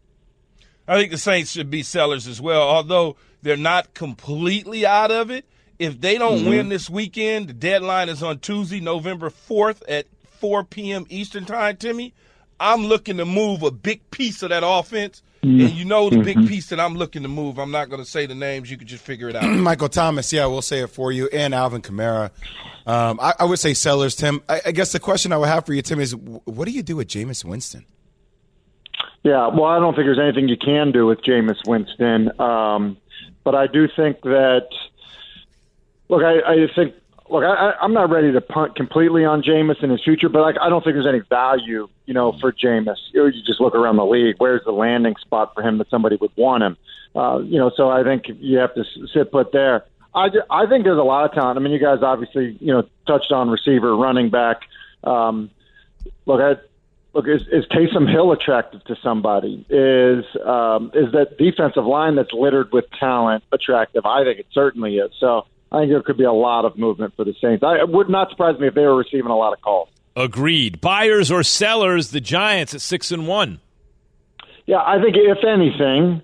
I 0.86 0.96
think 0.96 1.10
the 1.10 1.18
Saints 1.18 1.50
should 1.50 1.68
be 1.68 1.82
sellers 1.82 2.26
as 2.26 2.40
well, 2.40 2.62
although 2.62 3.16
they're 3.42 3.58
not 3.58 3.92
completely 3.92 4.86
out 4.86 5.10
of 5.10 5.30
it. 5.30 5.44
If 5.78 6.00
they 6.00 6.18
don't 6.18 6.38
Mm-hmm. 6.40 6.48
win 6.48 6.68
this 6.68 6.90
weekend, 6.90 7.48
the 7.48 7.52
deadline 7.52 8.08
is 8.08 8.22
on 8.22 8.38
Tuesday, 8.40 8.80
November 8.80 9.30
4th 9.30 9.82
at 9.88 10.06
4 10.40 10.64
p.m. 10.64 11.06
Eastern 11.08 11.44
Time, 11.44 11.76
Timmy. 11.76 12.14
I'm 12.60 12.86
looking 12.86 13.18
to 13.18 13.24
move 13.24 13.62
a 13.62 13.70
big 13.70 14.10
piece 14.10 14.42
of 14.42 14.48
that 14.50 14.64
offense. 14.66 15.22
Mm-hmm. 15.44 15.60
And 15.66 15.70
you 15.70 15.84
know 15.84 16.10
the 16.10 16.18
big 16.18 16.48
piece 16.48 16.70
that 16.70 16.80
I'm 16.80 16.96
looking 16.96 17.22
to 17.22 17.28
move. 17.28 17.58
I'm 17.58 17.70
not 17.70 17.88
going 17.88 18.02
to 18.02 18.08
say 18.10 18.26
the 18.26 18.34
names. 18.34 18.68
You 18.72 18.76
can 18.76 18.88
just 18.88 19.04
figure 19.04 19.28
it 19.28 19.36
out. 19.36 19.44
Michael 19.48 19.88
Thomas, 19.88 20.32
yeah, 20.32 20.46
we'll 20.46 20.62
say 20.62 20.80
it 20.80 20.88
for 20.88 21.12
you, 21.12 21.28
and 21.32 21.54
Alvin 21.54 21.80
Kamara. 21.80 22.30
Um, 22.84 23.20
I, 23.22 23.34
I 23.38 23.44
would 23.44 23.60
say 23.60 23.72
sellers, 23.72 24.16
Tim. 24.16 24.42
I, 24.48 24.60
I 24.66 24.72
guess 24.72 24.90
the 24.90 24.98
question 24.98 25.32
I 25.32 25.36
would 25.36 25.46
have 25.48 25.64
for 25.64 25.74
you, 25.74 25.82
Tim, 25.82 26.00
is 26.00 26.16
what 26.16 26.64
do 26.64 26.72
you 26.72 26.82
do 26.82 26.96
with 26.96 27.06
Jameis 27.06 27.44
Winston? 27.44 27.86
Yeah, 29.22 29.46
well, 29.46 29.66
I 29.66 29.78
don't 29.78 29.94
think 29.94 30.06
there's 30.06 30.18
anything 30.18 30.48
you 30.48 30.56
can 30.56 30.90
do 30.90 31.06
with 31.06 31.20
Jameis 31.22 31.58
Winston, 31.68 32.40
um, 32.40 32.96
but 33.44 33.54
I 33.54 33.68
do 33.68 33.86
think 33.94 34.22
that. 34.22 34.66
Look, 36.08 36.22
I, 36.22 36.40
I 36.40 36.66
think. 36.74 36.94
Look, 37.30 37.44
I, 37.44 37.74
I'm 37.82 37.92
not 37.92 38.08
ready 38.08 38.32
to 38.32 38.40
punt 38.40 38.74
completely 38.74 39.26
on 39.26 39.42
Jameis 39.42 39.82
in 39.84 39.90
his 39.90 40.02
future, 40.02 40.30
but 40.30 40.40
I, 40.40 40.66
I 40.66 40.68
don't 40.70 40.82
think 40.82 40.94
there's 40.94 41.06
any 41.06 41.20
value, 41.28 41.86
you 42.06 42.14
know, 42.14 42.32
for 42.40 42.52
Jameis. 42.52 42.96
You, 43.12 43.30
just 43.46 43.60
look 43.60 43.74
around 43.74 43.96
the 43.96 44.06
league. 44.06 44.36
Where's 44.38 44.64
the 44.64 44.72
landing 44.72 45.14
spot 45.20 45.52
for 45.54 45.62
him 45.62 45.76
that 45.76 45.90
somebody 45.90 46.16
would 46.16 46.30
want 46.36 46.62
him? 46.62 46.78
Uh, 47.14 47.40
you 47.40 47.58
know, 47.58 47.70
so 47.76 47.90
I 47.90 48.02
think 48.02 48.24
you 48.40 48.56
have 48.56 48.74
to 48.76 48.84
sit 49.12 49.30
put 49.30 49.52
there. 49.52 49.84
I, 50.14 50.28
I 50.50 50.66
think 50.66 50.84
there's 50.84 50.98
a 50.98 51.02
lot 51.02 51.26
of 51.26 51.34
talent. 51.34 51.58
I 51.58 51.60
mean, 51.60 51.72
you 51.72 51.78
guys 51.78 51.98
obviously, 52.02 52.56
you 52.60 52.72
know, 52.72 52.88
touched 53.06 53.30
on 53.30 53.50
receiver, 53.50 53.94
running 53.94 54.30
back. 54.30 54.62
Um, 55.04 55.50
look, 56.24 56.40
I, 56.40 56.56
look, 57.12 57.28
is, 57.28 57.42
is 57.52 57.66
Taysom 57.66 58.10
Hill 58.10 58.32
attractive 58.32 58.82
to 58.84 58.96
somebody? 59.02 59.66
Is 59.68 60.24
um, 60.44 60.92
is 60.94 61.12
that 61.12 61.36
defensive 61.38 61.84
line 61.84 62.16
that's 62.16 62.32
littered 62.32 62.72
with 62.72 62.86
talent 62.98 63.44
attractive? 63.52 64.06
I 64.06 64.24
think 64.24 64.38
it 64.40 64.46
certainly 64.52 64.96
is. 64.96 65.10
So 65.20 65.46
I 65.70 65.80
think 65.80 65.90
there 65.90 66.02
could 66.02 66.16
be 66.16 66.24
a 66.24 66.32
lot 66.32 66.64
of 66.64 66.78
movement 66.78 67.14
for 67.16 67.24
the 67.24 67.34
Saints. 67.40 67.62
I 67.62 67.78
it 67.78 67.88
would 67.88 68.08
not 68.08 68.30
surprise 68.30 68.58
me 68.58 68.68
if 68.68 68.74
they 68.74 68.82
were 68.82 68.96
receiving 68.96 69.30
a 69.30 69.36
lot 69.36 69.52
of 69.52 69.60
calls. 69.60 69.88
Agreed. 70.16 70.80
Buyers 70.80 71.30
or 71.30 71.42
sellers, 71.42 72.10
the 72.10 72.20
Giants 72.20 72.74
at 72.74 72.80
six 72.80 73.12
and 73.12 73.26
one. 73.26 73.60
Yeah, 74.66 74.82
I 74.84 75.00
think 75.00 75.16
if 75.16 75.44
anything, 75.44 76.22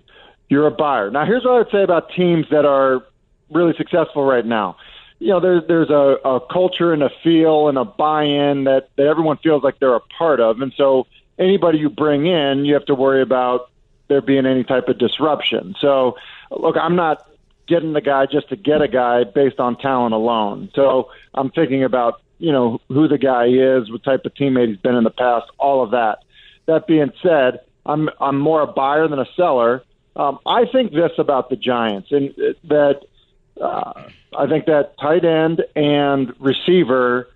you're 0.48 0.66
a 0.66 0.70
buyer. 0.70 1.10
Now, 1.10 1.24
here's 1.24 1.44
what 1.44 1.52
I 1.52 1.58
would 1.58 1.70
say 1.70 1.82
about 1.82 2.10
teams 2.10 2.46
that 2.50 2.64
are 2.64 3.04
really 3.50 3.72
successful 3.76 4.24
right 4.24 4.44
now. 4.44 4.76
You 5.18 5.28
know, 5.28 5.40
there's 5.40 5.62
there's 5.68 5.90
a, 5.90 6.16
a 6.28 6.40
culture 6.52 6.92
and 6.92 7.02
a 7.02 7.10
feel 7.22 7.68
and 7.68 7.78
a 7.78 7.84
buy-in 7.84 8.64
that, 8.64 8.88
that 8.96 9.06
everyone 9.06 9.38
feels 9.38 9.62
like 9.62 9.78
they're 9.78 9.94
a 9.94 10.00
part 10.18 10.40
of, 10.40 10.60
and 10.60 10.72
so 10.76 11.06
anybody 11.38 11.78
you 11.78 11.88
bring 11.88 12.26
in, 12.26 12.64
you 12.64 12.74
have 12.74 12.84
to 12.86 12.94
worry 12.94 13.22
about 13.22 13.70
there 14.08 14.20
being 14.20 14.44
any 14.44 14.64
type 14.64 14.88
of 14.88 14.98
disruption. 14.98 15.74
So, 15.80 16.16
look, 16.50 16.76
I'm 16.76 16.96
not 16.96 17.26
getting 17.66 17.92
the 17.92 18.00
guy 18.00 18.26
just 18.26 18.48
to 18.50 18.56
get 18.56 18.82
a 18.82 18.88
guy 18.88 19.24
based 19.24 19.58
on 19.58 19.76
talent 19.76 20.14
alone. 20.14 20.70
So 20.74 21.10
I'm 21.34 21.50
thinking 21.50 21.84
about 21.84 22.20
you 22.38 22.52
know 22.52 22.80
who 22.88 23.08
the 23.08 23.18
guy 23.18 23.46
is, 23.46 23.90
what 23.90 24.02
type 24.02 24.24
of 24.24 24.34
teammate 24.34 24.68
he's 24.68 24.76
been 24.78 24.94
in 24.94 25.04
the 25.04 25.10
past, 25.10 25.46
all 25.58 25.82
of 25.82 25.92
that. 25.92 26.18
That 26.66 26.86
being 26.86 27.12
said, 27.22 27.60
I'm 27.86 28.10
I'm 28.20 28.38
more 28.38 28.62
a 28.62 28.66
buyer 28.66 29.08
than 29.08 29.18
a 29.18 29.26
seller. 29.36 29.82
Um, 30.16 30.38
I 30.46 30.64
think 30.66 30.92
this 30.92 31.12
about 31.18 31.50
the 31.50 31.56
Giants, 31.56 32.12
and 32.12 32.34
that 32.64 33.00
uh, 33.60 33.92
I 34.36 34.46
think 34.46 34.66
that 34.66 34.98
tight 34.98 35.24
end 35.24 35.64
and 35.74 36.32
receiver 36.38 37.28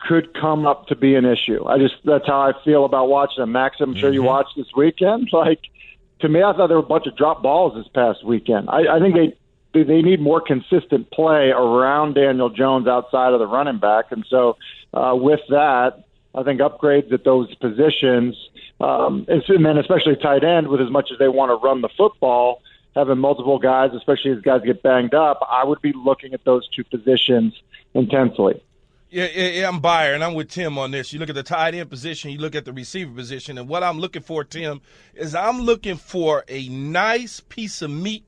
could 0.00 0.32
come 0.34 0.66
up 0.66 0.86
to 0.88 0.96
be 0.96 1.14
an 1.14 1.24
issue. 1.24 1.66
I 1.66 1.78
just 1.78 1.94
that's 2.04 2.26
how 2.26 2.40
I 2.40 2.52
feel 2.64 2.84
about 2.84 3.08
watching 3.08 3.42
them. 3.42 3.52
Max, 3.52 3.76
I'm 3.80 3.94
sure 3.94 4.12
you 4.12 4.22
watched 4.22 4.56
this 4.56 4.72
weekend. 4.76 5.30
Like 5.36 5.60
to 6.20 6.28
me, 6.28 6.42
I 6.42 6.52
thought 6.52 6.68
there 6.68 6.78
were 6.78 6.84
a 6.84 6.86
bunch 6.86 7.06
of 7.06 7.16
drop 7.16 7.42
balls 7.42 7.74
this 7.74 7.88
past 7.92 8.24
weekend. 8.24 8.70
I, 8.70 8.96
I 8.96 9.00
think 9.00 9.14
they 9.14 9.36
they 9.82 10.02
need 10.02 10.20
more 10.20 10.40
consistent 10.40 11.10
play 11.10 11.50
around 11.50 12.14
Daniel 12.14 12.50
Jones 12.50 12.86
outside 12.86 13.32
of 13.32 13.38
the 13.38 13.46
running 13.46 13.78
back, 13.78 14.06
and 14.10 14.24
so 14.28 14.56
uh, 14.94 15.14
with 15.14 15.40
that, 15.50 16.04
I 16.34 16.42
think 16.42 16.60
upgrades 16.60 17.12
at 17.12 17.24
those 17.24 17.54
positions, 17.56 18.36
um, 18.80 19.26
and, 19.28 19.42
then 19.64 19.78
especially 19.78 20.16
tight 20.16 20.44
end, 20.44 20.68
with 20.68 20.80
as 20.80 20.90
much 20.90 21.10
as 21.10 21.18
they 21.18 21.28
want 21.28 21.50
to 21.50 21.56
run 21.66 21.80
the 21.80 21.88
football, 21.96 22.62
having 22.94 23.18
multiple 23.18 23.58
guys, 23.58 23.90
especially 23.94 24.32
as 24.32 24.40
guys 24.40 24.60
get 24.64 24.82
banged 24.82 25.14
up, 25.14 25.40
I 25.50 25.64
would 25.64 25.80
be 25.80 25.92
looking 25.92 26.34
at 26.34 26.44
those 26.44 26.68
two 26.68 26.84
positions 26.84 27.54
intensely. 27.94 28.62
Yeah, 29.08 29.28
yeah, 29.32 29.48
yeah, 29.48 29.68
I'm 29.68 29.80
buyer, 29.80 30.14
and 30.14 30.24
I'm 30.24 30.34
with 30.34 30.50
Tim 30.50 30.76
on 30.78 30.90
this. 30.90 31.12
You 31.12 31.20
look 31.20 31.28
at 31.28 31.36
the 31.36 31.42
tight 31.42 31.74
end 31.74 31.88
position, 31.88 32.32
you 32.32 32.38
look 32.38 32.54
at 32.54 32.64
the 32.64 32.72
receiver 32.72 33.14
position, 33.14 33.56
and 33.56 33.68
what 33.68 33.82
I'm 33.82 33.98
looking 33.98 34.22
for, 34.22 34.44
Tim, 34.44 34.80
is 35.14 35.34
I'm 35.34 35.60
looking 35.60 35.96
for 35.96 36.44
a 36.48 36.68
nice 36.68 37.40
piece 37.40 37.82
of 37.82 37.90
meat 37.90 38.24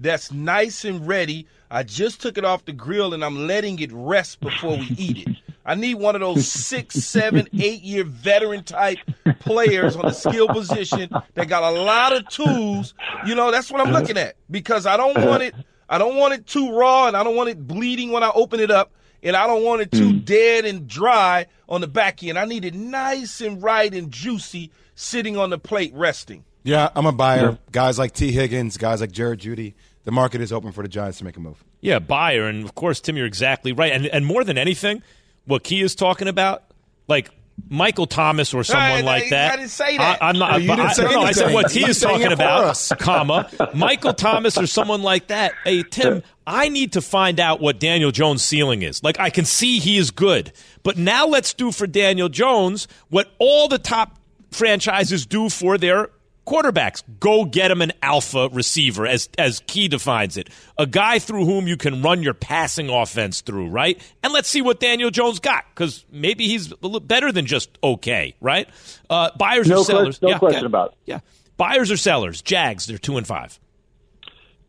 that's 0.00 0.32
nice 0.32 0.84
and 0.84 1.06
ready. 1.06 1.46
I 1.70 1.82
just 1.82 2.20
took 2.20 2.38
it 2.38 2.44
off 2.44 2.64
the 2.64 2.72
grill, 2.72 3.14
and 3.14 3.24
I'm 3.24 3.46
letting 3.46 3.78
it 3.78 3.90
rest 3.92 4.40
before 4.40 4.76
we 4.76 4.86
eat 4.96 5.28
it. 5.28 5.36
I 5.64 5.74
need 5.74 5.96
one 5.96 6.14
of 6.14 6.20
those 6.20 6.48
six, 6.48 6.96
seven, 6.96 7.46
eight 7.52 7.82
year 7.82 8.02
veteran 8.02 8.64
type 8.64 8.98
players 9.40 9.94
on 9.94 10.06
the 10.06 10.12
skill 10.12 10.48
position 10.48 11.10
that 11.34 11.48
got 11.48 11.62
a 11.62 11.70
lot 11.70 12.12
of 12.16 12.28
tools. 12.28 12.94
You 13.26 13.34
know, 13.34 13.50
that's 13.50 13.70
what 13.70 13.86
I'm 13.86 13.92
looking 13.92 14.16
at 14.16 14.36
because 14.50 14.86
I 14.86 14.96
don't 14.96 15.24
want 15.24 15.42
it. 15.42 15.54
I 15.88 15.98
don't 15.98 16.16
want 16.16 16.34
it 16.34 16.46
too 16.46 16.72
raw, 16.72 17.08
and 17.08 17.16
I 17.16 17.22
don't 17.22 17.36
want 17.36 17.50
it 17.50 17.66
bleeding 17.66 18.10
when 18.10 18.22
I 18.22 18.30
open 18.34 18.58
it 18.58 18.70
up, 18.70 18.92
and 19.22 19.36
I 19.36 19.46
don't 19.46 19.64
want 19.64 19.82
it 19.82 19.92
too 19.92 20.12
hmm. 20.12 20.18
dead 20.18 20.64
and 20.64 20.88
dry 20.88 21.46
on 21.68 21.80
the 21.80 21.88
back 21.88 22.22
end. 22.24 22.38
I 22.38 22.46
need 22.46 22.64
it 22.64 22.74
nice 22.74 23.40
and 23.40 23.62
right 23.62 23.92
and 23.92 24.10
juicy, 24.10 24.70
sitting 24.94 25.36
on 25.36 25.50
the 25.50 25.58
plate, 25.58 25.92
resting. 25.94 26.44
Yeah, 26.62 26.90
I'm 26.94 27.06
a 27.06 27.12
buyer. 27.12 27.58
Guys 27.72 27.98
like 27.98 28.12
Tee 28.12 28.32
Higgins, 28.32 28.76
guys 28.76 29.00
like 29.00 29.12
Jared 29.12 29.40
Jeudy. 29.40 29.74
The 30.04 30.12
market 30.12 30.40
is 30.40 30.52
open 30.52 30.72
for 30.72 30.82
the 30.82 30.88
Giants 30.88 31.18
to 31.18 31.24
make 31.24 31.36
a 31.36 31.40
move. 31.40 31.62
Yeah, 31.80 31.98
buyer, 31.98 32.46
and 32.46 32.64
of 32.64 32.74
course, 32.74 33.00
Tim, 33.00 33.16
you're 33.16 33.26
exactly 33.26 33.72
right. 33.72 33.92
And 33.92 34.06
and 34.06 34.24
more 34.24 34.44
than 34.44 34.56
anything, 34.58 35.02
what 35.44 35.62
Key 35.64 35.82
is 35.82 35.94
talking 35.94 36.26
about, 36.28 36.64
like 37.06 37.30
Michael 37.68 38.06
Thomas 38.06 38.54
or 38.54 38.64
someone 38.64 39.00
I- 39.00 39.00
like 39.02 39.24
I- 39.24 39.30
that. 39.30 39.52
I 39.52 39.56
didn't 39.56 39.70
say 39.70 39.98
that. 39.98 40.22
I, 40.22 40.30
am 40.30 40.38
not. 40.38 40.52
No, 40.52 40.56
you 40.58 40.68
didn't 40.68 40.80
I, 40.80 40.92
say 40.92 41.04
no, 41.04 41.10
no, 41.10 41.20
I 41.22 41.32
said 41.32 41.52
what 41.52 41.70
T 41.70 41.80
You're 41.80 41.90
is 41.90 42.00
talking 42.00 42.32
about, 42.32 42.64
us. 42.64 42.92
comma 42.98 43.50
Michael 43.74 44.14
Thomas 44.14 44.56
or 44.56 44.66
someone 44.66 45.02
like 45.02 45.26
that. 45.28 45.52
Hey 45.64 45.82
Tim, 45.82 46.22
I 46.46 46.68
need 46.70 46.94
to 46.94 47.02
find 47.02 47.38
out 47.38 47.60
what 47.60 47.78
Daniel 47.78 48.10
Jones' 48.10 48.42
ceiling 48.42 48.80
is. 48.82 49.02
Like 49.02 49.20
I 49.20 49.28
can 49.30 49.44
see 49.44 49.78
he 49.78 49.98
is 49.98 50.10
good, 50.10 50.52
but 50.82 50.96
now 50.96 51.26
let's 51.26 51.52
do 51.52 51.72
for 51.72 51.86
Daniel 51.86 52.28
Jones 52.30 52.88
what 53.10 53.28
all 53.38 53.68
the 53.68 53.78
top 53.78 54.18
franchises 54.50 55.26
do 55.26 55.48
for 55.50 55.76
their 55.78 56.08
quarterbacks. 56.50 57.02
Go 57.20 57.44
get 57.44 57.70
him 57.70 57.80
an 57.80 57.92
alpha 58.02 58.48
receiver, 58.52 59.06
as 59.06 59.28
as 59.38 59.62
Key 59.66 59.88
defines 59.88 60.36
it, 60.36 60.50
a 60.76 60.86
guy 60.86 61.18
through 61.18 61.44
whom 61.44 61.68
you 61.68 61.76
can 61.76 62.02
run 62.02 62.22
your 62.22 62.34
passing 62.34 62.90
offense 62.90 63.40
through, 63.40 63.68
right? 63.68 64.00
And 64.22 64.32
let's 64.32 64.48
see 64.48 64.62
what 64.62 64.80
Daniel 64.80 65.10
Jones 65.10 65.38
got, 65.38 65.64
because 65.74 66.04
maybe 66.10 66.46
he's 66.46 66.72
a 66.72 66.76
little 66.82 67.00
better 67.00 67.30
than 67.30 67.46
just 67.46 67.78
okay, 67.82 68.34
right? 68.40 68.68
Uh, 69.08 69.30
buyers 69.38 69.68
No 69.68 69.78
or 69.78 69.84
sellers? 69.84 70.20
no 70.20 70.30
yeah, 70.30 70.38
question 70.38 70.62
yeah, 70.62 70.66
about 70.66 70.92
it. 70.92 70.98
Yeah, 71.06 71.20
buyers 71.56 71.90
or 71.90 71.96
sellers? 71.96 72.42
Jags, 72.42 72.86
they're 72.86 72.98
two 72.98 73.16
and 73.16 73.26
five. 73.26 73.58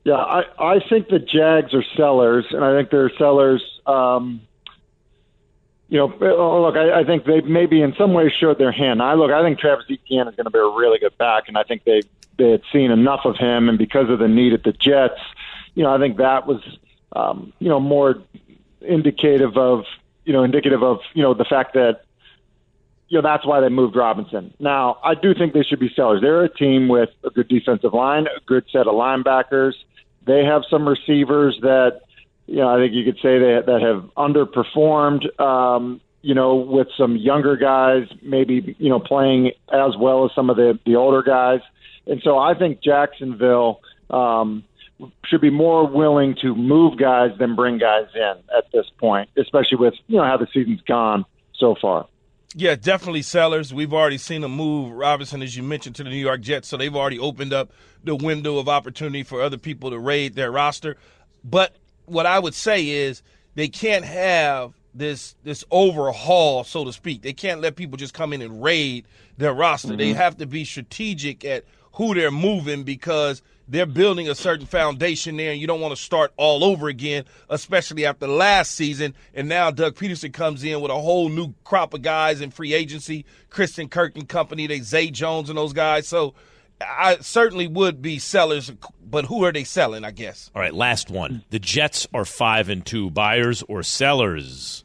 Yeah, 0.03 0.15
I, 0.15 0.41
I 0.57 0.79
think 0.89 1.09
the 1.09 1.19
Jags 1.19 1.73
are 1.73 1.83
sellers, 1.95 2.45
and 2.51 2.63
I 2.63 2.77
think 2.77 2.89
they're 2.89 3.11
sellers. 3.17 3.63
Um, 3.85 4.41
you 5.91 5.97
know, 5.97 6.13
oh, 6.21 6.61
look, 6.61 6.77
I, 6.77 7.01
I 7.01 7.03
think 7.03 7.25
they 7.25 7.41
maybe 7.41 7.81
in 7.81 7.93
some 7.97 8.13
ways 8.13 8.31
showed 8.31 8.57
their 8.57 8.71
hand. 8.71 9.01
I 9.01 9.13
look, 9.15 9.29
I 9.29 9.43
think 9.43 9.59
Travis 9.59 9.85
Etienne 9.89 10.29
is 10.29 10.35
going 10.37 10.45
to 10.45 10.49
be 10.49 10.57
a 10.57 10.61
really 10.61 10.97
good 10.99 11.17
back, 11.17 11.49
and 11.49 11.57
I 11.57 11.63
think 11.63 11.83
they 11.83 12.03
they 12.37 12.51
had 12.51 12.61
seen 12.71 12.91
enough 12.91 13.25
of 13.25 13.35
him, 13.35 13.67
and 13.67 13.77
because 13.77 14.09
of 14.09 14.19
the 14.19 14.29
need 14.29 14.53
at 14.53 14.63
the 14.63 14.71
Jets, 14.71 15.19
you 15.75 15.83
know, 15.83 15.93
I 15.93 15.99
think 15.99 16.15
that 16.17 16.47
was 16.47 16.61
um, 17.13 17.51
you 17.59 17.67
know 17.67 17.81
more 17.81 18.23
indicative 18.79 19.57
of 19.57 19.83
you 20.23 20.31
know 20.31 20.43
indicative 20.43 20.81
of 20.81 20.99
you 21.13 21.23
know 21.23 21.33
the 21.33 21.43
fact 21.43 21.73
that 21.73 22.05
you 23.09 23.17
know 23.17 23.21
that's 23.21 23.45
why 23.45 23.59
they 23.59 23.67
moved 23.67 23.97
Robinson. 23.97 24.53
Now, 24.61 24.97
I 25.03 25.13
do 25.13 25.33
think 25.33 25.53
they 25.53 25.63
should 25.63 25.81
be 25.81 25.91
sellers. 25.93 26.21
They're 26.21 26.45
a 26.45 26.49
team 26.49 26.87
with 26.87 27.09
a 27.25 27.31
good 27.31 27.49
defensive 27.49 27.93
line, 27.93 28.27
a 28.27 28.39
good 28.45 28.63
set 28.71 28.87
of 28.87 28.95
linebackers. 28.95 29.73
They 30.25 30.45
have 30.45 30.63
some 30.69 30.87
receivers 30.87 31.59
that 31.63 32.03
you 32.51 32.57
know 32.57 32.67
I 32.67 32.77
think 32.77 32.93
you 32.93 33.05
could 33.05 33.15
say 33.21 33.39
that 33.39 33.63
that 33.67 33.81
have 33.81 34.09
underperformed. 34.15 35.39
Um, 35.39 36.01
you 36.23 36.35
know, 36.35 36.55
with 36.55 36.87
some 36.97 37.15
younger 37.17 37.55
guys, 37.55 38.07
maybe 38.21 38.75
you 38.77 38.89
know 38.89 38.99
playing 38.99 39.53
as 39.73 39.97
well 39.97 40.25
as 40.25 40.31
some 40.35 40.49
of 40.49 40.57
the 40.57 40.77
the 40.85 40.95
older 40.95 41.23
guys. 41.23 41.61
And 42.05 42.21
so 42.23 42.37
I 42.37 42.53
think 42.53 42.81
Jacksonville 42.83 43.81
um, 44.09 44.63
should 45.25 45.41
be 45.41 45.49
more 45.49 45.87
willing 45.87 46.35
to 46.41 46.53
move 46.55 46.97
guys 46.97 47.31
than 47.39 47.55
bring 47.55 47.77
guys 47.77 48.07
in 48.13 48.33
at 48.55 48.65
this 48.71 48.85
point, 48.99 49.29
especially 49.37 49.77
with 49.77 49.93
you 50.07 50.17
know 50.17 50.25
how 50.25 50.37
the 50.37 50.47
season's 50.53 50.81
gone 50.81 51.25
so 51.55 51.75
far. 51.81 52.07
Yeah, 52.53 52.75
definitely 52.75 53.21
sellers. 53.21 53.73
We've 53.73 53.93
already 53.93 54.17
seen 54.17 54.41
them 54.41 54.51
move 54.51 54.91
Robinson, 54.91 55.41
as 55.41 55.55
you 55.55 55.63
mentioned, 55.63 55.95
to 55.95 56.03
the 56.03 56.09
New 56.09 56.17
York 56.17 56.41
Jets, 56.41 56.67
so 56.67 56.75
they've 56.75 56.95
already 56.95 57.17
opened 57.17 57.53
up 57.53 57.71
the 58.03 58.15
window 58.15 58.57
of 58.57 58.67
opportunity 58.67 59.23
for 59.23 59.41
other 59.41 59.57
people 59.57 59.89
to 59.89 59.97
raid 59.97 60.35
their 60.35 60.51
roster. 60.51 60.97
But 61.43 61.75
what 62.11 62.25
I 62.25 62.39
would 62.39 62.53
say 62.53 62.87
is 62.87 63.23
they 63.55 63.67
can't 63.67 64.05
have 64.05 64.73
this 64.93 65.35
this 65.43 65.63
overhaul, 65.71 66.63
so 66.63 66.83
to 66.85 66.93
speak. 66.93 67.21
They 67.21 67.33
can't 67.33 67.61
let 67.61 67.75
people 67.75 67.97
just 67.97 68.13
come 68.13 68.33
in 68.33 68.41
and 68.41 68.61
raid 68.61 69.05
their 69.37 69.53
roster. 69.53 69.89
Mm-hmm. 69.89 69.97
They 69.97 70.13
have 70.13 70.37
to 70.37 70.45
be 70.45 70.65
strategic 70.65 71.45
at 71.45 71.65
who 71.93 72.13
they're 72.13 72.31
moving 72.31 72.83
because 72.83 73.41
they're 73.67 73.85
building 73.85 74.27
a 74.27 74.35
certain 74.35 74.65
foundation 74.65 75.37
there, 75.37 75.51
and 75.51 75.61
you 75.61 75.67
don't 75.67 75.79
want 75.79 75.95
to 75.95 76.01
start 76.01 76.33
all 76.35 76.63
over 76.63 76.89
again, 76.89 77.23
especially 77.49 78.05
after 78.05 78.27
last 78.27 78.71
season. 78.71 79.13
And 79.33 79.47
now 79.47 79.71
Doug 79.71 79.95
Pederson 79.95 80.33
comes 80.33 80.63
in 80.63 80.81
with 80.81 80.91
a 80.91 80.99
whole 80.99 81.29
new 81.29 81.53
crop 81.63 81.93
of 81.93 82.01
guys 82.01 82.41
in 82.41 82.51
free 82.51 82.73
agency. 82.73 83.25
Christian 83.49 83.87
Kirk 83.87 84.17
and 84.17 84.27
company, 84.27 84.67
they 84.67 84.81
Zay 84.81 85.09
Jones 85.09 85.49
and 85.49 85.57
those 85.57 85.73
guys. 85.73 86.07
So 86.07 86.33
I 86.85 87.17
certainly 87.21 87.67
would 87.67 88.01
be 88.01 88.19
sellers, 88.19 88.71
but 89.03 89.25
who 89.25 89.43
are 89.43 89.51
they 89.51 89.63
selling? 89.63 90.03
I 90.03 90.11
guess. 90.11 90.49
All 90.55 90.61
right, 90.61 90.73
last 90.73 91.09
one. 91.09 91.43
The 91.49 91.59
Jets 91.59 92.07
are 92.13 92.25
five 92.25 92.69
and 92.69 92.85
two. 92.85 93.09
Buyers 93.09 93.63
or 93.67 93.83
sellers? 93.83 94.83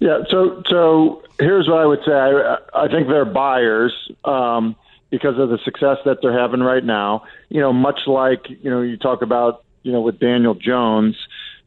Yeah. 0.00 0.20
So 0.30 0.62
so 0.68 1.22
here's 1.38 1.68
what 1.68 1.78
I 1.78 1.86
would 1.86 2.00
say. 2.06 2.12
I, 2.12 2.56
I 2.74 2.88
think 2.88 3.08
they're 3.08 3.24
buyers. 3.24 3.92
Um, 4.24 4.76
because 5.14 5.38
of 5.38 5.48
the 5.48 5.58
success 5.64 5.98
that 6.04 6.18
they're 6.22 6.36
having 6.36 6.60
right 6.60 6.84
now. 6.84 7.22
You 7.48 7.60
know, 7.60 7.72
much 7.72 8.00
like 8.06 8.46
you 8.48 8.68
know 8.68 8.82
you 8.82 8.96
talk 8.96 9.22
about 9.22 9.62
you 9.84 9.92
know 9.92 10.00
with 10.00 10.18
Daniel 10.18 10.54
Jones, 10.54 11.16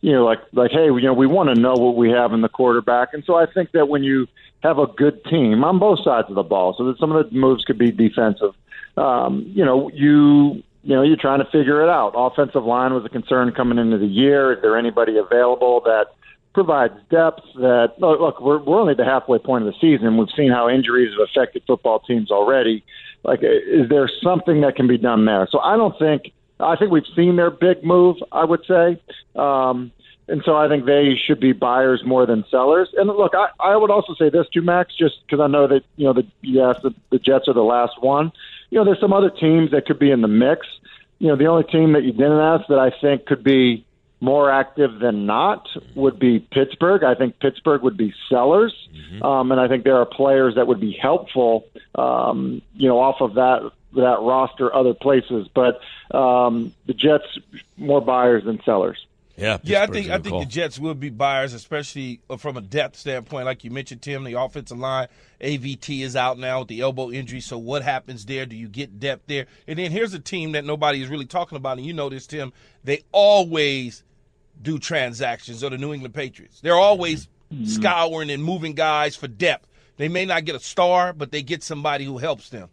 you 0.02 0.12
know 0.12 0.26
like 0.26 0.40
like 0.52 0.72
hey 0.72 0.88
you 0.88 1.02
know 1.02 1.14
we 1.14 1.28
want 1.28 1.56
to 1.56 1.60
know 1.60 1.74
what 1.74 1.96
we 1.96 2.10
have 2.10 2.34
in 2.34 2.42
the 2.42 2.50
quarterback, 2.50 3.14
and 3.14 3.24
so 3.24 3.36
I 3.36 3.46
think 3.46 3.72
that 3.72 3.88
when 3.88 4.04
you 4.04 4.28
have 4.64 4.80
a 4.80 4.88
good 4.88 5.24
team 5.26 5.64
on 5.64 5.80
both 5.80 6.04
sides 6.04 6.28
of 6.30 6.36
the 6.36 6.44
ball, 6.44 6.76
so 6.78 6.86
that 6.86 7.00
some 7.00 7.14
of 7.14 7.30
the 7.30 7.36
moves 7.36 7.64
could 7.64 7.78
be 7.78 7.92
defensive. 7.92 8.54
Um, 8.98 9.52
you 9.56 9.64
know, 9.64 9.90
you 9.94 10.64
you 10.84 10.96
know 10.96 11.04
you're 11.04 11.18
trying 11.18 11.40
to 11.40 11.46
figure 11.46 11.84
it 11.84 11.90
out. 11.90 12.14
Offensive 12.16 12.64
line 12.64 12.94
was 12.94 13.06
a 13.06 13.10
concern 13.10 13.52
coming 13.54 13.78
into 13.78 13.98
the 13.98 14.08
year. 14.08 14.54
Is 14.54 14.62
there 14.62 14.78
anybody 14.78 15.18
available 15.18 15.82
that 15.86 16.08
provides 16.54 16.96
depth 17.12 17.42
that 17.56 17.94
look 18.00 18.42
we're, 18.42 18.58
we're 18.58 18.80
only 18.80 18.92
at 18.92 18.98
the 18.98 19.06
halfway 19.06 19.38
point 19.38 19.68
of 19.68 19.72
the 19.72 19.80
season 19.80 20.18
we've 20.18 20.28
seen 20.36 20.52
how 20.52 20.68
injuries 20.68 21.12
have 21.12 21.28
affected 21.30 21.62
football 21.68 22.00
teams 22.00 22.32
already 22.32 22.84
like, 23.24 23.42
is 23.44 23.90
there 23.90 24.10
something 24.24 24.62
that 24.62 24.76
can 24.76 24.88
be 24.88 24.98
done 24.98 25.26
there? 25.26 25.48
So 25.52 25.60
I 25.60 25.76
don't 25.78 25.98
think 26.00 26.32
I 26.60 26.76
think 26.76 26.92
we've 26.92 27.04
seen 27.16 27.36
their 27.36 27.52
big 27.52 27.84
move. 27.84 28.18
I 28.32 28.46
would 28.46 28.66
say. 28.66 29.02
Um, 29.36 29.92
and 30.30 30.42
so 30.44 30.58
I 30.58 30.68
think 30.68 30.86
they 30.86 31.16
should 31.16 31.40
be 31.40 31.54
buyers 31.54 32.04
more 32.06 32.26
than 32.26 32.44
sellers. 32.52 32.90
And 32.98 33.08
look, 33.08 33.34
I, 33.34 33.48
I 33.60 33.78
would 33.78 33.92
also 33.92 34.14
say 34.16 34.30
this 34.30 34.46
too, 34.54 34.62
Max, 34.62 34.94
just 34.94 35.16
because 35.26 35.42
I 35.42 35.48
know 35.48 35.68
that 35.68 35.84
you 35.96 36.06
know 36.06 36.14
the 36.14 36.26
yes, 36.42 36.78
the, 36.84 36.94
the 37.12 37.20
Jets 37.20 37.48
are 37.48 37.54
the 37.54 37.62
last 37.62 38.02
one. 38.02 38.32
You 38.70 38.80
know, 38.80 38.86
there's 38.86 39.00
some 39.00 39.14
other 39.14 39.30
teams 39.30 39.72
that 39.72 39.86
could 39.86 40.00
be 40.00 40.12
in 40.12 40.22
the 40.22 40.28
mix. 40.28 40.68
You 41.20 41.30
know, 41.30 41.36
the 41.36 41.46
only 41.46 41.64
team 41.64 41.94
that 41.94 42.04
you 42.04 42.12
didn't 42.12 42.40
ask 42.40 42.68
that 42.68 42.80
I 42.80 42.92
think 43.02 43.26
could 43.26 43.44
be 43.44 43.86
more 44.20 44.50
active 44.50 45.00
than 45.00 45.26
not 45.26 45.68
would 45.96 46.20
be 46.20 46.40
Pittsburgh. 46.40 47.04
I 47.04 47.16
think 47.16 47.40
Pittsburgh 47.40 47.84
would 47.84 47.98
be 47.98 48.14
sellers, 48.30 48.74
mm-hmm. 48.92 49.24
um, 49.24 49.52
and 49.52 49.62
I 49.62 49.68
think 49.68 49.84
there 49.84 49.98
are 49.98 50.06
players 50.06 50.56
that 50.56 50.68
would 50.68 50.80
be 50.80 50.92
helpful, 50.92 51.66
um, 51.96 52.62
you 52.76 52.88
know, 52.88 53.00
off 53.00 53.22
of 53.22 53.36
that 53.36 53.72
that 53.94 54.20
roster 54.22 54.74
other 54.74 54.94
places. 54.94 55.48
But 55.54 55.82
um, 56.12 56.74
the 56.88 56.94
Jets 56.94 57.38
more 57.78 58.02
buyers 58.02 58.44
than 58.44 58.62
sellers. 58.64 58.98
Yeah, 59.38 59.60
yeah. 59.62 59.84
I 59.84 59.88
think 59.88 60.10
I 60.10 60.18
think 60.18 60.30
call. 60.30 60.40
the 60.40 60.48
Jets 60.48 60.80
will 60.80 60.96
be 60.96 61.12
buyers, 61.12 61.54
especially 61.54 62.22
from 62.40 62.58
a 62.58 62.62
depth 62.62 62.98
standpoint. 62.98 63.46
Like 63.46 63.64
you 63.64 63.70
mentioned, 63.70 64.02
Tim, 64.02 64.24
the 64.24 64.34
offensive 64.34 64.80
line, 64.80 65.08
AVT 65.40 66.02
is 66.02 66.16
out 66.16 66.40
now 66.40 66.60
with 66.60 66.70
the 66.70 66.82
elbow 66.82 67.12
injury. 67.12 67.40
So 67.40 67.60
what 67.60 67.84
happens 67.84 68.26
there? 68.26 68.48
Do 68.48 68.56
you 68.56 68.68
get 68.68 69.00
depth 69.00 69.28
there? 69.28 69.46
And 69.68 69.78
then 69.78 69.92
here's 69.92 70.16
a 70.16 70.20
team 70.20 70.54
that 70.54 70.66
nobody 70.66 71.04
is 71.04 71.10
really 71.10 71.28
talking 71.28 71.56
about, 71.56 71.78
and 71.78 71.86
you 71.86 71.94
know 71.94 72.10
this, 72.10 72.26
Tim. 72.26 72.52
They 72.84 73.04
always 73.12 74.04
do 74.60 74.80
transactions 74.80 75.64
or 75.64 75.70
the 75.70 75.78
New 75.78 75.94
England 75.94 76.16
Patriots. 76.16 76.60
They're 76.62 76.74
always 76.74 77.28
mm-hmm. 77.54 77.66
scouring 77.66 78.32
and 78.32 78.44
moving 78.44 78.74
guys 78.74 79.16
for 79.16 79.28
depth. 79.28 79.68
They 79.98 80.08
may 80.08 80.26
not 80.26 80.46
get 80.46 80.56
a 80.56 80.60
star, 80.60 81.14
but 81.14 81.32
they 81.32 81.44
get 81.44 81.62
somebody 81.62 82.06
who 82.06 82.18
helps 82.18 82.50
them. 82.50 82.70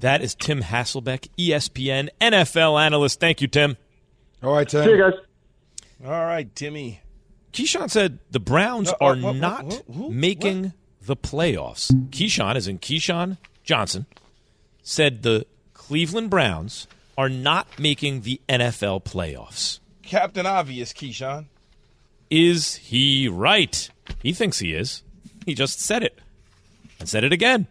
That 0.00 0.20
is 0.20 0.34
Tim 0.34 0.62
Hasselbeck, 0.62 1.28
ESPN 1.38 2.10
NFL 2.20 2.78
analyst. 2.78 3.20
Thank 3.20 3.40
you, 3.40 3.48
Tim. 3.48 3.78
All 4.42 4.52
right, 4.52 4.68
Tim. 4.68 4.84
See 4.84 4.90
you 4.90 4.98
guys. 4.98 5.14
All 6.04 6.10
right, 6.10 6.54
Timmy. 6.54 7.00
Keyshawn 7.52 7.90
said 7.90 8.18
the 8.30 8.40
Browns 8.40 8.90
uh, 8.90 8.96
uh 9.00 9.04
are 9.04 9.12
uh, 9.12 9.16
uh, 9.16 9.22
what, 9.22 9.36
not 9.36 9.64
what, 9.64 9.88
what, 9.88 10.10
making 10.10 10.72
the 11.02 11.16
playoffs. 11.16 11.90
Keyshawn, 12.10 12.56
as 12.56 12.68
in 12.68 12.78
Keyshawn 12.78 13.38
Johnson, 13.64 14.06
said 14.82 15.22
the 15.22 15.46
Cleveland 15.72 16.30
Browns 16.30 16.86
are 17.16 17.28
not 17.28 17.78
making 17.78 18.22
the 18.22 18.40
NFL 18.48 19.04
playoffs. 19.04 19.80
Captain 20.02 20.46
Obvious, 20.46 20.92
Keyshawn. 20.92 21.46
Is 22.30 22.76
he 22.76 23.28
right? 23.28 23.88
He 24.22 24.32
thinks 24.32 24.58
he 24.58 24.74
is. 24.74 25.02
He 25.46 25.54
just 25.54 25.80
said 25.80 26.02
it. 26.02 26.18
And 26.98 27.08
said 27.08 27.24
it 27.24 27.32
again. 27.32 27.66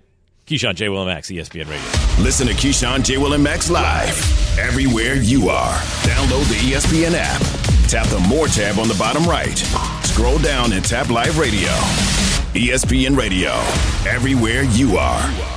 Keyshawn 0.48 0.76
J. 0.76 0.90
Will 0.90 1.02
and 1.02 1.08
Max, 1.08 1.30
ESPN 1.30 1.68
Radio. 1.68 2.24
Listen 2.24 2.48
to 2.48 2.54
Keyshawn 2.54 3.04
J. 3.04 3.18
Will 3.18 3.34
and 3.34 3.44
Max 3.44 3.70
live 3.70 4.45
everywhere 4.60 5.16
you 5.16 5.50
are. 5.50 5.76
Download 6.04 6.48
the 6.50 6.72
ESPN 6.72 7.14
app. 7.16 7.42
Tap 7.90 8.08
the 8.08 8.20
More 8.28 8.48
tab 8.48 8.80
on 8.80 8.88
the 8.88 8.96
bottom 8.96 9.24
right. 9.26 9.58
Scroll 10.04 10.40
down 10.40 10.74
and 10.74 10.84
tap 10.84 11.10
Live 11.10 11.38
Radio. 11.38 11.70
ESPN 12.56 13.18
Radio. 13.18 13.52
Everywhere 14.10 14.64
you 14.64 14.98
are. 14.98 15.56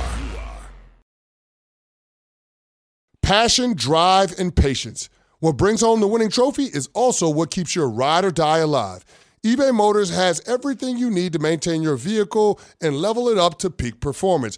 Passion, 3.21 3.73
drive, 3.73 4.37
and 4.39 4.55
patience. 4.55 5.09
What 5.39 5.55
brings 5.55 5.81
home 5.81 6.01
the 6.01 6.07
winning 6.07 6.29
trophy 6.29 6.65
is 6.65 6.89
also 6.93 7.29
what 7.29 7.51
keeps 7.51 7.75
your 7.75 7.87
ride 7.89 8.25
or 8.25 8.31
die 8.31 8.57
alive. 8.57 9.05
eBay 9.45 9.73
Motors 9.73 10.09
has 10.09 10.41
everything 10.47 10.97
you 10.97 11.09
need 11.09 11.31
to 11.33 11.39
maintain 11.39 11.81
your 11.81 11.95
vehicle 11.95 12.59
and 12.81 12.97
level 12.97 13.29
it 13.29 13.37
up 13.37 13.57
to 13.59 13.69
peak 13.69 14.01
performance. 14.01 14.57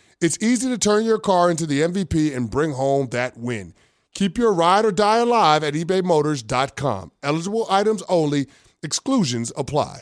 it's 0.21 0.37
easy 0.41 0.69
to 0.69 0.77
turn 0.77 1.03
your 1.03 1.19
car 1.19 1.49
into 1.49 1.65
the 1.65 1.81
MVP 1.81 2.35
and 2.35 2.49
bring 2.49 2.73
home 2.73 3.07
that 3.09 3.37
win. 3.37 3.73
Keep 4.13 4.37
your 4.37 4.53
ride 4.53 4.85
or 4.85 4.91
die 4.91 5.17
alive 5.17 5.63
at 5.63 5.73
ebaymotors.com. 5.73 7.11
Eligible 7.23 7.65
items 7.69 8.03
only, 8.07 8.47
exclusions 8.83 9.51
apply. 9.55 10.01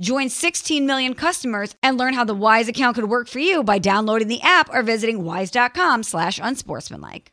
Join 0.00 0.28
16 0.28 0.86
million 0.86 1.14
customers 1.14 1.74
and 1.82 1.96
learn 1.96 2.14
how 2.14 2.24
the 2.24 2.34
Wise 2.34 2.68
account 2.68 2.96
could 2.96 3.08
work 3.08 3.28
for 3.28 3.38
you 3.38 3.62
by 3.62 3.78
downloading 3.78 4.28
the 4.28 4.40
app 4.42 4.68
or 4.72 4.82
visiting 4.82 5.22
wise.com 5.22 6.02
slash 6.02 6.40
unsportsmanlike. 6.42 7.30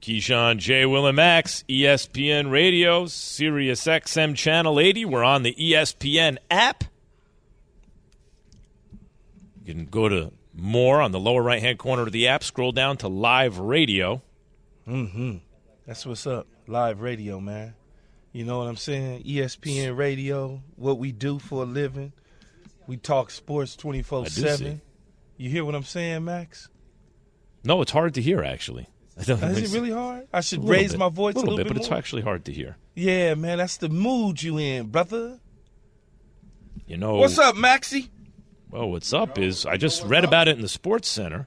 Keyshawn, 0.00 0.58
J. 0.58 0.84
Will, 0.84 1.06
and 1.06 1.14
Max, 1.14 1.62
ESPN 1.68 2.50
Radio, 2.50 3.06
Sirius 3.06 3.84
XM 3.84 4.34
Channel 4.34 4.80
80. 4.80 5.04
We're 5.04 5.22
on 5.22 5.44
the 5.44 5.54
ESPN 5.54 6.38
app. 6.50 6.82
You 9.64 9.74
can 9.74 9.86
go 9.86 10.08
to 10.08 10.32
more 10.52 11.00
on 11.00 11.12
the 11.12 11.20
lower 11.20 11.40
right 11.40 11.62
hand 11.62 11.78
corner 11.78 12.02
of 12.02 12.10
the 12.10 12.26
app. 12.26 12.42
Scroll 12.42 12.72
down 12.72 12.96
to 12.98 13.08
live 13.08 13.60
radio. 13.60 14.22
Mm-hmm. 14.88 15.36
That's 15.86 16.04
what's 16.04 16.26
up. 16.26 16.48
Live 16.66 17.00
radio, 17.00 17.38
man. 17.38 17.74
You 18.32 18.44
know 18.44 18.58
what 18.58 18.68
I'm 18.68 18.76
saying? 18.76 19.24
ESPN 19.24 19.96
radio, 19.96 20.62
what 20.76 20.98
we 20.98 21.12
do 21.12 21.38
for 21.38 21.62
a 21.62 21.66
living. 21.66 22.12
We 22.86 22.96
talk 22.96 23.30
sports 23.30 23.76
24 23.76 24.26
7. 24.26 24.80
You 25.36 25.50
hear 25.50 25.64
what 25.64 25.74
I'm 25.74 25.84
saying, 25.84 26.24
Max? 26.24 26.68
No, 27.62 27.82
it's 27.82 27.92
hard 27.92 28.14
to 28.14 28.22
hear, 28.22 28.42
actually. 28.42 28.88
Is 29.18 29.28
it 29.28 29.74
really 29.74 29.90
hard? 29.90 30.26
I 30.32 30.40
should 30.40 30.66
raise 30.66 30.92
bit, 30.92 30.98
my 30.98 31.10
voice 31.10 31.34
a 31.34 31.40
little, 31.40 31.58
bit, 31.58 31.64
bit 31.64 31.74
but 31.74 31.82
it's 31.82 31.92
actually 31.92 32.22
hard 32.22 32.46
to 32.46 32.52
hear. 32.52 32.76
Yeah, 32.94 33.34
man, 33.34 33.58
that's 33.58 33.76
the 33.76 33.90
mood 33.90 34.42
you 34.42 34.58
in, 34.58 34.86
brother. 34.86 35.38
You 36.86 36.96
know 36.96 37.16
What's 37.16 37.38
up, 37.38 37.54
Maxie? 37.56 38.10
Well, 38.70 38.90
what's 38.90 39.12
up 39.12 39.38
is 39.38 39.66
I 39.66 39.76
just 39.76 40.02
read 40.04 40.24
about 40.24 40.48
it 40.48 40.56
in 40.56 40.62
the 40.62 40.68
Sports 40.68 41.08
Center. 41.08 41.46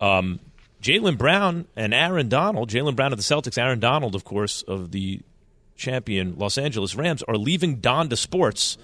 Um, 0.00 0.38
Jaylen 0.82 1.16
Brown 1.16 1.66
and 1.76 1.94
Aaron 1.94 2.28
Donald, 2.28 2.70
Jaylen 2.70 2.94
Brown 2.94 3.12
of 3.12 3.18
the 3.18 3.22
Celtics, 3.22 3.58
Aaron 3.58 3.80
Donald, 3.80 4.14
of 4.14 4.24
course, 4.24 4.62
of 4.62 4.92
the 4.92 5.22
champion 5.80 6.38
Los 6.38 6.58
Angeles 6.58 6.94
Rams, 6.94 7.22
are 7.24 7.36
leaving 7.36 7.80
Donda 7.80 8.16
Sports. 8.16 8.78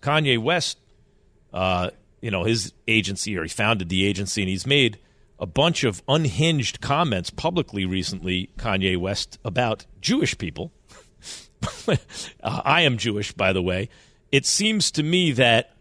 Kanye 0.00 0.38
West, 0.38 0.78
uh, 1.52 1.90
you 2.20 2.30
know, 2.30 2.44
his 2.44 2.72
agency, 2.86 3.36
or 3.36 3.42
he 3.42 3.48
founded 3.48 3.88
the 3.88 4.04
agency, 4.04 4.42
and 4.42 4.48
he's 4.48 4.66
made 4.66 4.98
a 5.38 5.46
bunch 5.46 5.82
of 5.84 6.02
unhinged 6.08 6.80
comments 6.80 7.30
publicly 7.30 7.84
recently, 7.84 8.50
Kanye 8.58 8.96
West, 8.96 9.38
about 9.44 9.86
Jewish 10.00 10.36
people. 10.38 10.72
uh, 11.88 11.96
I 12.42 12.82
am 12.82 12.98
Jewish, 12.98 13.32
by 13.32 13.52
the 13.52 13.62
way. 13.62 13.88
It 14.30 14.46
seems 14.46 14.90
to 14.92 15.02
me 15.02 15.32
that 15.32 15.76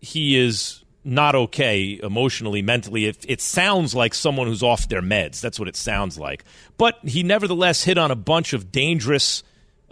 he 0.00 0.36
is 0.36 0.84
not 1.04 1.34
okay 1.34 1.98
emotionally, 2.02 2.62
mentally. 2.62 3.06
It, 3.06 3.24
it, 3.28 3.40
sounds 3.40 3.94
like 3.94 4.14
someone 4.14 4.46
who's 4.46 4.62
off 4.62 4.88
their 4.88 5.02
meds. 5.02 5.40
That's 5.40 5.58
what 5.58 5.68
it 5.68 5.76
sounds 5.76 6.18
like. 6.18 6.44
But 6.76 6.98
he 7.02 7.22
nevertheless 7.22 7.84
hit 7.84 7.98
on 7.98 8.10
a 8.10 8.16
bunch 8.16 8.52
of 8.52 8.70
dangerous 8.70 9.42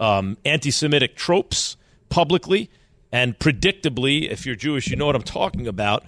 um, 0.01 0.37
anti 0.43 0.71
Semitic 0.71 1.15
tropes 1.15 1.77
publicly. 2.09 2.69
And 3.13 3.37
predictably, 3.39 4.29
if 4.29 4.45
you're 4.45 4.55
Jewish, 4.55 4.87
you 4.87 4.97
know 4.97 5.05
what 5.05 5.15
I'm 5.15 5.21
talking 5.21 5.67
about. 5.67 6.03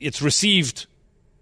It's 0.00 0.22
received 0.22 0.86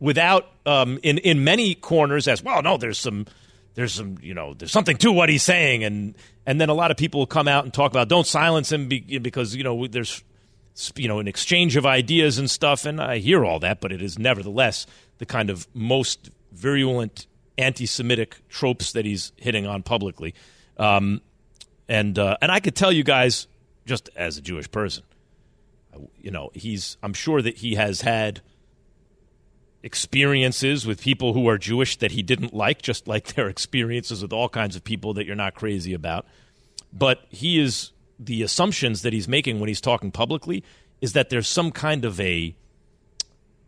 without, 0.00 0.46
um, 0.66 0.98
in, 1.02 1.18
in 1.18 1.44
many 1.44 1.74
corners, 1.74 2.26
as 2.28 2.42
well, 2.42 2.62
no, 2.62 2.76
there's 2.76 2.98
some. 2.98 3.26
There's 3.74 3.92
some, 3.92 4.18
you 4.20 4.34
know, 4.34 4.54
there's 4.54 4.72
something 4.72 4.96
to 4.96 5.12
what 5.12 5.28
he's 5.28 5.44
saying, 5.44 5.84
and 5.84 6.16
and 6.44 6.60
then 6.60 6.68
a 6.68 6.74
lot 6.74 6.90
of 6.90 6.96
people 6.96 7.20
will 7.20 7.28
come 7.28 7.46
out 7.46 7.62
and 7.62 7.72
talk 7.72 7.92
about 7.92 8.08
don't 8.08 8.26
silence 8.26 8.72
him 8.72 8.88
because 8.88 9.54
you 9.54 9.62
know 9.62 9.86
there's 9.86 10.24
you 10.96 11.08
know, 11.08 11.18
an 11.18 11.28
exchange 11.28 11.76
of 11.76 11.86
ideas 11.86 12.38
and 12.38 12.50
stuff, 12.50 12.84
and 12.84 13.00
I 13.00 13.18
hear 13.18 13.44
all 13.44 13.58
that, 13.60 13.80
but 13.80 13.92
it 13.92 14.00
is 14.02 14.18
nevertheless 14.18 14.86
the 15.18 15.26
kind 15.26 15.50
of 15.50 15.66
most 15.74 16.30
virulent 16.52 17.26
anti-Semitic 17.56 18.48
tropes 18.48 18.92
that 18.92 19.04
he's 19.04 19.32
hitting 19.36 19.66
on 19.66 19.82
publicly. 19.82 20.34
Um, 20.76 21.20
and 21.88 22.18
uh, 22.18 22.36
and 22.40 22.52
I 22.52 22.60
could 22.60 22.74
tell 22.76 22.92
you 22.92 23.04
guys, 23.04 23.46
just 23.86 24.10
as 24.16 24.36
a 24.36 24.40
Jewish 24.40 24.70
person, 24.70 25.04
you 26.20 26.30
know, 26.30 26.50
he's 26.54 26.96
I'm 27.02 27.14
sure 27.14 27.42
that 27.42 27.58
he 27.58 27.74
has 27.76 28.02
had 28.02 28.40
experiences 29.82 30.86
with 30.86 31.00
people 31.00 31.32
who 31.32 31.48
are 31.48 31.56
Jewish 31.56 31.96
that 31.98 32.12
he 32.12 32.22
didn't 32.22 32.52
like, 32.52 32.82
just 32.82 33.08
like 33.08 33.34
their 33.34 33.48
experiences 33.54 34.22
with 34.22 34.32
all 34.32 34.48
kinds 34.48 34.76
of 34.76 34.84
people 34.84 35.14
that 35.14 35.26
you're 35.26 35.36
not 35.36 35.54
crazy 35.54 35.94
about. 35.94 36.26
But 36.92 37.24
he 37.30 37.58
is 37.58 37.92
the 38.18 38.42
assumptions 38.42 39.02
that 39.02 39.12
he's 39.12 39.28
making 39.28 39.60
when 39.60 39.68
he's 39.68 39.80
talking 39.80 40.10
publicly 40.10 40.64
is 41.00 41.12
that 41.12 41.30
there's 41.30 41.46
some 41.46 41.70
kind 41.70 42.04
of 42.04 42.20
a 42.20 42.54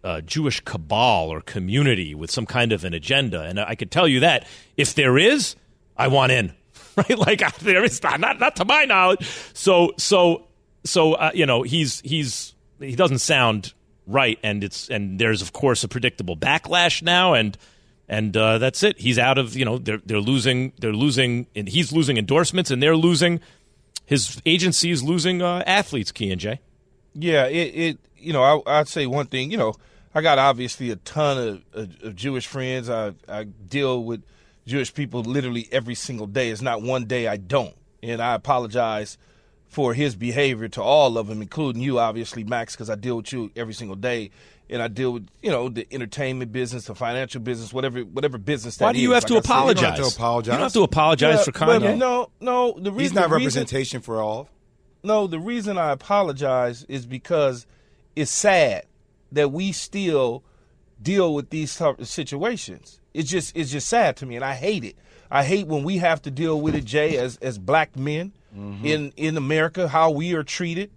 uh, 0.02 0.20
Jewish 0.22 0.60
cabal 0.60 1.28
or 1.28 1.40
community 1.40 2.14
with 2.14 2.30
some 2.30 2.46
kind 2.46 2.72
of 2.72 2.84
an 2.84 2.94
agenda. 2.94 3.42
And 3.42 3.60
I 3.60 3.74
could 3.74 3.90
tell 3.90 4.08
you 4.08 4.20
that 4.20 4.46
if 4.76 4.94
there 4.94 5.18
is, 5.18 5.54
I 5.96 6.08
want 6.08 6.32
in, 6.32 6.54
right? 6.96 7.18
Like 7.18 7.58
there 7.58 7.84
is 7.84 8.02
not, 8.02 8.20
not, 8.20 8.38
not 8.38 8.56
to 8.56 8.64
my 8.64 8.84
knowledge. 8.84 9.28
So, 9.54 9.92
so, 9.98 10.46
so, 10.84 11.14
uh, 11.14 11.30
you 11.34 11.46
know, 11.46 11.62
he's, 11.62 12.00
he's, 12.00 12.54
he 12.78 12.96
doesn't 12.96 13.18
sound 13.18 13.74
right. 14.06 14.38
And 14.42 14.64
it's, 14.64 14.88
and 14.88 15.18
there's 15.18 15.42
of 15.42 15.52
course 15.52 15.84
a 15.84 15.88
predictable 15.88 16.36
backlash 16.36 17.02
now. 17.02 17.34
And, 17.34 17.56
and 18.08 18.36
uh, 18.36 18.58
that's 18.58 18.82
it. 18.82 18.98
He's 18.98 19.18
out 19.18 19.38
of, 19.38 19.56
you 19.56 19.64
know, 19.64 19.78
they're, 19.78 20.00
they're 20.04 20.20
losing, 20.20 20.72
they're 20.80 20.92
losing, 20.92 21.46
and 21.54 21.68
he's 21.68 21.92
losing 21.92 22.16
endorsements 22.16 22.70
and 22.70 22.82
they're 22.82 22.96
losing 22.96 23.40
his 24.10 24.42
agency 24.44 24.90
is 24.90 25.04
losing 25.04 25.40
uh, 25.40 25.62
athletes, 25.68 26.10
Key 26.10 26.32
and 26.32 26.40
Jay. 26.40 26.60
Yeah, 27.14 27.46
it, 27.46 27.68
it 27.68 27.98
you 28.18 28.32
know, 28.32 28.42
I, 28.42 28.78
would 28.80 28.88
say 28.88 29.06
one 29.06 29.26
thing, 29.26 29.52
you 29.52 29.56
know, 29.56 29.74
I 30.12 30.20
got 30.20 30.36
obviously 30.36 30.90
a 30.90 30.96
ton 30.96 31.38
of, 31.38 31.62
of, 31.72 32.02
of, 32.02 32.16
Jewish 32.16 32.48
friends. 32.48 32.90
I, 32.90 33.14
I 33.28 33.44
deal 33.44 34.02
with 34.02 34.24
Jewish 34.66 34.92
people 34.92 35.22
literally 35.22 35.68
every 35.72 35.94
single 35.94 36.26
day. 36.26 36.50
It's 36.50 36.62
not 36.62 36.82
one 36.82 37.06
day 37.06 37.26
I 37.28 37.36
don't. 37.36 37.74
And 38.02 38.20
I 38.20 38.34
apologize 38.34 39.18
for 39.68 39.94
his 39.94 40.16
behavior 40.16 40.68
to 40.68 40.82
all 40.82 41.18
of 41.18 41.28
them, 41.28 41.42
including 41.42 41.82
you, 41.82 41.98
obviously, 41.98 42.44
Max, 42.44 42.74
because 42.74 42.90
I 42.90 42.94
deal 42.94 43.16
with 43.18 43.32
you 43.32 43.50
every 43.54 43.74
single 43.74 43.96
day 43.96 44.30
and 44.70 44.80
I 44.80 44.88
deal 44.88 45.12
with 45.12 45.28
you 45.42 45.50
know 45.50 45.68
the 45.68 45.86
entertainment 45.90 46.52
business, 46.52 46.84
the 46.84 46.94
financial 46.94 47.40
business, 47.40 47.72
whatever 47.72 48.00
whatever 48.00 48.38
business 48.38 48.76
that 48.76 48.86
Why 48.86 48.92
do 48.92 49.00
you 49.00 49.12
have 49.12 49.24
is. 49.24 49.28
to 49.28 49.34
like 49.34 49.44
apologize? 49.44 49.82
You 49.82 49.88
don't 49.88 49.98
have 49.98 50.12
to 50.12 50.16
apologize. 50.16 50.46
You 50.46 50.52
don't 50.52 50.62
have 50.62 50.72
to 50.72 50.82
apologize 50.82 51.34
yeah, 51.38 51.42
for 51.42 51.52
Kanye. 51.52 51.98
no, 51.98 52.30
no. 52.40 52.72
The 52.78 52.92
reason 52.92 52.98
he's 53.00 53.12
not 53.12 53.30
representation 53.30 53.98
reason, 53.98 54.02
for 54.02 54.22
all. 54.22 54.48
No, 55.02 55.26
the 55.26 55.40
reason 55.40 55.76
I 55.76 55.90
apologize 55.90 56.84
is 56.84 57.06
because 57.06 57.66
it's 58.14 58.30
sad 58.30 58.86
that 59.32 59.50
we 59.50 59.72
still 59.72 60.44
deal 61.02 61.34
with 61.34 61.50
these 61.50 61.74
type 61.76 61.98
of 61.98 62.08
situations. 62.08 62.99
It's 63.12 63.30
just 63.30 63.56
it's 63.56 63.70
just 63.70 63.88
sad 63.88 64.16
to 64.18 64.26
me, 64.26 64.36
and 64.36 64.44
I 64.44 64.54
hate 64.54 64.84
it. 64.84 64.96
I 65.30 65.44
hate 65.44 65.66
when 65.66 65.84
we 65.84 65.98
have 65.98 66.22
to 66.22 66.30
deal 66.30 66.60
with 66.60 66.74
it, 66.74 66.84
Jay, 66.84 67.16
as 67.16 67.36
as 67.38 67.58
black 67.58 67.96
men 67.96 68.32
mm-hmm. 68.56 68.84
in 68.84 69.12
in 69.16 69.36
America, 69.36 69.88
how 69.88 70.10
we 70.10 70.34
are 70.34 70.42
treated 70.42 70.90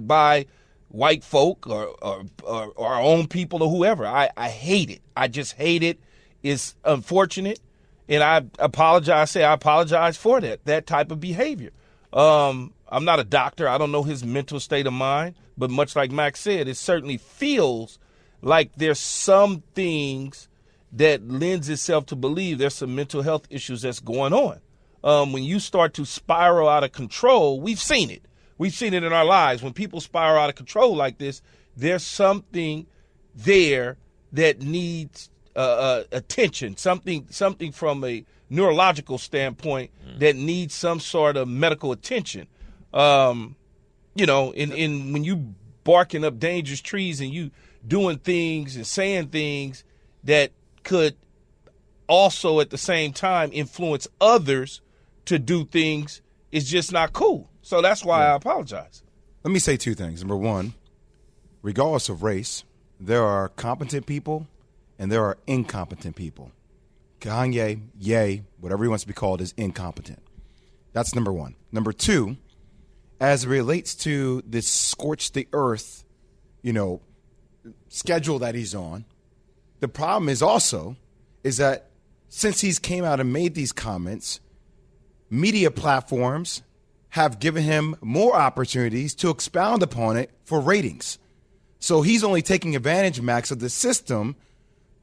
by 0.00 0.46
white 0.88 1.22
folk 1.22 1.66
or, 1.66 1.88
or, 2.02 2.24
or, 2.42 2.72
or, 2.76 2.88
our 2.88 3.00
own 3.00 3.26
people 3.26 3.62
or 3.62 3.70
whoever. 3.70 4.06
I, 4.06 4.30
I 4.36 4.48
hate 4.48 4.90
it. 4.90 5.02
I 5.16 5.28
just 5.28 5.54
hate 5.54 5.82
it. 5.82 6.00
It's 6.42 6.74
unfortunate. 6.84 7.60
And 8.08 8.22
I 8.22 8.44
apologize. 8.58 9.32
Say 9.32 9.44
I 9.44 9.52
apologize 9.52 10.16
for 10.16 10.40
that, 10.40 10.64
that 10.64 10.86
type 10.86 11.10
of 11.10 11.20
behavior. 11.20 11.70
Um, 12.12 12.72
I'm 12.88 13.04
not 13.04 13.20
a 13.20 13.24
doctor. 13.24 13.68
I 13.68 13.78
don't 13.78 13.92
know 13.92 14.04
his 14.04 14.24
mental 14.24 14.60
state 14.60 14.86
of 14.86 14.92
mind. 14.92 15.34
But 15.58 15.70
much 15.70 15.96
like 15.96 16.10
Max 16.10 16.40
said, 16.40 16.68
it 16.68 16.76
certainly 16.76 17.16
feels 17.16 17.98
like 18.42 18.72
there's 18.76 19.00
some 19.00 19.62
things 19.74 20.48
that 20.92 21.28
lends 21.28 21.68
itself 21.68 22.06
to 22.06 22.16
believe 22.16 22.58
there's 22.58 22.74
some 22.74 22.94
mental 22.94 23.22
health 23.22 23.46
issues 23.50 23.82
that's 23.82 24.00
going 24.00 24.32
on. 24.32 24.60
Um, 25.04 25.32
when 25.32 25.44
you 25.44 25.60
start 25.60 25.94
to 25.94 26.04
spiral 26.04 26.68
out 26.68 26.84
of 26.84 26.92
control, 26.92 27.60
we've 27.60 27.80
seen 27.80 28.10
it. 28.10 28.22
We've 28.58 28.72
seen 28.72 28.94
it 28.94 29.02
in 29.02 29.12
our 29.12 29.24
lives. 29.24 29.62
When 29.62 29.72
people 29.72 30.00
spiral 30.00 30.42
out 30.42 30.48
of 30.48 30.54
control 30.54 30.96
like 30.96 31.18
this, 31.18 31.42
there's 31.76 32.02
something 32.02 32.86
there 33.34 33.98
that 34.32 34.62
needs 34.62 35.30
uh, 35.54 35.58
uh, 35.58 36.04
attention, 36.12 36.76
something 36.76 37.26
something 37.30 37.72
from 37.72 38.04
a 38.04 38.24
neurological 38.48 39.18
standpoint 39.18 39.90
mm. 40.06 40.18
that 40.18 40.36
needs 40.36 40.74
some 40.74 41.00
sort 41.00 41.36
of 41.36 41.48
medical 41.48 41.92
attention. 41.92 42.46
Um, 42.94 43.56
you 44.14 44.26
know, 44.26 44.52
in, 44.52 44.72
in 44.72 45.12
when 45.12 45.24
you 45.24 45.54
barking 45.84 46.24
up 46.24 46.38
dangerous 46.38 46.80
trees 46.80 47.20
and 47.20 47.32
you 47.32 47.50
doing 47.86 48.18
things 48.18 48.76
and 48.76 48.86
saying 48.86 49.28
things 49.28 49.84
that 50.24 50.52
could 50.86 51.16
also 52.06 52.60
at 52.60 52.70
the 52.70 52.78
same 52.78 53.12
time 53.12 53.50
influence 53.52 54.06
others 54.20 54.80
to 55.24 55.38
do 55.38 55.64
things 55.64 56.22
is 56.52 56.70
just 56.70 56.92
not 56.92 57.12
cool. 57.12 57.50
So 57.60 57.82
that's 57.82 58.04
why 58.04 58.22
yeah. 58.22 58.32
I 58.32 58.36
apologize. 58.36 59.02
Let 59.42 59.50
me 59.50 59.58
say 59.58 59.76
two 59.76 59.94
things. 59.94 60.22
Number 60.22 60.36
one, 60.36 60.74
regardless 61.60 62.08
of 62.08 62.22
race, 62.22 62.62
there 63.00 63.24
are 63.24 63.48
competent 63.48 64.06
people 64.06 64.46
and 64.98 65.10
there 65.10 65.24
are 65.24 65.36
incompetent 65.48 66.14
people. 66.14 66.52
Kanye, 67.20 67.80
yay, 67.98 68.44
whatever 68.60 68.84
he 68.84 68.88
wants 68.88 69.02
to 69.02 69.08
be 69.08 69.14
called, 69.14 69.40
is 69.40 69.52
incompetent. 69.56 70.22
That's 70.92 71.14
number 71.14 71.32
one. 71.32 71.56
Number 71.72 71.92
two, 71.92 72.36
as 73.20 73.44
it 73.44 73.48
relates 73.48 73.94
to 73.96 74.42
this 74.46 74.68
scorch 74.68 75.32
the 75.32 75.48
earth, 75.52 76.04
you 76.62 76.72
know, 76.72 77.00
schedule 77.88 78.38
that 78.38 78.54
he's 78.54 78.74
on, 78.74 79.04
the 79.80 79.88
problem 79.88 80.28
is 80.28 80.42
also 80.42 80.96
is 81.44 81.58
that 81.58 81.90
since 82.28 82.60
he's 82.60 82.78
came 82.78 83.04
out 83.04 83.20
and 83.20 83.32
made 83.32 83.54
these 83.54 83.72
comments, 83.72 84.40
media 85.30 85.70
platforms 85.70 86.62
have 87.10 87.38
given 87.38 87.62
him 87.62 87.96
more 88.00 88.34
opportunities 88.34 89.14
to 89.14 89.30
expound 89.30 89.82
upon 89.82 90.16
it 90.16 90.30
for 90.44 90.60
ratings. 90.60 91.18
So 91.78 92.02
he's 92.02 92.24
only 92.24 92.42
taking 92.42 92.74
advantage, 92.74 93.20
Max, 93.20 93.50
of 93.50 93.60
the 93.60 93.70
system 93.70 94.36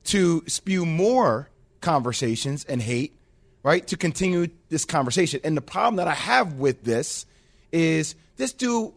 to 0.05 0.43
spew 0.47 0.86
more 0.86 1.49
conversations 1.81 2.65
and 2.65 2.81
hate, 2.81 3.15
right? 3.63 3.86
To 3.88 3.97
continue 3.97 4.47
this 4.69 4.86
conversation. 4.86 5.39
And 5.43 5.55
the 5.55 5.62
problem 5.62 5.95
that 5.95 6.07
I 6.07 6.13
have 6.13 6.53
with 6.53 6.83
this 6.83 7.25
is 7.71 8.15
this 8.36 8.53
dude 8.53 8.91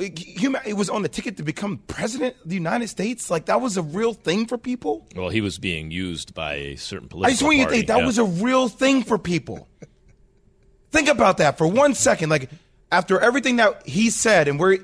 he 0.00 0.72
was 0.72 0.88
on 0.88 1.02
the 1.02 1.08
ticket 1.08 1.36
to 1.36 1.42
become 1.42 1.78
president 1.86 2.36
of 2.42 2.48
the 2.48 2.54
United 2.54 2.88
States. 2.88 3.30
Like 3.30 3.46
that 3.46 3.60
was 3.60 3.76
a 3.76 3.82
real 3.82 4.14
thing 4.14 4.46
for 4.46 4.58
people. 4.58 5.06
Well, 5.14 5.28
he 5.28 5.40
was 5.40 5.58
being 5.58 5.90
used 5.90 6.34
by 6.34 6.54
a 6.54 6.76
certain 6.76 7.08
political 7.08 7.28
I 7.28 7.32
just 7.32 7.42
want 7.42 7.56
you 7.56 7.64
to 7.64 7.70
think 7.70 7.86
that 7.88 7.98
yeah. 7.98 8.06
was 8.06 8.18
a 8.18 8.24
real 8.24 8.68
thing 8.68 9.02
for 9.02 9.18
people. 9.18 9.68
think 10.90 11.08
about 11.08 11.38
that 11.38 11.58
for 11.58 11.66
one 11.66 11.94
second. 11.94 12.30
Like 12.30 12.50
after 12.90 13.20
everything 13.20 13.56
that 13.56 13.86
he 13.86 14.10
said, 14.10 14.48
and 14.48 14.58
where 14.58 14.78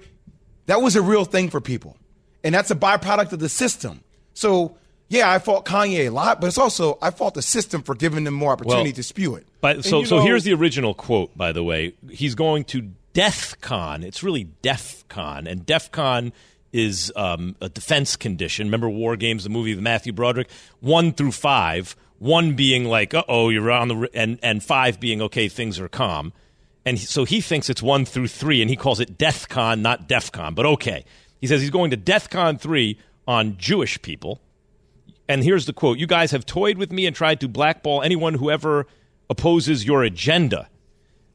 that 0.67 0.81
was 0.83 0.97
a 0.97 1.03
real 1.03 1.25
thing 1.25 1.51
for 1.51 1.61
people, 1.61 1.97
and 2.45 2.55
that's 2.55 2.71
a 2.71 2.77
byproduct 2.77 3.33
of 3.33 3.39
the 3.39 3.49
system. 3.49 4.03
So 4.35 4.77
yeah, 5.09 5.31
I 5.31 5.39
fought 5.39 5.65
Kanye 5.65 6.07
a 6.07 6.11
lot, 6.11 6.41
but 6.41 6.49
it's 6.49 6.59
also 6.59 6.99
I 7.01 7.11
fought 7.11 7.35
the 7.35 7.43
system 7.43 7.83
for 7.83 7.95
giving 7.95 8.25
them 8.25 8.35
more 8.35 8.53
opportunity 8.53 8.91
Well, 8.91 8.97
to 8.97 9.03
spew 9.03 9.35
it. 9.37 9.47
But 9.61 9.85
so 9.85 10.05
so 10.05 10.19
know- 10.19 10.25
here's 10.25 10.45
the 10.45 10.55
original 10.55 10.95
quote, 10.95 11.37
by 11.37 11.53
the 11.53 11.63
way. 11.63 11.95
He's 12.11 12.35
going 12.35 12.65
to 12.67 12.91
DEF 13.17 13.59
CON. 13.63 14.05
It's 14.05 14.23
really 14.23 14.45
DEF 14.45 15.09
CON, 15.09 15.47
and 15.47 15.65
DEF 15.65 15.91
CON 15.91 16.35
is 16.71 17.11
um, 17.17 17.57
a 17.63 17.71
defense 17.71 18.15
condition. 18.15 18.67
Remember 18.67 18.91
War 18.91 19.17
Games, 19.17 19.43
the 19.43 19.49
movie 19.49 19.75
with 19.75 19.83
Matthew 19.83 20.13
Broderick? 20.13 20.51
One 20.81 21.13
through 21.13 21.33
five. 21.33 21.97
One 22.19 22.53
being 22.53 22.85
like, 22.85 23.15
uh 23.15 23.25
oh, 23.27 23.49
you're 23.49 23.71
on 23.71 23.89
the, 23.89 23.95
r-" 23.95 24.09
and 24.13 24.39
and 24.43 24.63
five 24.63 25.01
being 25.01 25.23
okay, 25.23 25.49
things 25.49 25.81
are 25.81 25.89
calm. 25.89 26.35
And 26.85 26.99
so 26.99 27.25
he 27.25 27.41
thinks 27.41 27.71
it's 27.71 27.83
one 27.83 28.05
through 28.05 28.29
three, 28.29 28.61
and 28.61 28.69
he 28.69 28.77
calls 28.77 29.01
it 29.01 29.17
Death 29.17 29.49
Con, 29.49 29.81
not 29.81 30.07
DEF 30.07 30.31
CON. 30.31 30.55
But 30.55 30.67
okay, 30.67 31.07
he 31.41 31.47
says 31.47 31.63
he's 31.63 31.71
going 31.71 31.93
to 31.93 31.97
Death 31.97 32.29
Con 32.29 32.59
three 32.59 32.99
on 33.27 33.57
Jewish 33.57 34.03
people. 34.03 34.43
And 35.27 35.43
here's 35.43 35.65
the 35.65 35.73
quote 35.73 35.97
You 35.97 36.07
guys 36.07 36.33
have 36.33 36.45
toyed 36.45 36.77
with 36.77 36.93
me 36.93 37.07
and 37.07 37.17
tried 37.17 37.41
to 37.41 37.49
blackball 37.49 38.03
anyone 38.03 38.35
who 38.35 38.51
ever 38.51 38.87
opposes 39.31 39.87
your 39.87 40.03
agenda. 40.03 40.69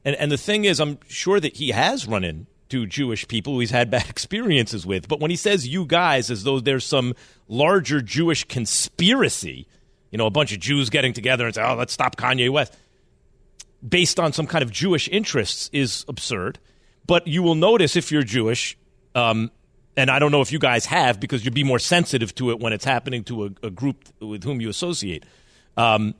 And, 0.04 0.16
and 0.16 0.32
the 0.32 0.38
thing 0.38 0.64
is, 0.64 0.80
I'm 0.80 0.98
sure 1.08 1.40
that 1.40 1.56
he 1.56 1.70
has 1.70 2.06
run 2.06 2.24
into 2.24 2.86
Jewish 2.86 3.26
people 3.28 3.54
who 3.54 3.60
he's 3.60 3.70
had 3.70 3.90
bad 3.90 4.08
experiences 4.08 4.86
with. 4.86 5.08
But 5.08 5.20
when 5.20 5.30
he 5.30 5.36
says 5.36 5.66
you 5.68 5.86
guys, 5.86 6.30
as 6.30 6.44
though 6.44 6.60
there's 6.60 6.84
some 6.84 7.14
larger 7.48 8.00
Jewish 8.00 8.44
conspiracy, 8.44 9.66
you 10.10 10.18
know, 10.18 10.26
a 10.26 10.30
bunch 10.30 10.52
of 10.52 10.60
Jews 10.60 10.90
getting 10.90 11.12
together 11.12 11.46
and 11.46 11.54
say, 11.54 11.62
oh, 11.62 11.74
let's 11.74 11.92
stop 11.92 12.16
Kanye 12.16 12.50
West, 12.50 12.76
based 13.86 14.20
on 14.20 14.32
some 14.32 14.46
kind 14.46 14.62
of 14.62 14.70
Jewish 14.70 15.08
interests, 15.08 15.70
is 15.72 16.04
absurd. 16.08 16.58
But 17.06 17.26
you 17.26 17.42
will 17.42 17.56
notice 17.56 17.96
if 17.96 18.12
you're 18.12 18.22
Jewish, 18.22 18.76
um, 19.14 19.50
and 19.96 20.10
I 20.10 20.18
don't 20.18 20.30
know 20.30 20.40
if 20.40 20.52
you 20.52 20.58
guys 20.58 20.86
have 20.86 21.18
because 21.18 21.44
you'd 21.44 21.54
be 21.54 21.64
more 21.64 21.78
sensitive 21.78 22.34
to 22.36 22.50
it 22.50 22.60
when 22.60 22.72
it's 22.72 22.84
happening 22.84 23.24
to 23.24 23.46
a, 23.46 23.50
a 23.64 23.70
group 23.70 24.04
with 24.20 24.44
whom 24.44 24.60
you 24.60 24.68
associate. 24.68 25.24
Um, 25.76 26.14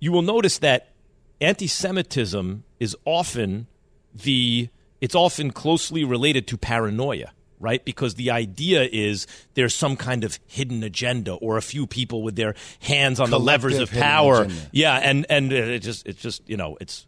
you 0.00 0.12
will 0.12 0.22
notice 0.22 0.58
that 0.58 0.92
anti-Semitism 1.40 2.64
is 2.80 2.96
often 3.04 3.66
the 4.14 4.68
it's 5.00 5.14
often 5.14 5.50
closely 5.50 6.04
related 6.04 6.46
to 6.48 6.56
paranoia, 6.56 7.32
right? 7.60 7.84
Because 7.84 8.14
the 8.14 8.30
idea 8.30 8.88
is 8.90 9.26
there's 9.54 9.74
some 9.74 9.96
kind 9.96 10.24
of 10.24 10.38
hidden 10.46 10.82
agenda 10.82 11.34
or 11.34 11.56
a 11.56 11.62
few 11.62 11.86
people 11.86 12.22
with 12.22 12.36
their 12.36 12.54
hands 12.80 13.20
on 13.20 13.30
the 13.30 13.38
levers 13.38 13.78
of 13.78 13.90
power. 13.90 14.42
agenda. 14.42 14.70
Yeah, 14.72 14.96
and 14.96 15.26
and 15.28 15.52
it 15.52 15.80
just 15.80 16.06
it's 16.06 16.20
just 16.20 16.48
you 16.48 16.56
know 16.56 16.76
it's 16.80 17.06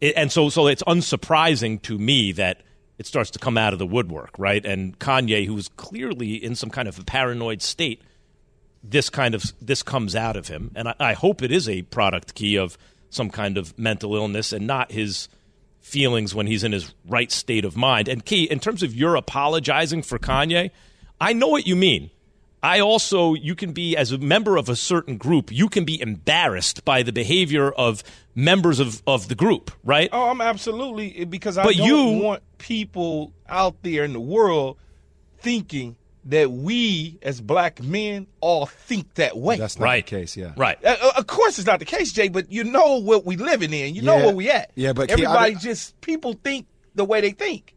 it, 0.00 0.14
and 0.16 0.32
so 0.32 0.48
so 0.48 0.66
it's 0.66 0.82
unsurprising 0.84 1.82
to 1.82 1.98
me 1.98 2.32
that 2.32 2.62
it 2.98 3.06
starts 3.06 3.30
to 3.32 3.38
come 3.38 3.58
out 3.58 3.72
of 3.72 3.78
the 3.78 3.86
woodwork, 3.86 4.30
right? 4.38 4.64
And 4.64 4.98
Kanye, 4.98 5.46
who's 5.46 5.68
clearly 5.68 6.34
in 6.34 6.54
some 6.54 6.70
kind 6.70 6.88
of 6.88 6.98
a 6.98 7.04
paranoid 7.04 7.60
state, 7.60 8.02
this 8.86 9.08
kind 9.10 9.34
of 9.34 9.42
this 9.60 9.82
comes 9.82 10.14
out 10.14 10.36
of 10.36 10.48
him, 10.48 10.70
and 10.74 10.88
I, 10.88 10.94
I 11.00 11.12
hope 11.14 11.42
it 11.42 11.50
is 11.50 11.68
a 11.68 11.82
product 11.82 12.34
key 12.34 12.56
of 12.56 12.76
some 13.10 13.30
kind 13.30 13.56
of 13.56 13.76
mental 13.78 14.14
illness 14.14 14.52
and 14.52 14.66
not 14.66 14.92
his 14.92 15.28
feelings 15.80 16.34
when 16.34 16.46
he's 16.46 16.64
in 16.64 16.72
his 16.72 16.92
right 17.06 17.30
state 17.32 17.64
of 17.64 17.76
mind. 17.76 18.08
And 18.08 18.24
key 18.24 18.44
in 18.44 18.58
terms 18.60 18.82
of 18.82 18.94
your 18.94 19.16
apologizing 19.16 20.02
for 20.02 20.18
Kanye, 20.18 20.70
I 21.20 21.32
know 21.32 21.48
what 21.48 21.66
you 21.66 21.76
mean. 21.76 22.10
I 22.62 22.80
also, 22.80 23.34
you 23.34 23.54
can 23.54 23.72
be, 23.72 23.94
as 23.94 24.10
a 24.10 24.16
member 24.16 24.56
of 24.56 24.70
a 24.70 24.74
certain 24.76 25.18
group, 25.18 25.52
you 25.52 25.68
can 25.68 25.84
be 25.84 26.00
embarrassed 26.00 26.82
by 26.86 27.02
the 27.02 27.12
behavior 27.12 27.70
of 27.70 28.02
members 28.34 28.80
of, 28.80 29.02
of 29.06 29.28
the 29.28 29.34
group, 29.34 29.70
right? 29.84 30.08
Oh, 30.10 30.30
I'm 30.30 30.40
absolutely 30.40 31.26
because 31.26 31.58
I 31.58 31.64
But 31.64 31.76
don't 31.76 31.86
you- 31.86 32.22
want 32.22 32.42
people 32.56 33.32
out 33.46 33.82
there 33.82 34.02
in 34.04 34.14
the 34.14 34.20
world 34.20 34.78
thinking 35.40 35.96
that 36.26 36.50
we 36.50 37.18
as 37.22 37.40
black 37.40 37.82
men 37.82 38.26
all 38.40 38.66
think 38.66 39.14
that 39.14 39.36
way. 39.36 39.56
That's 39.58 39.78
not 39.78 39.84
Right. 39.84 40.04
the 40.06 40.10
case. 40.10 40.36
Yeah. 40.36 40.52
Right. 40.56 40.82
Uh, 40.84 40.96
uh, 41.02 41.12
of 41.18 41.26
course, 41.26 41.58
it's 41.58 41.66
not 41.66 41.78
the 41.80 41.84
case, 41.84 42.12
Jay. 42.12 42.28
But 42.28 42.50
you 42.50 42.64
know 42.64 43.00
what 43.00 43.24
we 43.26 43.36
living 43.36 43.72
in. 43.72 43.94
You 43.94 44.02
know 44.02 44.16
where 44.16 44.34
we 44.34 44.50
at. 44.50 44.70
Yeah, 44.74 44.92
but 44.94 45.08
Key, 45.08 45.24
I- 45.24 45.28
everybody 45.30 45.54
just 45.56 46.00
people 46.00 46.32
think 46.42 46.66
the 46.94 47.04
way 47.04 47.20
they 47.20 47.32
think. 47.32 47.74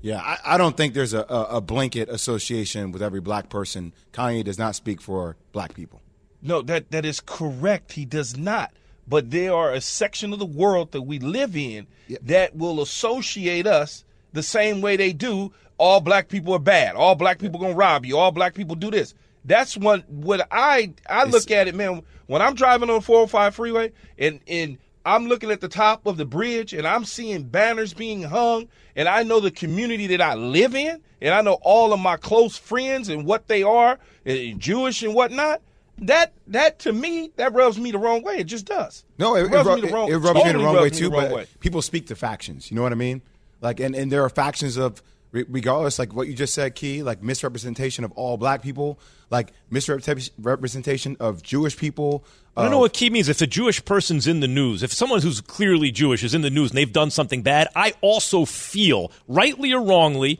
Yeah, 0.00 0.20
I, 0.20 0.54
I 0.54 0.58
don't 0.58 0.76
think 0.76 0.94
there's 0.94 1.14
a, 1.14 1.20
a, 1.28 1.56
a 1.56 1.60
blanket 1.60 2.08
association 2.08 2.92
with 2.92 3.02
every 3.02 3.20
black 3.20 3.48
person. 3.48 3.92
Kanye 4.12 4.44
does 4.44 4.58
not 4.58 4.74
speak 4.74 5.00
for 5.00 5.36
black 5.52 5.74
people. 5.74 6.00
No, 6.42 6.60
that 6.62 6.90
that 6.90 7.04
is 7.06 7.20
correct. 7.20 7.92
He 7.92 8.04
does 8.04 8.36
not. 8.36 8.72
But 9.08 9.30
there 9.30 9.52
are 9.54 9.72
a 9.72 9.80
section 9.80 10.32
of 10.32 10.38
the 10.38 10.46
world 10.46 10.92
that 10.92 11.02
we 11.02 11.18
live 11.18 11.56
in 11.56 11.86
that 12.22 12.54
will 12.56 12.80
associate 12.82 13.66
us 13.66 14.04
the 14.34 14.42
same 14.42 14.82
way 14.82 14.96
they 14.96 15.12
do. 15.12 15.52
All 15.78 16.00
black 16.00 16.28
people 16.28 16.52
are 16.54 16.60
bad. 16.60 16.94
All 16.94 17.14
black 17.14 17.38
people 17.38 17.58
gonna 17.58 17.74
rob 17.74 18.04
you. 18.04 18.18
All 18.18 18.30
black 18.30 18.54
people 18.54 18.76
do 18.76 18.90
this. 18.90 19.14
That's 19.44 19.76
what 19.76 20.08
what 20.08 20.46
I 20.50 20.92
I 21.08 21.24
look 21.24 21.50
at 21.50 21.68
it, 21.68 21.74
man. 21.74 22.02
When 22.26 22.42
I'm 22.42 22.54
driving 22.54 22.90
on 22.90 23.00
405 23.00 23.54
freeway 23.54 23.92
and 24.18 24.40
and 24.46 24.78
I'm 25.06 25.26
looking 25.26 25.50
at 25.50 25.60
the 25.60 25.68
top 25.68 26.06
of 26.06 26.16
the 26.16 26.24
bridge 26.24 26.72
and 26.72 26.86
I'm 26.86 27.04
seeing 27.04 27.42
banners 27.44 27.92
being 27.92 28.22
hung 28.22 28.68
and 28.96 29.08
I 29.08 29.22
know 29.22 29.40
the 29.40 29.50
community 29.50 30.06
that 30.08 30.20
I 30.20 30.34
live 30.34 30.74
in 30.74 31.00
and 31.20 31.34
I 31.34 31.42
know 31.42 31.58
all 31.62 31.92
of 31.92 32.00
my 32.00 32.16
close 32.16 32.56
friends 32.56 33.08
and 33.08 33.26
what 33.26 33.48
they 33.48 33.62
are, 33.62 33.98
eh, 34.24 34.54
Jewish 34.56 35.02
and 35.02 35.14
whatnot. 35.14 35.60
That 35.98 36.32
that 36.48 36.78
to 36.80 36.92
me 36.92 37.30
that 37.36 37.52
rubs 37.52 37.78
me 37.78 37.92
the 37.92 37.98
wrong 37.98 38.22
way. 38.22 38.38
It 38.38 38.44
just 38.44 38.64
does. 38.64 39.04
No, 39.18 39.36
it, 39.36 39.44
it, 39.44 39.50
rubs 39.50 39.68
ru- 39.68 39.74
me 39.76 39.80
the 39.82 39.88
wrong. 39.88 40.10
it 40.10 40.16
rubs 40.16 40.44
me 40.44 40.52
the 40.52 40.58
wrong 40.58 40.76
way 40.76 40.90
too. 40.90 41.10
the 41.10 41.16
wrong 41.16 41.28
but 41.28 41.36
way. 41.36 41.46
people 41.60 41.82
speak 41.82 42.06
to 42.08 42.16
factions. 42.16 42.70
You 42.70 42.76
know 42.76 42.82
what 42.82 42.92
I 42.92 42.96
mean? 42.96 43.22
Like, 43.64 43.80
and, 43.80 43.96
and 43.96 44.12
there 44.12 44.22
are 44.22 44.28
factions 44.28 44.76
of 44.76 45.02
regardless, 45.32 45.98
like 45.98 46.12
what 46.14 46.28
you 46.28 46.34
just 46.34 46.54
said, 46.54 46.76
Key, 46.76 47.02
like 47.02 47.20
misrepresentation 47.20 48.04
of 48.04 48.12
all 48.12 48.36
black 48.36 48.62
people, 48.62 49.00
like 49.30 49.52
misrepresentation 49.68 51.16
of 51.18 51.42
Jewish 51.42 51.76
people. 51.76 52.24
I 52.56 52.62
don't 52.62 52.70
know 52.70 52.78
what 52.78 52.92
key 52.92 53.10
means. 53.10 53.28
If 53.28 53.40
a 53.40 53.46
Jewish 53.48 53.84
person's 53.84 54.28
in 54.28 54.38
the 54.38 54.46
news, 54.46 54.84
if 54.84 54.92
someone 54.92 55.20
who's 55.22 55.40
clearly 55.40 55.90
Jewish 55.90 56.22
is 56.22 56.34
in 56.34 56.42
the 56.42 56.50
news 56.50 56.70
and 56.70 56.78
they've 56.78 56.92
done 56.92 57.10
something 57.10 57.42
bad, 57.42 57.66
I 57.74 57.94
also 58.00 58.44
feel, 58.44 59.10
rightly 59.26 59.72
or 59.72 59.82
wrongly, 59.82 60.38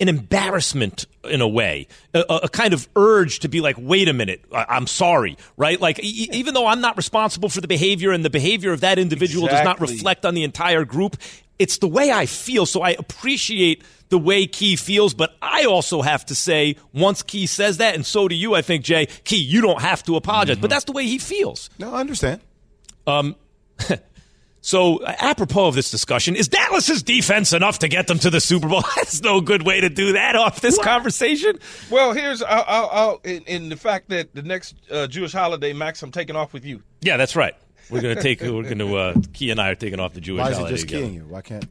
an 0.00 0.08
embarrassment 0.08 1.04
in 1.24 1.40
a 1.42 1.48
way, 1.48 1.86
a, 2.14 2.20
a- 2.28 2.36
a 2.44 2.48
kind 2.48 2.72
of 2.74 2.88
urge 2.96 3.40
to 3.40 3.48
be 3.48 3.60
like, 3.60 3.76
wait 3.78 4.08
a 4.08 4.12
minute, 4.12 4.42
I, 4.52 4.64
I'm 4.70 4.86
sorry, 4.86 5.36
right? 5.56 5.78
Like, 5.80 6.02
e- 6.02 6.06
e- 6.24 6.28
even 6.32 6.54
though 6.54 6.66
I'm 6.66 6.80
not 6.80 6.96
responsible 6.96 7.48
for 7.50 7.60
the 7.60 7.68
behavior 7.68 8.10
and 8.12 8.24
the 8.24 8.30
behavior 8.30 8.72
of 8.72 8.80
that 8.80 8.98
individual 8.98 9.46
does 9.46 9.64
not 9.64 9.80
reflect 9.80 10.24
on 10.24 10.34
the 10.34 10.42
entire 10.44 10.84
group, 10.84 11.16
it's 11.58 11.78
the 11.78 11.88
way 11.88 12.10
I 12.10 12.26
feel. 12.26 12.66
So 12.66 12.82
I 12.82 12.90
appreciate 12.90 13.82
the 14.08 14.18
way 14.18 14.46
Key 14.46 14.76
feels, 14.76 15.14
but 15.14 15.34
I 15.40 15.64
also 15.64 16.02
have 16.02 16.24
to 16.26 16.34
say, 16.34 16.76
once 16.92 17.22
Key 17.22 17.46
says 17.46 17.78
that, 17.78 17.94
and 17.94 18.04
so 18.04 18.28
do 18.28 18.34
you, 18.34 18.54
I 18.54 18.62
think, 18.62 18.84
Jay, 18.84 19.06
Key, 19.24 19.42
you 19.42 19.60
don't 19.60 19.80
have 19.80 20.02
to 20.04 20.16
apologize, 20.16 20.58
but 20.58 20.70
that's 20.70 20.84
the 20.84 20.92
way 20.92 21.04
he 21.06 21.18
feels. 21.18 21.70
No, 21.78 21.94
I 21.94 22.00
understand. 22.00 22.40
Um, 23.06 23.34
so, 24.60 25.04
apropos 25.04 25.68
of 25.68 25.74
this 25.74 25.90
discussion, 25.90 26.36
is 26.36 26.48
Dallas's 26.48 27.02
defense 27.02 27.52
enough 27.52 27.80
to 27.80 27.88
get 27.88 28.06
them 28.06 28.18
to 28.20 28.30
the 28.30 28.40
Super 28.40 28.68
Bowl? 28.68 28.82
That's 28.96 29.22
no 29.22 29.40
good 29.40 29.66
way 29.66 29.80
to 29.80 29.88
do 29.88 30.12
that 30.12 30.36
off 30.36 30.60
this 30.60 30.78
conversation. 30.78 31.58
Well, 31.90 32.12
here's 32.12 32.42
I'll, 32.42 32.64
I'll, 32.66 32.88
I'll, 32.92 33.20
in, 33.24 33.42
in 33.44 33.68
the 33.68 33.76
fact 33.76 34.10
that 34.10 34.34
the 34.34 34.42
next 34.42 34.74
uh, 34.90 35.06
Jewish 35.06 35.32
holiday, 35.32 35.72
Max, 35.72 36.02
I'm 36.02 36.12
taking 36.12 36.36
off 36.36 36.52
with 36.52 36.64
you. 36.64 36.82
Yeah, 37.00 37.16
that's 37.16 37.36
right. 37.36 37.54
We're 37.90 38.00
gonna 38.02 38.20
take. 38.22 38.40
We're 38.40 38.62
gonna. 38.68 38.94
Uh, 38.94 39.14
Key 39.32 39.50
and 39.50 39.60
I 39.60 39.70
are 39.70 39.74
taking 39.74 40.00
off 40.00 40.12
the 40.14 40.20
Jewish 40.20 40.40
Why 40.40 40.46
is 40.50 40.52
it 40.52 40.56
holiday 40.56 40.74
just 40.74 40.88
together. 40.88 41.02
keying 41.04 41.14
you? 41.14 41.24
Why 41.28 41.42
can't? 41.42 41.64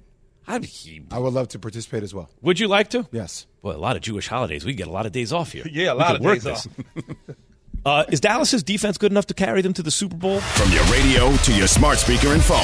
I'd- 0.47 0.67
he- 0.67 1.01
I 1.11 1.19
would 1.19 1.33
love 1.33 1.47
to 1.49 1.59
participate 1.59 2.03
as 2.03 2.13
well. 2.13 2.29
Would 2.41 2.59
you 2.59 2.67
like 2.67 2.89
to? 2.89 3.07
Yes. 3.11 3.47
Well, 3.61 3.75
a 3.75 3.79
lot 3.79 3.95
of 3.95 4.01
Jewish 4.01 4.27
holidays. 4.27 4.65
We 4.65 4.73
get 4.73 4.87
a 4.87 4.91
lot 4.91 5.05
of 5.05 5.11
days 5.13 5.31
off 5.31 5.53
here. 5.53 5.63
Yeah, 5.71 5.91
a 5.91 5.95
We 5.95 5.99
lot 6.01 6.07
could 6.07 6.15
of 6.17 6.21
work 6.25 6.33
days 6.41 6.43
this. 6.43 6.67
off. 6.67 7.05
Uh, 7.85 8.05
is 8.13 8.21
Dallas's 8.21 8.63
defense 8.63 8.97
good 8.97 9.11
enough 9.11 9.25
to 9.25 9.33
carry 9.33 9.61
them 9.61 9.73
to 9.73 9.83
the 9.83 9.91
Super 9.91 10.15
Bowl? 10.15 10.39
From 10.39 10.71
your 10.71 10.85
radio 10.85 11.35
to 11.35 11.53
your 11.53 11.67
smart 11.67 11.97
speaker 11.97 12.29
and 12.29 12.41
phone, 12.41 12.57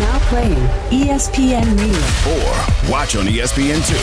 Now 0.00 0.18
playing 0.28 0.56
ESPN 0.90 1.78
Radio. 1.78 2.34
or 2.34 2.90
watch 2.90 3.14
on 3.14 3.28
E 3.28 3.38
ESPN2. 3.38 3.94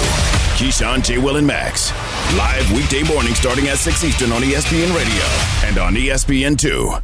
Keyshawn, 0.57 1.03
J. 1.03 1.17
Will, 1.17 1.35
and 1.35 1.45
Max. 1.45 1.91
Live 2.37 2.71
weekday 2.71 3.03
morning 3.03 3.33
starting 3.33 3.67
at 3.67 3.79
6 3.79 4.01
Eastern 4.05 4.31
on 4.31 4.43
ESPN 4.43 4.95
Radio 4.95 5.67
and 5.67 5.77
on 5.77 5.97
E 5.97 6.07
ESPN2. 6.07 7.03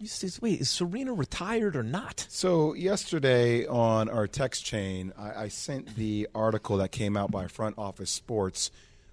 You 0.00 0.06
say, 0.06 0.28
wait, 0.40 0.60
is 0.60 0.70
Serena 0.70 1.12
retired 1.12 1.74
or 1.74 1.82
not? 1.82 2.24
So 2.28 2.72
yesterday 2.74 3.66
on 3.66 4.08
our 4.08 4.28
text 4.28 4.64
chain, 4.64 5.12
I, 5.18 5.44
I, 5.44 5.48
sent 5.48 5.96
the 5.96 6.28
article 6.36 6.76
that 6.76 6.92
came 6.92 7.16
out 7.16 7.32
by 7.32 7.48
Front 7.48 7.78
Office 7.78 8.10
Sports, 8.10 8.70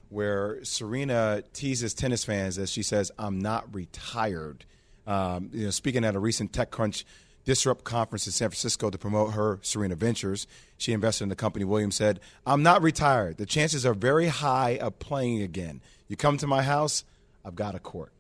where 0.09 0.63
Serena 0.63 1.41
teases 1.53 1.95
tennis 1.95 2.23
fans 2.23 2.59
as 2.59 2.69
she 2.69 2.83
says, 2.83 3.11
"I'm 3.17 3.39
not 3.39 3.73
retired." 3.73 4.65
Um, 5.07 5.49
you 5.53 5.65
know, 5.65 5.71
speaking 5.71 6.05
at 6.05 6.15
a 6.15 6.19
recent 6.19 6.51
TechCrunch 6.51 7.03
Disrupt 7.45 7.83
conference 7.83 8.27
in 8.27 8.31
San 8.31 8.49
Francisco 8.49 8.91
to 8.91 8.97
promote 8.97 9.33
her 9.33 9.59
Serena 9.63 9.95
Ventures, 9.95 10.45
she 10.77 10.93
invested 10.93 11.23
in 11.23 11.29
the 11.29 11.35
company. 11.35 11.65
Williams 11.65 11.95
said, 11.95 12.19
"I'm 12.45 12.61
not 12.61 12.83
retired. 12.83 13.37
The 13.37 13.47
chances 13.47 13.87
are 13.87 13.95
very 13.95 14.27
high 14.27 14.77
of 14.77 14.99
playing 14.99 15.41
again. 15.41 15.81
You 16.07 16.15
come 16.15 16.37
to 16.37 16.47
my 16.47 16.61
house, 16.61 17.03
I've 17.43 17.55
got 17.55 17.73
a 17.73 17.79
court." 17.79 18.11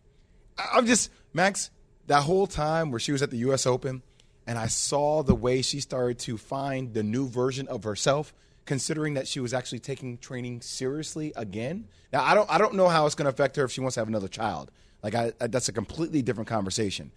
I'm 0.73 0.87
just 0.87 1.11
Max 1.33 1.69
that 2.07 2.23
whole 2.23 2.47
time 2.47 2.91
where 2.91 2.99
she 2.99 3.11
was 3.11 3.21
at 3.21 3.31
the 3.31 3.37
U.S. 3.37 3.65
Open, 3.65 4.01
and 4.47 4.57
I 4.57 4.67
saw 4.67 5.23
the 5.23 5.35
way 5.35 5.61
she 5.61 5.79
started 5.79 6.19
to 6.19 6.37
find 6.37 6.93
the 6.93 7.03
new 7.03 7.27
version 7.27 7.67
of 7.67 7.83
herself, 7.83 8.33
considering 8.65 9.15
that 9.15 9.27
she 9.27 9.39
was 9.39 9.53
actually 9.53 9.79
taking 9.79 10.17
training 10.17 10.61
seriously 10.61 11.33
again. 11.35 11.87
Now, 12.13 12.23
I 12.23 12.35
don't, 12.35 12.49
I 12.49 12.57
don't 12.57 12.75
know 12.75 12.87
how 12.87 13.05
it's 13.05 13.15
going 13.15 13.25
to 13.25 13.29
affect 13.29 13.55
her 13.55 13.63
if 13.63 13.71
she 13.71 13.81
wants 13.81 13.95
to 13.95 14.01
have 14.01 14.07
another 14.07 14.27
child. 14.27 14.71
Like, 15.03 15.15
I, 15.15 15.33
I, 15.39 15.47
that's 15.47 15.69
a 15.69 15.73
completely 15.73 16.21
different 16.21 16.47
conversation. 16.47 17.11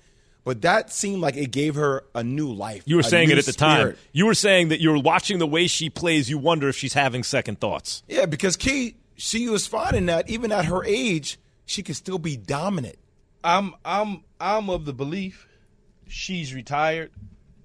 But 0.44 0.62
that 0.62 0.92
seemed 0.92 1.20
like 1.20 1.36
it 1.36 1.50
gave 1.50 1.74
her 1.74 2.04
a 2.14 2.22
new 2.22 2.52
life. 2.52 2.82
You 2.86 2.96
were 2.96 3.02
saying 3.02 3.30
it 3.30 3.38
at 3.38 3.44
the 3.44 3.52
spirit. 3.52 3.96
time. 3.96 3.96
You 4.12 4.24
were 4.24 4.34
saying 4.34 4.68
that 4.68 4.80
you're 4.80 4.98
watching 4.98 5.38
the 5.38 5.46
way 5.46 5.66
she 5.66 5.90
plays. 5.90 6.30
You 6.30 6.38
wonder 6.38 6.68
if 6.68 6.76
she's 6.76 6.94
having 6.94 7.22
second 7.22 7.60
thoughts. 7.60 8.02
Yeah, 8.08 8.24
because 8.24 8.56
Key, 8.56 8.94
she 9.16 9.48
was 9.48 9.66
finding 9.66 10.06
that 10.06 10.30
even 10.30 10.52
at 10.52 10.64
her 10.66 10.84
age, 10.84 11.38
she 11.66 11.82
could 11.82 11.96
still 11.96 12.18
be 12.18 12.36
dominant. 12.36 12.96
I'm 13.48 13.74
I'm 13.82 14.24
I'm 14.38 14.68
of 14.68 14.84
the 14.84 14.92
belief 14.92 15.48
she's 16.06 16.52
retired. 16.52 17.10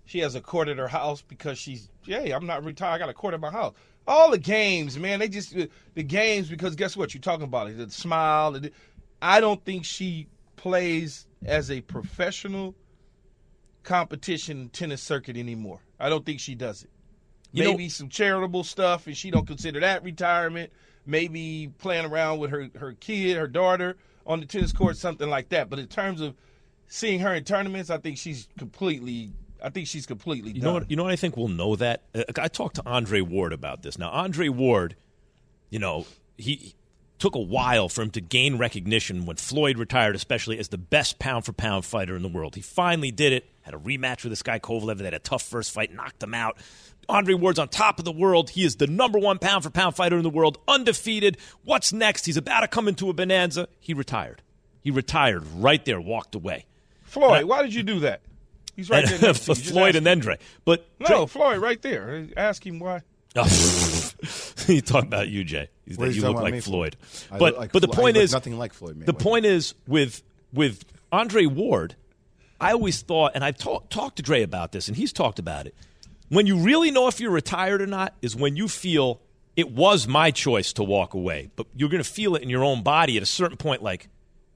She 0.05 0.19
has 0.19 0.33
a 0.33 0.39
court 0.39 0.69
at 0.69 0.77
her 0.77 0.87
house 0.87 1.21
because 1.21 1.57
she's 1.57 1.89
hey, 2.05 2.31
I'm 2.31 2.45
not 2.45 2.63
retired. 2.63 2.93
I 2.93 2.97
got 2.99 3.09
a 3.09 3.13
court 3.13 3.33
at 3.33 3.41
my 3.41 3.51
house. 3.51 3.73
All 4.07 4.31
the 4.31 4.37
games, 4.37 4.97
man, 4.97 5.19
they 5.19 5.27
just 5.27 5.55
uh, 5.57 5.67
the 5.93 6.03
games 6.03 6.47
because 6.47 6.77
guess 6.77 6.95
what? 6.95 7.13
You're 7.13 7.21
talking 7.21 7.43
about 7.43 7.69
it. 7.69 7.77
The 7.77 7.91
smile. 7.91 8.53
The, 8.53 8.71
I 9.21 9.41
don't 9.41 9.63
think 9.65 9.83
she 9.83 10.27
plays 10.55 11.27
as 11.45 11.69
a 11.69 11.81
professional 11.81 12.75
competition 13.83 14.69
tennis 14.69 15.01
circuit 15.01 15.35
anymore. 15.35 15.81
I 15.99 16.07
don't 16.07 16.25
think 16.25 16.39
she 16.39 16.55
does 16.55 16.83
it. 16.83 16.91
You 17.51 17.65
Maybe 17.65 17.83
know- 17.83 17.89
some 17.89 18.07
charitable 18.07 18.63
stuff, 18.63 19.07
and 19.07 19.17
she 19.17 19.31
don't 19.31 19.47
consider 19.47 19.81
that 19.81 20.01
retirement. 20.05 20.71
Maybe 21.05 21.73
playing 21.79 22.05
around 22.05 22.39
with 22.39 22.51
her 22.51 22.69
her 22.79 22.93
kid, 22.93 23.35
her 23.35 23.47
daughter 23.47 23.97
on 24.25 24.39
the 24.39 24.45
tennis 24.45 24.71
court, 24.71 24.97
something 24.97 25.29
like 25.29 25.49
that. 25.49 25.69
But 25.69 25.79
in 25.79 25.87
terms 25.87 26.21
of 26.21 26.35
seeing 26.87 27.19
her 27.21 27.33
in 27.33 27.43
tournaments, 27.43 27.89
I 27.89 27.97
think 27.97 28.17
she's 28.17 28.47
completely. 28.57 29.31
I 29.63 29.69
think 29.69 29.87
she's 29.87 30.05
completely 30.05 30.51
You 30.51 30.61
done. 30.61 30.63
know 30.63 30.73
what? 30.73 30.91
You 30.91 30.97
know 30.97 31.03
what 31.03 31.13
I 31.13 31.15
think 31.15 31.37
we'll 31.37 31.47
know 31.47 31.75
that. 31.77 32.03
Uh, 32.13 32.23
I 32.37 32.49
talked 32.49 32.75
to 32.75 32.83
Andre 32.85 33.21
Ward 33.21 33.53
about 33.53 33.81
this. 33.81 33.97
Now, 33.97 34.09
Andre 34.09 34.49
Ward, 34.49 34.95
you 35.69 35.79
know, 35.79 36.05
he, 36.37 36.55
he 36.55 36.75
took 37.17 37.33
a 37.35 37.39
while 37.39 37.87
for 37.87 38.01
him 38.01 38.09
to 38.11 38.19
gain 38.19 38.57
recognition 38.57 39.25
when 39.25 39.37
Floyd 39.37 39.77
retired, 39.77 40.15
especially 40.17 40.59
as 40.59 40.67
the 40.67 40.77
best 40.77 41.17
pound 41.17 41.45
for 41.45 41.53
pound 41.53 41.85
fighter 41.85 42.13
in 42.15 42.21
the 42.23 42.27
world. 42.27 42.55
He 42.55 42.61
finally 42.61 43.11
did 43.11 43.31
it. 43.31 43.45
Had 43.63 43.73
a 43.73 43.77
rematch 43.77 44.23
with 44.23 44.31
this 44.31 44.43
guy 44.43 44.59
Kovalev. 44.59 44.97
They 44.97 45.05
had 45.05 45.13
a 45.13 45.19
tough 45.19 45.43
first 45.43 45.71
fight, 45.71 45.93
knocked 45.93 46.21
him 46.21 46.33
out. 46.33 46.57
Andre 47.09 47.33
Ward's 47.33 47.59
on 47.59 47.67
top 47.67 47.99
of 47.99 48.05
the 48.05 48.11
world. 48.11 48.51
He 48.51 48.63
is 48.63 48.77
the 48.77 48.87
number 48.87 49.19
one 49.19 49.39
pound 49.39 49.63
for 49.63 49.69
pound 49.69 49.95
fighter 49.95 50.15
in 50.17 50.23
the 50.23 50.29
world, 50.29 50.57
undefeated. 50.67 51.37
What's 51.63 51.91
next? 51.91 52.25
He's 52.25 52.37
about 52.37 52.61
to 52.61 52.67
come 52.67 52.87
into 52.87 53.09
a 53.09 53.13
bonanza. 53.13 53.67
He 53.79 53.93
retired. 53.93 54.41
He 54.81 54.91
retired 54.91 55.45
right 55.55 55.83
there, 55.83 55.99
walked 55.99 56.35
away. 56.35 56.65
Floyd, 57.03 57.45
why 57.45 57.61
did 57.61 57.73
you 57.73 57.83
do 57.83 57.99
that? 58.01 58.21
He's 58.75 58.89
right 58.89 59.05
there. 59.05 59.19
next 59.19 59.39
to 59.45 59.45
for 59.45 59.51
you. 59.51 59.55
Just 59.55 59.71
Floyd 59.73 59.95
and 59.95 60.05
then 60.05 60.19
Dre. 60.19 60.39
But 60.65 60.79
him. 60.99 61.07
no, 61.09 61.27
Floyd, 61.27 61.59
right 61.59 61.81
there. 61.81 62.27
Ask 62.35 62.65
him 62.65 62.79
why. 62.79 63.01
you 64.67 64.81
talking 64.81 65.07
about 65.07 65.27
you, 65.27 65.43
Jay? 65.43 65.69
He's 65.85 65.97
that 65.97 66.09
you 66.09 66.21
you 66.21 66.21
look 66.21 66.35
like 66.35 66.41
about 66.43 66.51
me 66.51 66.59
Floyd. 66.61 66.95
But 67.31 67.57
like 67.57 67.71
but 67.71 67.81
the 67.81 67.87
Flo- 67.87 67.93
I 67.93 68.01
point 68.01 68.15
look 68.15 68.23
is 68.23 68.31
nothing 68.31 68.57
like 68.57 68.73
Floyd 68.73 69.05
The 69.05 69.13
point 69.13 69.45
is 69.45 69.73
with 69.87 70.21
with 70.53 70.85
Andre 71.11 71.45
Ward, 71.45 71.95
I 72.59 72.71
always 72.71 73.01
thought, 73.01 73.33
and 73.35 73.43
I've 73.43 73.57
talked 73.57 73.91
talked 73.91 74.17
to 74.17 74.23
Dre 74.23 74.41
about 74.41 74.71
this, 74.71 74.87
and 74.87 74.97
he's 74.97 75.13
talked 75.13 75.39
about 75.39 75.67
it. 75.67 75.75
When 76.29 76.47
you 76.47 76.57
really 76.57 76.91
know 76.91 77.07
if 77.07 77.19
you're 77.19 77.31
retired 77.31 77.81
or 77.81 77.87
not 77.87 78.13
is 78.21 78.35
when 78.35 78.55
you 78.55 78.67
feel 78.67 79.21
it 79.55 79.71
was 79.71 80.07
my 80.07 80.31
choice 80.31 80.73
to 80.73 80.83
walk 80.83 81.13
away, 81.13 81.51
but 81.55 81.67
you're 81.75 81.89
going 81.89 82.03
to 82.03 82.09
feel 82.09 82.35
it 82.35 82.41
in 82.41 82.49
your 82.49 82.63
own 82.63 82.81
body 82.83 83.17
at 83.17 83.23
a 83.23 83.27
certain 83.27 83.57
point, 83.57 83.83
like. 83.83 84.09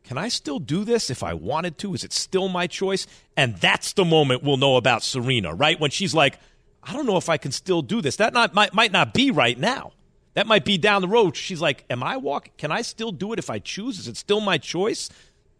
Can 0.04 0.18
I 0.18 0.30
still 0.30 0.60
do 0.60 0.86
this 0.86 1.10
if 1.10 1.22
I 1.22 1.34
wanted 1.34 1.78
to? 1.80 1.94
Is 1.94 2.06
it 2.06 2.14
still 2.14 2.48
my 2.48 2.66
choice? 2.66 3.08
And 3.36 3.58
that's 3.58 3.92
the 3.92 4.06
moment 4.06 4.42
we'll 4.42 4.56
know 4.56 4.78
about 4.78 5.04
Serena, 5.04 5.54
right? 5.54 5.78
When 5.78 5.92
she's 5.92 6.16
like, 6.16 6.40
I 6.82 6.94
don't 6.94 7.06
know 7.06 7.18
if 7.18 7.28
I 7.28 7.36
can 7.36 7.52
still 7.52 7.82
do 7.82 8.02
this. 8.02 8.16
That 8.16 8.34
not 8.34 8.54
might, 8.54 8.74
might 8.74 8.94
not 8.94 9.14
be 9.14 9.32
right 9.32 9.60
now. 9.60 9.92
That 10.36 10.48
might 10.48 10.64
be 10.64 10.78
down 10.78 11.02
the 11.02 11.08
road. 11.08 11.36
She's 11.36 11.60
like, 11.60 11.84
Am 11.90 12.04
I 12.04 12.18
walking? 12.18 12.54
Can 12.58 12.72
I 12.72 12.84
still 12.84 13.12
do 13.12 13.34
it 13.34 13.40
if 13.40 13.50
I 13.50 13.60
choose? 13.60 14.00
Is 14.00 14.08
it 14.08 14.16
still 14.16 14.40
my 14.40 14.58
choice? 14.58 15.10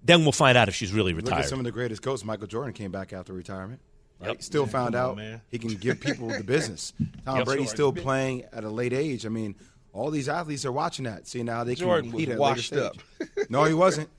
Then 0.08 0.24
we'll 0.24 0.32
find 0.32 0.58
out 0.58 0.68
if 0.68 0.74
she's 0.76 0.92
really 0.92 1.14
retired. 1.14 1.26
Look 1.26 1.32
retired. 1.34 1.44
at 1.44 1.50
some 1.50 1.60
of 1.60 1.66
the 1.66 1.72
greatest 1.72 2.02
goats. 2.02 2.24
Michael 2.26 2.48
Jordan 2.48 2.74
came 2.74 2.92
back 2.92 3.14
after 3.14 3.34
retirement. 3.34 3.80
Right? 4.20 4.30
Yep. 4.30 4.42
Still 4.42 4.66
found 4.66 4.96
come 4.96 5.04
on, 5.04 5.10
out 5.12 5.18
man. 5.18 5.42
he 5.52 5.60
can 5.60 5.70
give 5.76 6.00
people 6.00 6.28
the 6.30 6.44
business. 6.44 6.92
Tom 7.26 7.38
Yep. 7.38 7.46
Brady's 7.46 7.66
Jordan. 7.68 7.68
still 7.68 7.94
playing 7.94 8.46
at 8.52 8.64
a 8.64 8.70
late 8.70 8.94
age. 8.94 9.26
I 9.28 9.30
mean, 9.30 9.54
all 9.94 10.10
these 10.10 10.28
athletes 10.28 10.66
are 10.66 10.72
watching 10.72 11.06
that, 11.06 11.28
seeing 11.28 11.46
how 11.48 11.64
they 11.64 11.76
Jordan 11.76 12.10
can 12.10 12.16
was 12.16 12.24
compete 12.26 12.30
at 12.30 12.38
a 12.38 12.40
washed 12.40 12.74
up. 12.74 12.96
no, 13.50 13.64
he 13.66 13.74
wasn't. 13.76 14.10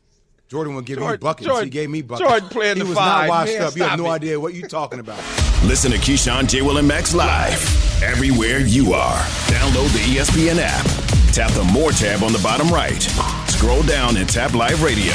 Jordan 0.48 0.74
would 0.76 0.86
give 0.86 0.98
me 1.00 1.16
buckets. 1.16 1.46
Jordan- 1.46 1.64
he 1.64 1.70
gave 1.70 1.90
me 1.90 2.02
buckets. 2.02 2.28
Jordan 2.28 2.48
playing 2.48 2.76
he 2.76 2.82
the 2.82 2.88
was 2.88 2.96
five. 2.96 3.26
not 3.26 3.28
washed 3.28 3.52
Man, 3.54 3.62
up. 3.62 3.76
You 3.76 3.82
have 3.84 3.98
no 3.98 4.06
it. 4.06 4.10
idea 4.10 4.38
what 4.40 4.54
you're 4.54 4.68
talking 4.68 4.98
about. 5.00 5.18
Listen 5.64 5.90
to 5.90 5.98
Keyshawn, 5.98 6.48
J. 6.48 6.62
Will, 6.62 6.78
and 6.78 6.86
Max 6.88 7.12
live 7.14 8.02
everywhere 8.02 8.60
you 8.60 8.92
are. 8.94 9.18
Download 9.48 9.92
the 9.92 10.16
ESPN 10.16 10.58
app. 10.60 10.86
Tap 11.34 11.50
the 11.52 11.64
More 11.64 11.90
tab 11.92 12.22
on 12.22 12.32
the 12.32 12.38
bottom 12.38 12.68
right. 12.68 13.02
Scroll 13.50 13.82
down 13.82 14.16
and 14.16 14.28
tap 14.28 14.54
Live 14.54 14.82
Radio. 14.82 15.14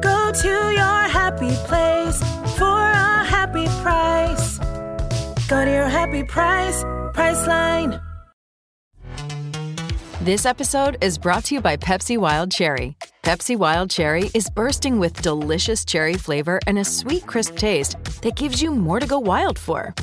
Go 0.00 0.32
to 0.32 0.48
your 0.48 1.00
happy 1.08 1.54
place 1.66 2.18
for 2.56 2.64
a 2.64 3.24
happy 3.24 3.66
price. 3.82 4.58
Go 5.48 5.64
to 5.64 5.70
your 5.70 5.88
happy 5.88 6.22
price, 6.24 6.82
Priceline. 7.14 8.02
This 10.22 10.46
episode 10.46 10.98
is 11.00 11.18
brought 11.18 11.44
to 11.44 11.54
you 11.54 11.60
by 11.60 11.76
Pepsi 11.76 12.16
Wild 12.16 12.50
Cherry. 12.50 12.96
Pepsi 13.22 13.56
Wild 13.56 13.90
Cherry 13.90 14.30
is 14.34 14.48
bursting 14.50 14.98
with 14.98 15.22
delicious 15.22 15.84
cherry 15.84 16.14
flavor 16.14 16.60
and 16.66 16.78
a 16.78 16.84
sweet, 16.84 17.26
crisp 17.26 17.56
taste 17.56 17.96
that 18.22 18.36
gives 18.36 18.62
you 18.62 18.70
more 18.70 19.00
to 19.00 19.06
go 19.06 19.18
wild 19.18 19.58
for. 19.58 19.94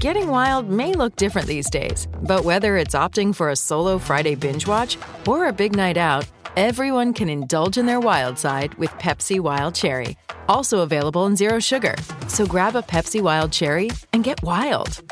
Getting 0.00 0.28
wild 0.28 0.68
may 0.68 0.94
look 0.94 1.16
different 1.16 1.46
these 1.46 1.70
days, 1.70 2.08
but 2.22 2.44
whether 2.44 2.76
it's 2.76 2.94
opting 2.94 3.34
for 3.34 3.50
a 3.50 3.56
solo 3.56 3.98
Friday 3.98 4.34
binge 4.34 4.66
watch 4.66 4.98
or 5.26 5.46
a 5.46 5.52
big 5.52 5.76
night 5.76 5.96
out, 5.96 6.26
everyone 6.56 7.12
can 7.12 7.28
indulge 7.28 7.78
in 7.78 7.86
their 7.86 8.00
wild 8.00 8.38
side 8.38 8.74
with 8.74 8.90
Pepsi 8.92 9.38
Wild 9.38 9.74
Cherry. 9.74 10.16
Also 10.48 10.80
available 10.80 11.26
in 11.26 11.36
Zero 11.36 11.60
Sugar. 11.60 11.94
So 12.28 12.46
grab 12.46 12.76
a 12.76 12.82
Pepsi 12.82 13.20
Wild 13.20 13.52
Cherry 13.52 13.90
and 14.12 14.24
get 14.24 14.42
wild. 14.42 15.02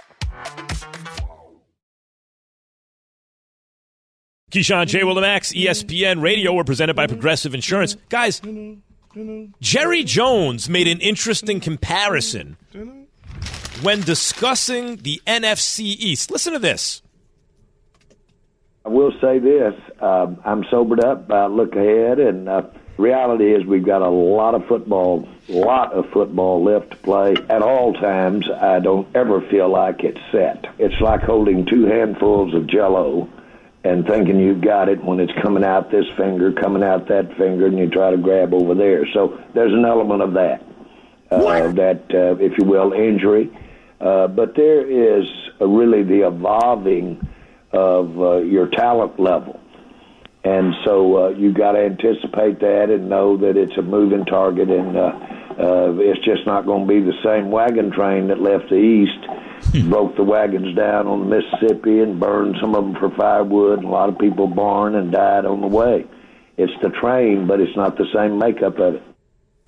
Keyshawn 4.51 4.89
J. 4.89 5.03
Willimax, 5.03 5.55
ESPN 5.55 6.21
Radio. 6.21 6.53
We're 6.53 6.65
presented 6.65 6.95
by 6.95 7.07
Progressive 7.07 7.55
Insurance. 7.55 7.97
Guys, 8.09 8.43
Jerry 9.61 10.03
Jones 10.03 10.69
made 10.69 10.89
an 10.89 11.01
interesting 11.01 11.61
comparison 11.61 12.57
when 13.83 14.01
discussing 14.01 14.97
the 14.97 15.23
NFC 15.25 15.81
East. 15.81 16.33
Listen 16.33 16.53
to 16.53 16.59
this. 16.59 17.01
I 18.85 18.89
will 18.89 19.13
say 19.21 19.39
this: 19.39 19.75
um, 20.01 20.41
I'm 20.45 20.65
sobered 20.71 21.05
up. 21.05 21.31
I 21.31 21.47
look 21.47 21.77
ahead, 21.77 22.19
and 22.19 22.49
uh, 22.49 22.63
reality 22.97 23.53
is 23.55 23.65
we've 23.65 23.85
got 23.85 24.03
a 24.03 24.09
lot 24.09 24.55
of 24.55 24.67
football, 24.67 25.29
lot 25.49 25.93
of 25.93 26.09
football 26.11 26.65
left 26.65 26.91
to 26.93 26.97
play. 26.97 27.35
At 27.49 27.63
all 27.63 27.93
times, 27.93 28.49
I 28.49 28.81
don't 28.81 29.07
ever 29.15 29.43
feel 29.43 29.69
like 29.69 30.03
it's 30.03 30.21
set. 30.33 30.67
It's 30.79 31.01
like 31.01 31.21
holding 31.21 31.67
two 31.67 31.85
handfuls 31.85 32.55
of 32.55 32.67
Jello 32.67 33.29
and 33.83 34.07
thinking 34.07 34.39
you've 34.39 34.61
got 34.61 34.89
it 34.89 35.03
when 35.03 35.21
it's 35.21 35.33
coming 35.43 35.65
out 35.65 35.91
this 35.91 36.07
finger, 36.17 36.53
coming 36.53 36.83
out 36.83 37.09
that 37.09 37.35
finger, 37.37 37.67
and 37.67 37.79
you 37.79 37.89
try 37.89 38.11
to 38.11 38.19
grab 38.19 38.53
over 38.53 38.75
there. 38.75 39.07
So 39.13 39.43
there's 39.55 39.73
an 39.73 39.85
element 39.85 40.23
of 40.23 40.35
that, 40.35 40.63
uh, 41.31 41.73
that 41.73 42.05
uh, 42.13 42.37
if 42.37 42.59
you 42.59 42.65
will, 42.65 42.93
injury. 42.93 43.51
Uh, 44.01 44.27
but 44.29 44.55
there 44.55 44.87
is 44.87 45.27
uh, 45.61 45.67
really 45.67 46.03
the 46.03 46.27
evolving 46.27 47.27
of 47.73 48.21
uh, 48.21 48.37
your 48.39 48.69
talent 48.69 49.19
level. 49.19 49.61
And 50.43 50.75
so 50.85 51.27
uh, 51.27 51.29
you 51.31 51.53
got 51.53 51.73
to 51.73 51.81
anticipate 51.81 52.61
that 52.61 52.89
and 52.91 53.09
know 53.09 53.37
that 53.37 53.57
it's 53.57 53.77
a 53.77 53.83
moving 53.83 54.25
target, 54.25 54.71
and 54.71 54.97
uh, 54.97 55.13
uh, 55.59 55.93
it's 55.99 56.25
just 56.25 56.47
not 56.47 56.65
going 56.65 56.87
to 56.87 56.89
be 56.89 57.01
the 57.01 57.17
same 57.23 57.51
wagon 57.51 57.91
train 57.91 58.29
that 58.29 58.41
left 58.41 58.71
the 58.71 58.77
east 58.77 59.41
broke 59.89 60.17
the 60.17 60.25
wagons 60.25 60.75
down 60.75 61.07
on 61.07 61.29
the 61.29 61.37
Mississippi 61.37 62.01
and 62.01 62.19
burned 62.19 62.57
some 62.61 62.75
of 62.75 62.85
them 62.85 62.95
for 62.97 63.11
firewood. 63.17 63.81
And 63.81 63.89
a 63.89 63.91
lot 63.91 64.09
of 64.09 64.19
people 64.19 64.47
born 64.47 64.95
and 64.95 65.13
died 65.13 65.45
on 65.45 65.61
the 65.61 65.67
way. 65.67 66.07
It's 66.57 66.73
the 66.83 66.91
train, 66.91 67.47
but 67.47 67.61
it's 67.61 67.77
not 67.77 67.97
the 67.97 68.07
same 68.15 68.39
makeup 68.39 68.79
of 68.79 68.97
it. 68.97 69.03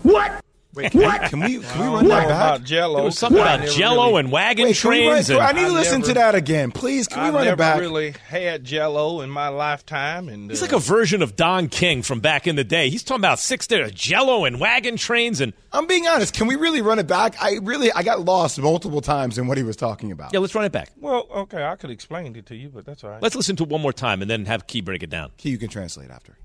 What? 0.01 0.43
Wait, 0.75 0.91
can, 0.91 1.01
what? 1.01 1.21
can 1.29 1.39
we 1.39 1.59
can 1.59 1.79
we 1.81 1.85
run 1.87 2.07
that 2.07 2.27
back? 2.27 2.35
About 2.57 2.63
Jello. 2.63 2.95
There 2.95 3.05
was 3.05 3.17
something 3.19 3.39
I 3.41 3.55
about 3.55 3.67
Jello 3.69 4.07
really- 4.07 4.19
and 4.21 4.31
wagon 4.31 4.65
Wait, 4.65 4.77
can 4.77 4.89
we 4.89 4.97
run- 5.05 5.13
trains. 5.13 5.29
and, 5.29 5.39
I 5.39 5.51
need 5.51 5.61
to 5.61 5.67
I 5.67 5.69
listen 5.69 5.99
never- 6.01 6.07
to 6.07 6.13
that 6.15 6.35
again, 6.35 6.71
please. 6.71 7.07
Can 7.07 7.21
we 7.21 7.27
I 7.27 7.31
run 7.31 7.43
never 7.43 7.53
it 7.53 7.57
back? 7.57 7.79
really 7.79 8.15
had 8.27 8.63
Jello 8.63 9.21
in 9.21 9.29
my 9.29 9.49
lifetime, 9.49 10.29
and 10.29 10.49
He's 10.49 10.61
uh, 10.61 10.65
like 10.65 10.73
a 10.73 10.79
version 10.79 11.21
of 11.21 11.35
Don 11.35 11.69
King 11.69 12.01
from 12.01 12.21
back 12.21 12.47
in 12.47 12.55
the 12.55 12.63
day. 12.63 12.89
He's 12.89 13.03
talking 13.03 13.21
about 13.21 13.37
six 13.39 13.67
there, 13.67 13.87
Jello 13.91 14.45
and 14.45 14.59
wagon 14.59 14.97
trains, 14.97 15.41
and 15.41 15.53
I'm 15.71 15.85
being 15.85 16.07
honest. 16.07 16.33
Can 16.33 16.47
we 16.47 16.55
really 16.55 16.81
run 16.81 16.97
it 16.97 17.05
back? 17.07 17.35
I 17.41 17.59
really 17.61 17.91
I 17.91 18.01
got 18.01 18.21
lost 18.21 18.57
multiple 18.59 19.01
times 19.01 19.37
in 19.37 19.45
what 19.47 19.57
he 19.57 19.63
was 19.63 19.75
talking 19.75 20.11
about. 20.11 20.33
yeah, 20.33 20.39
let's 20.39 20.55
run 20.55 20.65
it 20.65 20.71
back. 20.71 20.89
well, 20.99 21.27
okay, 21.35 21.63
I 21.63 21.75
could 21.75 21.91
explain 21.91 22.35
it 22.35 22.47
to 22.47 22.55
you, 22.55 22.69
but 22.69 22.83
that's 22.85 23.03
all 23.03 23.11
right. 23.11 23.21
Let's 23.21 23.35
listen 23.35 23.55
to 23.57 23.63
it 23.63 23.69
one 23.69 23.81
more 23.81 23.93
time 23.93 24.21
and 24.23 24.29
then 24.31 24.45
have 24.45 24.65
Key 24.65 24.81
break 24.81 25.03
it 25.03 25.11
down. 25.11 25.31
Key, 25.37 25.49
you 25.51 25.57
can 25.59 25.69
translate 25.69 26.09
after. 26.09 26.35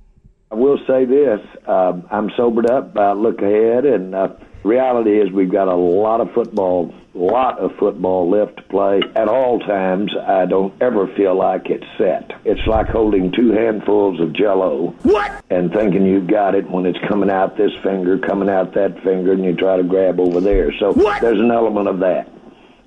I 0.51 0.55
will 0.55 0.79
say 0.87 1.05
this: 1.05 1.41
um, 1.67 2.07
I'm 2.11 2.31
sobered 2.37 2.71
up. 2.71 2.97
I 2.97 3.13
look 3.13 3.43
ahead, 3.43 3.85
and 3.85 4.15
uh, 4.15 4.29
reality 4.65 5.21
is 5.21 5.31
we've 5.31 5.53
got 5.53 5.69
a 5.69 5.75
lot 5.75 6.23
of 6.23 6.33
football, 6.33 6.95
lot 7.13 7.59
of 7.59 7.77
football 7.77 8.31
left 8.31 8.57
to 8.57 8.63
play. 8.63 9.03
At 9.15 9.29
all 9.29 9.59
times, 9.59 10.11
I 10.17 10.47
don't 10.47 10.73
ever 10.81 11.07
feel 11.09 11.35
like 11.37 11.69
it's 11.69 11.85
set. 11.99 12.33
It's 12.47 12.67
like 12.67 12.87
holding 12.87 13.31
two 13.31 13.53
handfuls 13.53 14.21
of 14.21 14.33
Jello, 14.33 14.95
what? 15.03 15.45
And 15.51 15.71
thinking 15.71 16.07
you've 16.07 16.29
got 16.29 16.55
it 16.55 16.71
when 16.71 16.87
it's 16.87 16.99
coming 17.09 17.31
out 17.31 17.59
this 17.59 17.73
finger, 17.83 18.19
coming 18.19 18.49
out 18.49 18.73
that 18.73 19.03
finger, 19.03 19.33
and 19.33 19.45
you 19.45 19.55
try 19.55 19.77
to 19.77 19.83
grab 19.83 20.19
over 20.19 20.41
there. 20.41 20.73
So 20.79 20.93
there's 20.93 21.41
an 21.41 21.51
element 21.51 21.89
of 21.89 21.99
that, 21.99 22.29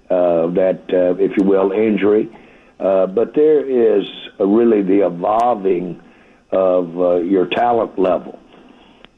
uh, 0.10 0.48
that 0.48 0.82
uh, 0.92 1.16
if 1.24 1.38
you 1.38 1.44
will, 1.44 1.72
injury. 1.72 2.36
Uh, 2.80 3.06
but 3.06 3.36
there 3.36 3.64
is 3.64 4.04
uh, 4.40 4.48
really 4.48 4.82
the 4.82 5.06
evolving 5.06 6.02
of 6.52 6.98
uh, 7.00 7.16
your 7.18 7.48
talent 7.48 7.98
level. 8.00 8.38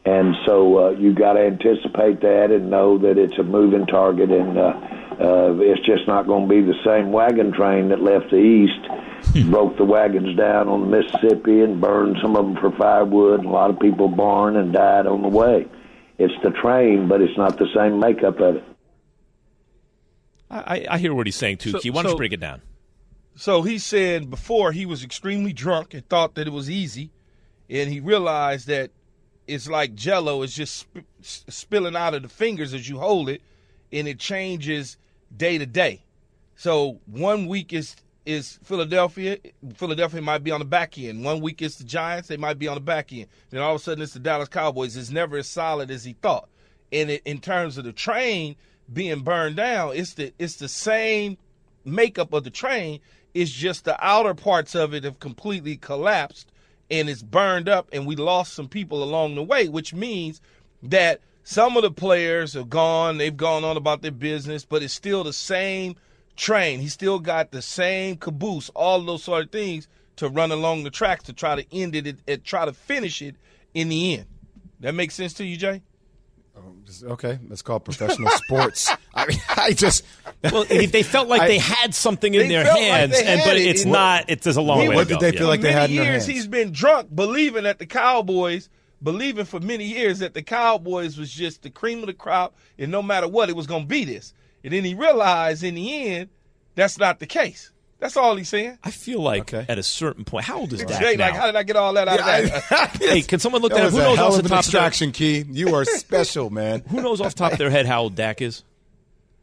And 0.05 0.35
so 0.45 0.87
uh, 0.87 0.89
you 0.91 1.13
got 1.13 1.33
to 1.33 1.39
anticipate 1.39 2.19
that 2.21 2.51
and 2.51 2.69
know 2.69 2.97
that 2.97 3.17
it's 3.17 3.37
a 3.39 3.43
moving 3.43 3.85
target, 3.85 4.29
and 4.31 4.57
uh, 4.57 4.61
uh, 4.61 5.53
it's 5.59 5.85
just 5.85 6.07
not 6.07 6.27
going 6.27 6.47
to 6.47 6.53
be 6.53 6.61
the 6.61 6.75
same 6.85 7.11
wagon 7.13 7.53
train 7.53 7.87
that 7.89 8.01
left 8.01 8.29
the 8.29 8.35
east, 8.37 9.49
broke 9.49 9.77
the 9.77 9.85
wagons 9.85 10.35
down 10.37 10.67
on 10.67 10.81
the 10.81 10.97
Mississippi, 10.97 11.61
and 11.61 11.79
burned 11.79 12.17
some 12.21 12.35
of 12.35 12.45
them 12.45 12.57
for 12.57 12.71
firewood. 12.77 13.39
And 13.39 13.47
a 13.49 13.51
lot 13.51 13.69
of 13.69 13.79
people 13.79 14.09
born 14.09 14.57
and 14.57 14.73
died 14.73 15.07
on 15.07 15.21
the 15.21 15.29
way. 15.29 15.67
It's 16.17 16.33
the 16.43 16.51
train, 16.51 17.07
but 17.07 17.21
it's 17.21 17.37
not 17.37 17.57
the 17.57 17.67
same 17.73 17.99
makeup 17.99 18.39
of 18.41 18.57
it. 18.57 18.63
I, 20.51 20.57
I- 20.59 20.85
I 20.91 20.97
hear 20.99 21.13
what 21.13 21.27
he's 21.27 21.35
saying 21.37 21.57
too, 21.57 21.71
So- 21.71 21.79
Key. 21.79 21.89
Why 21.91 22.03
don't 22.03 22.09
so- 22.09 22.15
you 22.15 22.17
break 22.17 22.33
it 22.33 22.39
down? 22.41 22.61
So 23.35 23.63
he 23.63 23.79
said 23.79 24.29
before 24.29 24.73
he 24.73 24.85
was 24.85 25.03
extremely 25.03 25.53
drunk 25.53 25.95
and 25.95 26.07
thought 26.07 26.35
that 26.35 26.45
it 26.45 26.53
was 26.53 26.69
easy, 26.69 27.09
and 27.73 27.91
he 27.91 27.99
realized 27.99 28.67
that 28.67 28.91
it's 29.47 29.67
like 29.67 29.95
Jello. 29.95 30.43
It's 30.43 30.53
just 30.53 30.85
sp- 30.85 31.03
spilling 31.21 31.95
out 31.95 32.13
of 32.13 32.21
the 32.21 32.29
fingers 32.29 32.73
as 32.73 32.87
you 32.87 32.99
hold 32.99 33.29
it, 33.29 33.41
and 33.91 34.07
it 34.07 34.19
changes 34.19 34.97
day 35.35 35.57
to 35.57 35.65
day. 35.65 36.03
So 36.55 36.99
one 37.07 37.47
week 37.47 37.73
is 37.73 37.95
is 38.25 38.59
Philadelphia. 38.63 39.37
Philadelphia 39.75 40.21
might 40.21 40.43
be 40.43 40.51
on 40.51 40.59
the 40.59 40.65
back 40.65 40.97
end. 40.97 41.25
One 41.25 41.41
week 41.41 41.61
it's 41.61 41.75
the 41.75 41.83
Giants. 41.83 42.29
They 42.29 42.37
might 42.37 42.59
be 42.59 42.67
on 42.67 42.75
the 42.75 42.81
back 42.81 43.11
end. 43.11 43.27
Then 43.49 43.61
all 43.61 43.75
of 43.75 43.81
a 43.81 43.83
sudden 43.83 44.03
it's 44.03 44.13
the 44.13 44.19
Dallas 44.19 44.47
Cowboys. 44.47 44.95
It's 44.95 45.09
never 45.09 45.37
as 45.37 45.47
solid 45.47 45.91
as 45.91 46.05
he 46.05 46.13
thought. 46.13 46.47
And 46.91 47.09
it, 47.09 47.23
in 47.25 47.39
terms 47.39 47.77
of 47.77 47.85
the 47.85 47.91
train 47.91 48.55
being 48.91 49.21
burned 49.21 49.55
down, 49.55 49.95
it's 49.95 50.13
the 50.13 50.31
it's 50.37 50.57
the 50.57 50.69
same 50.69 51.37
makeup 51.83 52.33
of 52.33 52.43
the 52.43 52.51
train. 52.51 52.99
It's 53.33 53.51
just 53.51 53.83
the 53.83 53.97
outer 53.99 54.35
parts 54.35 54.75
of 54.75 54.93
it 54.93 55.03
have 55.05 55.19
completely 55.19 55.75
collapsed 55.75 56.52
and 56.89 57.09
it's 57.09 57.23
burned 57.23 57.69
up, 57.69 57.89
and 57.91 58.05
we 58.05 58.15
lost 58.15 58.53
some 58.53 58.67
people 58.67 59.03
along 59.03 59.35
the 59.35 59.43
way, 59.43 59.67
which 59.67 59.93
means 59.93 60.41
that 60.83 61.21
some 61.43 61.75
of 61.77 61.83
the 61.83 61.91
players 61.91 62.55
are 62.55 62.65
gone. 62.65 63.17
They've 63.17 63.35
gone 63.35 63.63
on 63.63 63.77
about 63.77 64.01
their 64.01 64.11
business, 64.11 64.65
but 64.65 64.83
it's 64.83 64.93
still 64.93 65.23
the 65.23 65.33
same 65.33 65.95
train. 66.35 66.79
He 66.79 66.87
still 66.87 67.19
got 67.19 67.51
the 67.51 67.61
same 67.61 68.17
caboose, 68.17 68.69
all 68.69 69.01
those 69.01 69.23
sort 69.23 69.45
of 69.45 69.51
things 69.51 69.87
to 70.17 70.29
run 70.29 70.51
along 70.51 70.83
the 70.83 70.89
tracks 70.89 71.23
to 71.25 71.33
try 71.33 71.55
to 71.55 71.75
end 71.75 71.95
it 71.95 72.17
and 72.27 72.43
try 72.43 72.65
to 72.65 72.73
finish 72.73 73.21
it 73.21 73.35
in 73.73 73.89
the 73.89 74.15
end. 74.15 74.25
That 74.79 74.93
makes 74.93 75.15
sense 75.15 75.33
to 75.35 75.45
you, 75.45 75.57
Jay? 75.57 75.81
Um, 76.55 76.83
okay, 77.03 77.39
that's 77.47 77.61
called 77.61 77.85
professional 77.85 78.29
sports. 78.29 78.91
I 79.13 79.27
mean, 79.27 79.37
I 79.49 79.73
just 79.73 80.03
Well, 80.43 80.65
if 80.69 80.91
they 80.91 81.03
felt 81.03 81.27
like 81.27 81.41
I- 81.41 81.47
they 81.47 81.57
had 81.59 81.93
something 81.93 82.33
in 82.33 82.47
their 82.49 82.65
felt 82.65 82.79
like 82.79 82.87
hands, 82.87 83.15
and 83.23 83.41
but 83.45 83.57
it. 83.57 83.67
it's 83.67 83.83
It- 83.85 83.87
not. 83.87 84.25
It's 84.29 84.43
there's 84.43 84.57
a 84.57 84.61
long 84.61 84.81
He 84.81 84.89
way 84.89 84.95
what 84.95 85.07
to 85.07 85.09
did 85.09 85.13
go. 85.15 85.19
they 85.21 85.33
yeah. 85.33 85.39
feel 85.39 85.47
like 85.47 85.61
they 85.61 85.71
had 85.71 85.89
in 85.89 85.95
their 85.97 86.05
years 86.05 86.25
hands? 86.25 86.35
he's 86.35 86.47
been 86.47 86.71
drunk 86.71 87.13
believing 87.13 87.63
that 87.63 87.79
the 87.79 87.85
Cowboys 87.85 88.69
believing 89.01 89.45
for 89.45 89.59
many 89.59 89.83
years 89.85 90.19
that 90.19 90.33
the 90.33 90.41
Cowboys 90.41 91.17
was 91.17 91.29
just 91.31 91.61
the 91.63 91.69
cream 91.69 91.99
of 91.99 92.05
the 92.07 92.13
crop 92.13 92.55
and 92.79 92.89
no 92.91 93.01
matter 93.03 93.27
what 93.27 93.49
it 93.49 93.55
was 93.55 93.67
going 93.67 93.83
to 93.83 93.87
be 93.87 94.05
this. 94.05 94.33
And 94.63 94.73
then 94.73 94.85
he 94.85 94.93
realized 94.95 95.63
in 95.63 95.75
the 95.75 96.07
end 96.07 96.29
that's 96.75 96.97
not 96.97 97.19
the 97.19 97.27
case. 97.27 97.69
That's 97.99 98.17
all 98.17 98.35
he's 98.35 98.49
saying. 98.49 98.77
I 98.83 98.91
feel 98.91 99.21
like 99.21 99.53
at 99.53 99.77
a 99.77 99.83
certain 99.83 100.25
point. 100.25 100.43
How 100.45 100.59
old 100.59 100.73
is 100.73 100.83
Dak 100.83 100.99
Jay, 101.01 101.15
now? 101.15 101.25
like 101.27 101.35
how 101.35 101.45
did 101.45 101.55
I 101.55 101.63
get 101.63 101.75
all 101.77 101.93
that 101.93 102.07
out 102.09 102.19
of 102.19 102.25
that? 102.69 102.97
hey, 103.01 103.21
can 103.21 103.39
someone 103.39 103.61
look 103.61 103.71
that 103.71 103.77
that 103.77 103.85
up? 103.87 103.91
Who 103.93 103.99
knows 103.99 104.19
off 104.19 104.35
the 104.35 104.41
top 104.41 104.43
of 104.43 104.49
their, 104.49 104.57
extraction, 104.59 105.11
Key. 105.13 105.45
You 105.49 105.73
are 105.75 105.85
special, 105.85 106.49
man. 106.49 106.81
Who 106.89 107.01
knows 107.01 107.21
off 107.21 107.33
top 107.35 107.53
of 107.53 107.57
their 107.57 107.69
head 107.69 107.85
how 107.85 108.01
old 108.03 108.15
Dak 108.15 108.41
is? 108.41 108.63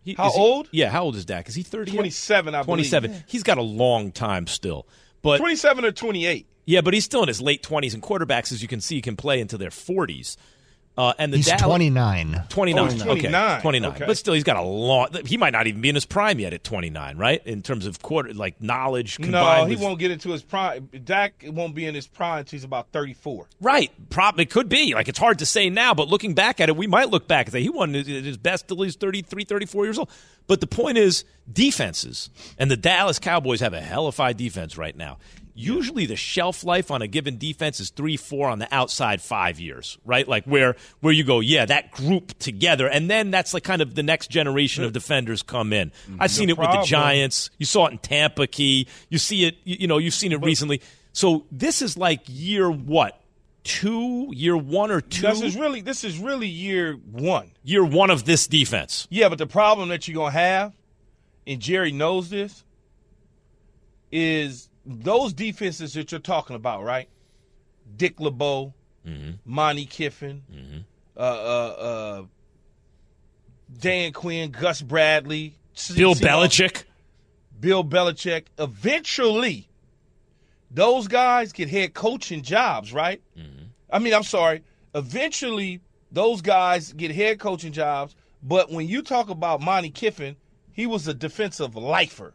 He- 0.05 0.15
How 0.15 0.29
is 0.29 0.35
he- 0.35 0.41
old? 0.41 0.69
Yeah, 0.73 0.91
how 0.91 1.05
old 1.05 1.17
is 1.17 1.25
Dak? 1.25 1.49
Is 1.49 1.55
he 1.55 1.63
thirty? 1.63 1.93
27, 1.93 2.55
I 2.55 2.59
believe. 2.59 2.67
Twenty-seven. 2.67 3.25
He's 3.27 3.43
got 3.43 3.59
a 3.59 3.63
long 3.63 4.13
time 4.13 4.47
still, 4.47 4.87
but 5.23 5.39
27 5.39 5.85
or 5.85 5.93
28. 5.93 6.47
yeah, 6.67 6.81
but 6.81 6.95
he's 6.95 7.05
still 7.05 7.23
in 7.23 7.29
his 7.29 7.41
late 7.43 7.63
twenties. 7.63 7.95
And 7.95 8.03
quarterbacks, 8.03 8.53
as 8.53 8.63
you 8.63 8.69
can 8.69 8.81
see, 8.81 9.01
can 9.03 9.17
play 9.17 9.41
into 9.41 9.59
their 9.59 9.71
forties. 9.71 10.37
Uh, 11.01 11.15
and 11.19 11.33
the 11.33 11.39
He's 11.39 11.47
Dallas- 11.47 11.63
29. 11.63 12.43
29. 12.51 12.79
Oh, 12.85 12.91
he's 12.93 13.01
Okay. 13.01 13.09
29. 13.23 13.61
29. 13.63 13.91
Okay. 13.93 14.05
But 14.07 14.19
still, 14.19 14.35
he's 14.35 14.45
got 14.45 14.57
a 14.57 14.63
long. 14.63 15.09
He 15.25 15.39
might 15.39 15.55
not 15.55 15.67
even 15.67 15.81
be 15.81 15.89
in 15.89 15.95
his 15.95 16.05
prime 16.05 16.39
yet 16.39 16.53
at 16.53 16.63
29, 16.63 17.17
right? 17.17 17.41
In 17.47 17.63
terms 17.63 17.87
of 17.87 18.03
quarter, 18.03 18.35
like 18.35 18.61
knowledge 18.61 19.19
No, 19.19 19.65
he 19.65 19.77
with- 19.77 19.81
won't 19.83 19.99
get 19.99 20.11
into 20.11 20.31
his 20.31 20.43
prime. 20.43 20.91
Dak 21.05 21.43
won't 21.47 21.75
be 21.75 21.87
in 21.87 21.95
his 21.95 22.07
prime 22.07 22.41
until 22.41 22.57
he's 22.59 22.65
about 22.65 22.89
34. 22.93 23.49
Right. 23.63 23.91
Probably 24.11 24.45
could 24.45 24.69
be. 24.69 24.93
Like, 24.95 25.09
it's 25.09 25.19
hard 25.19 25.39
to 25.39 25.47
say 25.47 25.71
now, 25.71 25.95
but 25.95 26.09
looking 26.09 26.35
back 26.35 26.61
at 26.61 26.69
it, 26.69 26.77
we 26.77 26.87
might 26.87 27.09
look 27.09 27.27
back 27.27 27.47
and 27.47 27.53
say 27.55 27.63
he 27.63 27.71
won 27.71 27.95
his- 27.95 28.07
his 28.07 28.37
best 28.37 28.69
till 28.69 28.83
he's 28.83 28.97
33, 28.97 29.45
34 29.45 29.87
years 29.87 29.97
old. 29.99 30.11
But 30.49 30.61
the 30.61 30.67
point 30.67 30.99
is, 30.99 31.25
defenses. 31.51 32.29
And 32.59 32.71
the 32.71 32.77
Dallas 32.77 33.19
Cowboys 33.19 33.61
have 33.61 33.73
a 33.73 33.81
hellified 33.81 34.37
defense 34.37 34.77
right 34.77 34.97
now. 34.97 35.19
Usually 35.61 36.07
the 36.07 36.17
shelf 36.17 36.65
life 36.65 36.91
on 36.91 37.03
a 37.03 37.07
given 37.07 37.37
defense 37.37 37.81
is 37.81 37.91
three, 37.91 38.17
four 38.17 38.49
on 38.49 38.61
the 38.61 38.75
outside, 38.75 39.21
five 39.21 39.61
years, 39.61 39.99
right? 40.07 40.27
Like 40.27 40.45
where 40.45 40.75
where 41.01 41.13
you 41.13 41.23
go, 41.23 41.41
yeah, 41.41 41.67
that 41.67 41.91
group 41.91 42.39
together, 42.39 42.89
and 42.89 43.11
then 43.11 43.31
that's 43.31 43.53
like 43.53 43.63
kind 43.63 43.83
of 43.83 43.95
the 43.95 44.03
next 44.03 44.31
generation 44.31 44.85
of 44.85 44.95
defenders 44.95 45.43
come 45.43 45.75
in. 45.75 45.91
Mm-hmm. 45.91 46.17
I've 46.23 46.31
seen 46.31 46.47
The 46.47 46.53
it 46.53 46.59
with 46.59 46.71
the 46.71 46.83
Giants. 46.85 47.51
You 47.59 47.67
saw 47.67 47.87
it 47.87 47.93
in 47.93 47.99
Tampa 47.99 48.47
Key. 48.47 48.89
You 49.11 49.19
see 49.19 49.45
it, 49.45 49.59
you 49.65 49.77
you 49.81 49.87
know, 49.87 49.99
you've 49.99 50.15
seen 50.15 50.33
it 50.33 50.43
recently. 50.43 50.81
So 51.13 51.45
this 51.53 51.83
is 51.83 51.99
like 51.99 52.23
year 52.27 52.71
what? 52.71 53.21
Two, 53.63 54.31
year 54.33 54.57
one 54.57 54.91
or 54.91 55.03
two? 55.03 55.21
This 55.21 55.43
is 55.43 55.57
really 55.57 55.83
this 55.83 56.05
is 56.05 56.19
really 56.19 56.49
year 56.49 56.95
one. 56.95 57.51
year 57.63 57.85
one 57.85 58.09
of 58.09 58.25
this 58.25 58.47
defense. 58.47 59.07
Yeah, 59.11 59.29
but 59.29 59.37
the 59.37 59.47
problem 59.47 59.91
that 59.91 60.09
you're 60.09 60.15
gonna 60.15 60.31
have, 60.31 60.73
and 61.47 61.61
Jerry 61.61 61.93
knows 61.93 62.31
this, 62.31 62.65
is 64.11 64.70
those 64.85 65.33
defenses 65.33 65.95
that 65.95 66.11
you're 66.13 66.21
talking 66.21 66.57
about, 66.57 66.83
right? 66.85 67.09
Dick 67.97 68.21
LeBeau, 68.21 68.73
Monte 69.45 69.87
Kiffin, 69.87 70.43
uh, 71.17 71.21
uh, 71.21 71.23
uh, 71.25 72.23
Dan 73.79 74.13
Quinn, 74.13 74.51
Gus 74.51 74.83
Bradley, 74.83 75.57
Bill 75.95 76.15
see 76.15 76.25
Belichick. 76.25 76.85
Bill 77.59 77.85
Belichick. 77.85 78.47
Eventually, 78.59 79.69
those 80.71 81.09
guys 81.09 81.53
get 81.53 81.69
head 81.69 81.95
coaching 81.95 82.43
jobs, 82.43 82.93
right? 82.93 83.21
I 83.91 83.99
mean, 83.99 84.15
I'm 84.15 84.23
sorry. 84.23 84.63
Eventually, 84.95 85.81
those 86.13 86.43
guys 86.43 86.93
get 86.93 87.11
head 87.11 87.39
coaching 87.39 87.73
jobs. 87.73 88.15
But 88.43 88.71
when 88.71 88.89
you 88.89 89.03
talk 89.03 89.29
about 89.29 89.61
Monte 89.61 89.91
Kiffin, 89.91 90.37
he 90.73 90.87
was 90.87 91.07
a 91.09 91.15
defensive 91.15 91.77
lifer. 91.77 92.35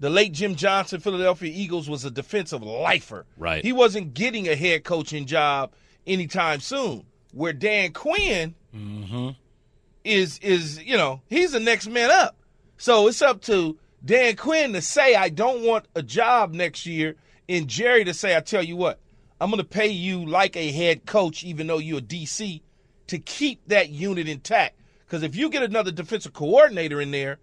The 0.00 0.10
late 0.10 0.32
Jim 0.32 0.56
Johnson, 0.56 1.00
Philadelphia 1.00 1.52
Eagles, 1.54 1.88
was 1.88 2.04
a 2.04 2.10
defensive 2.10 2.62
lifer. 2.62 3.26
Right. 3.36 3.64
He 3.64 3.72
wasn't 3.72 4.14
getting 4.14 4.48
a 4.48 4.56
head 4.56 4.84
coaching 4.84 5.26
job 5.26 5.72
anytime 6.06 6.60
soon. 6.60 7.04
Where 7.32 7.52
Dan 7.52 7.92
Quinn 7.92 8.54
mm-hmm. 8.74 9.30
is 10.04 10.38
is 10.38 10.82
you 10.82 10.96
know 10.96 11.22
he's 11.28 11.52
the 11.52 11.60
next 11.60 11.86
man 11.88 12.10
up. 12.10 12.36
So 12.76 13.06
it's 13.08 13.22
up 13.22 13.40
to 13.42 13.78
Dan 14.04 14.36
Quinn 14.36 14.72
to 14.72 14.82
say 14.82 15.14
I 15.14 15.28
don't 15.28 15.62
want 15.62 15.86
a 15.94 16.02
job 16.02 16.52
next 16.52 16.86
year, 16.86 17.16
and 17.48 17.68
Jerry 17.68 18.04
to 18.04 18.14
say 18.14 18.36
I 18.36 18.40
tell 18.40 18.62
you 18.62 18.76
what 18.76 19.00
I'm 19.40 19.50
going 19.50 19.58
to 19.58 19.64
pay 19.64 19.88
you 19.88 20.24
like 20.24 20.56
a 20.56 20.70
head 20.70 21.06
coach, 21.06 21.44
even 21.44 21.66
though 21.66 21.78
you're 21.78 21.98
a 21.98 22.02
DC, 22.02 22.62
to 23.08 23.18
keep 23.18 23.66
that 23.68 23.90
unit 23.90 24.28
intact. 24.28 24.80
Because 25.06 25.22
if 25.22 25.36
you 25.36 25.50
get 25.50 25.62
another 25.62 25.90
defensive 25.90 26.32
coordinator 26.32 27.00
in 27.00 27.10
there, 27.10 27.38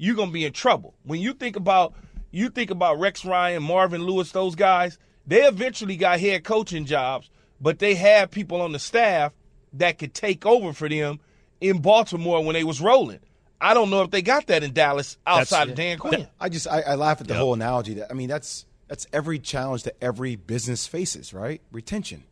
you're 0.00 0.16
gonna 0.16 0.30
be 0.30 0.46
in 0.46 0.52
trouble. 0.52 0.94
When 1.04 1.20
you 1.20 1.34
think 1.34 1.56
about 1.56 1.94
you 2.30 2.48
think 2.48 2.70
about 2.70 2.98
Rex 2.98 3.24
Ryan, 3.24 3.62
Marvin 3.62 4.02
Lewis, 4.02 4.32
those 4.32 4.54
guys, 4.54 4.98
they 5.26 5.42
eventually 5.42 5.96
got 5.96 6.18
head 6.18 6.42
coaching 6.42 6.86
jobs, 6.86 7.28
but 7.60 7.78
they 7.78 7.94
had 7.94 8.30
people 8.30 8.62
on 8.62 8.72
the 8.72 8.78
staff 8.78 9.32
that 9.74 9.98
could 9.98 10.14
take 10.14 10.46
over 10.46 10.72
for 10.72 10.88
them 10.88 11.20
in 11.60 11.82
Baltimore 11.82 12.42
when 12.42 12.54
they 12.54 12.64
was 12.64 12.80
rolling. 12.80 13.20
I 13.60 13.74
don't 13.74 13.90
know 13.90 14.00
if 14.00 14.10
they 14.10 14.22
got 14.22 14.46
that 14.46 14.62
in 14.62 14.72
Dallas 14.72 15.18
outside 15.26 15.68
of 15.68 15.74
Dan 15.74 15.98
Quinn. 15.98 16.26
I 16.40 16.48
just 16.48 16.66
I, 16.66 16.80
I 16.80 16.94
laugh 16.94 17.20
at 17.20 17.28
the 17.28 17.34
whole 17.34 17.52
analogy. 17.52 17.94
That 17.94 18.10
I 18.10 18.14
mean, 18.14 18.28
that's 18.30 18.64
that's 18.88 19.06
every 19.12 19.38
challenge 19.38 19.82
that 19.82 19.96
every 20.00 20.34
business 20.34 20.86
faces, 20.86 21.34
right? 21.34 21.60
Retention. 21.70 22.24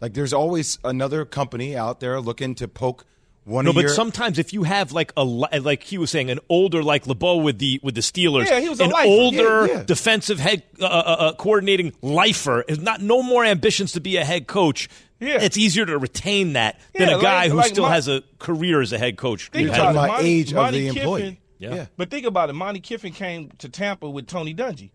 Like 0.00 0.14
there's 0.14 0.32
always 0.32 0.80
another 0.82 1.24
company 1.24 1.76
out 1.76 2.00
there 2.00 2.20
looking 2.20 2.56
to 2.56 2.66
poke 2.66 3.06
one 3.46 3.64
No, 3.64 3.72
but 3.72 3.80
your. 3.82 3.88
sometimes 3.90 4.38
if 4.38 4.52
you 4.52 4.64
have 4.64 4.92
like 4.92 5.12
a 5.16 5.24
like 5.24 5.82
he 5.84 5.96
was 5.98 6.10
saying 6.10 6.30
an 6.30 6.40
older 6.48 6.82
like 6.82 7.06
LeBeau 7.06 7.36
with 7.36 7.58
the 7.58 7.80
with 7.82 7.94
the 7.94 8.00
Steelers, 8.02 8.46
Yeah, 8.46 8.60
he 8.60 8.68
was 8.68 8.80
a 8.80 8.84
an 8.84 8.90
lifer. 8.90 9.08
older 9.08 9.66
Yeah, 9.66 9.72
yeah. 9.78 9.82
defensive 9.84 10.38
head 10.40 10.62
uh, 10.80 10.84
uh, 10.84 10.88
uh, 10.88 11.32
coordinating 11.34 11.92
lifer 12.02 12.62
is 12.62 12.80
not 12.80 13.00
no 13.00 13.22
more 13.22 13.44
ambitions 13.44 13.92
to 13.92 14.00
be 14.00 14.16
a 14.18 14.24
head 14.24 14.46
coach. 14.46 14.88
Yeah. 15.20 15.38
It's 15.40 15.56
easier 15.56 15.86
to 15.86 15.96
retain 15.96 16.52
that 16.54 16.78
than 16.94 17.08
a 17.08 17.18
guy 17.22 17.42
like- 17.44 17.50
who 17.50 17.56
like 17.56 17.66
still 17.68 17.84
Mon- 17.84 17.92
has 17.92 18.06
a 18.08 18.22
career 18.38 18.82
as 18.82 18.92
a 18.92 18.98
head 18.98 19.16
coach. 19.16 19.48
Think 19.48 19.68
You've 19.68 19.74
about 19.74 19.94
had- 19.94 20.04
it. 20.04 20.08
Monte- 20.08 20.26
age 20.28 20.48
of 20.50 20.56
Monte 20.56 20.78
the 20.80 20.86
employee. 20.88 21.20
Kiffin- 21.22 21.36
Yeah. 21.58 21.74
Yeah. 21.74 21.86
But 21.96 22.10
think 22.10 22.26
about 22.26 22.50
it. 22.50 22.52
Monte 22.52 22.80
Kiffin 22.80 23.12
came 23.14 23.50
to 23.58 23.68
Tampa 23.70 24.10
with 24.10 24.26
Tony 24.26 24.54
Dungy. 24.54 24.90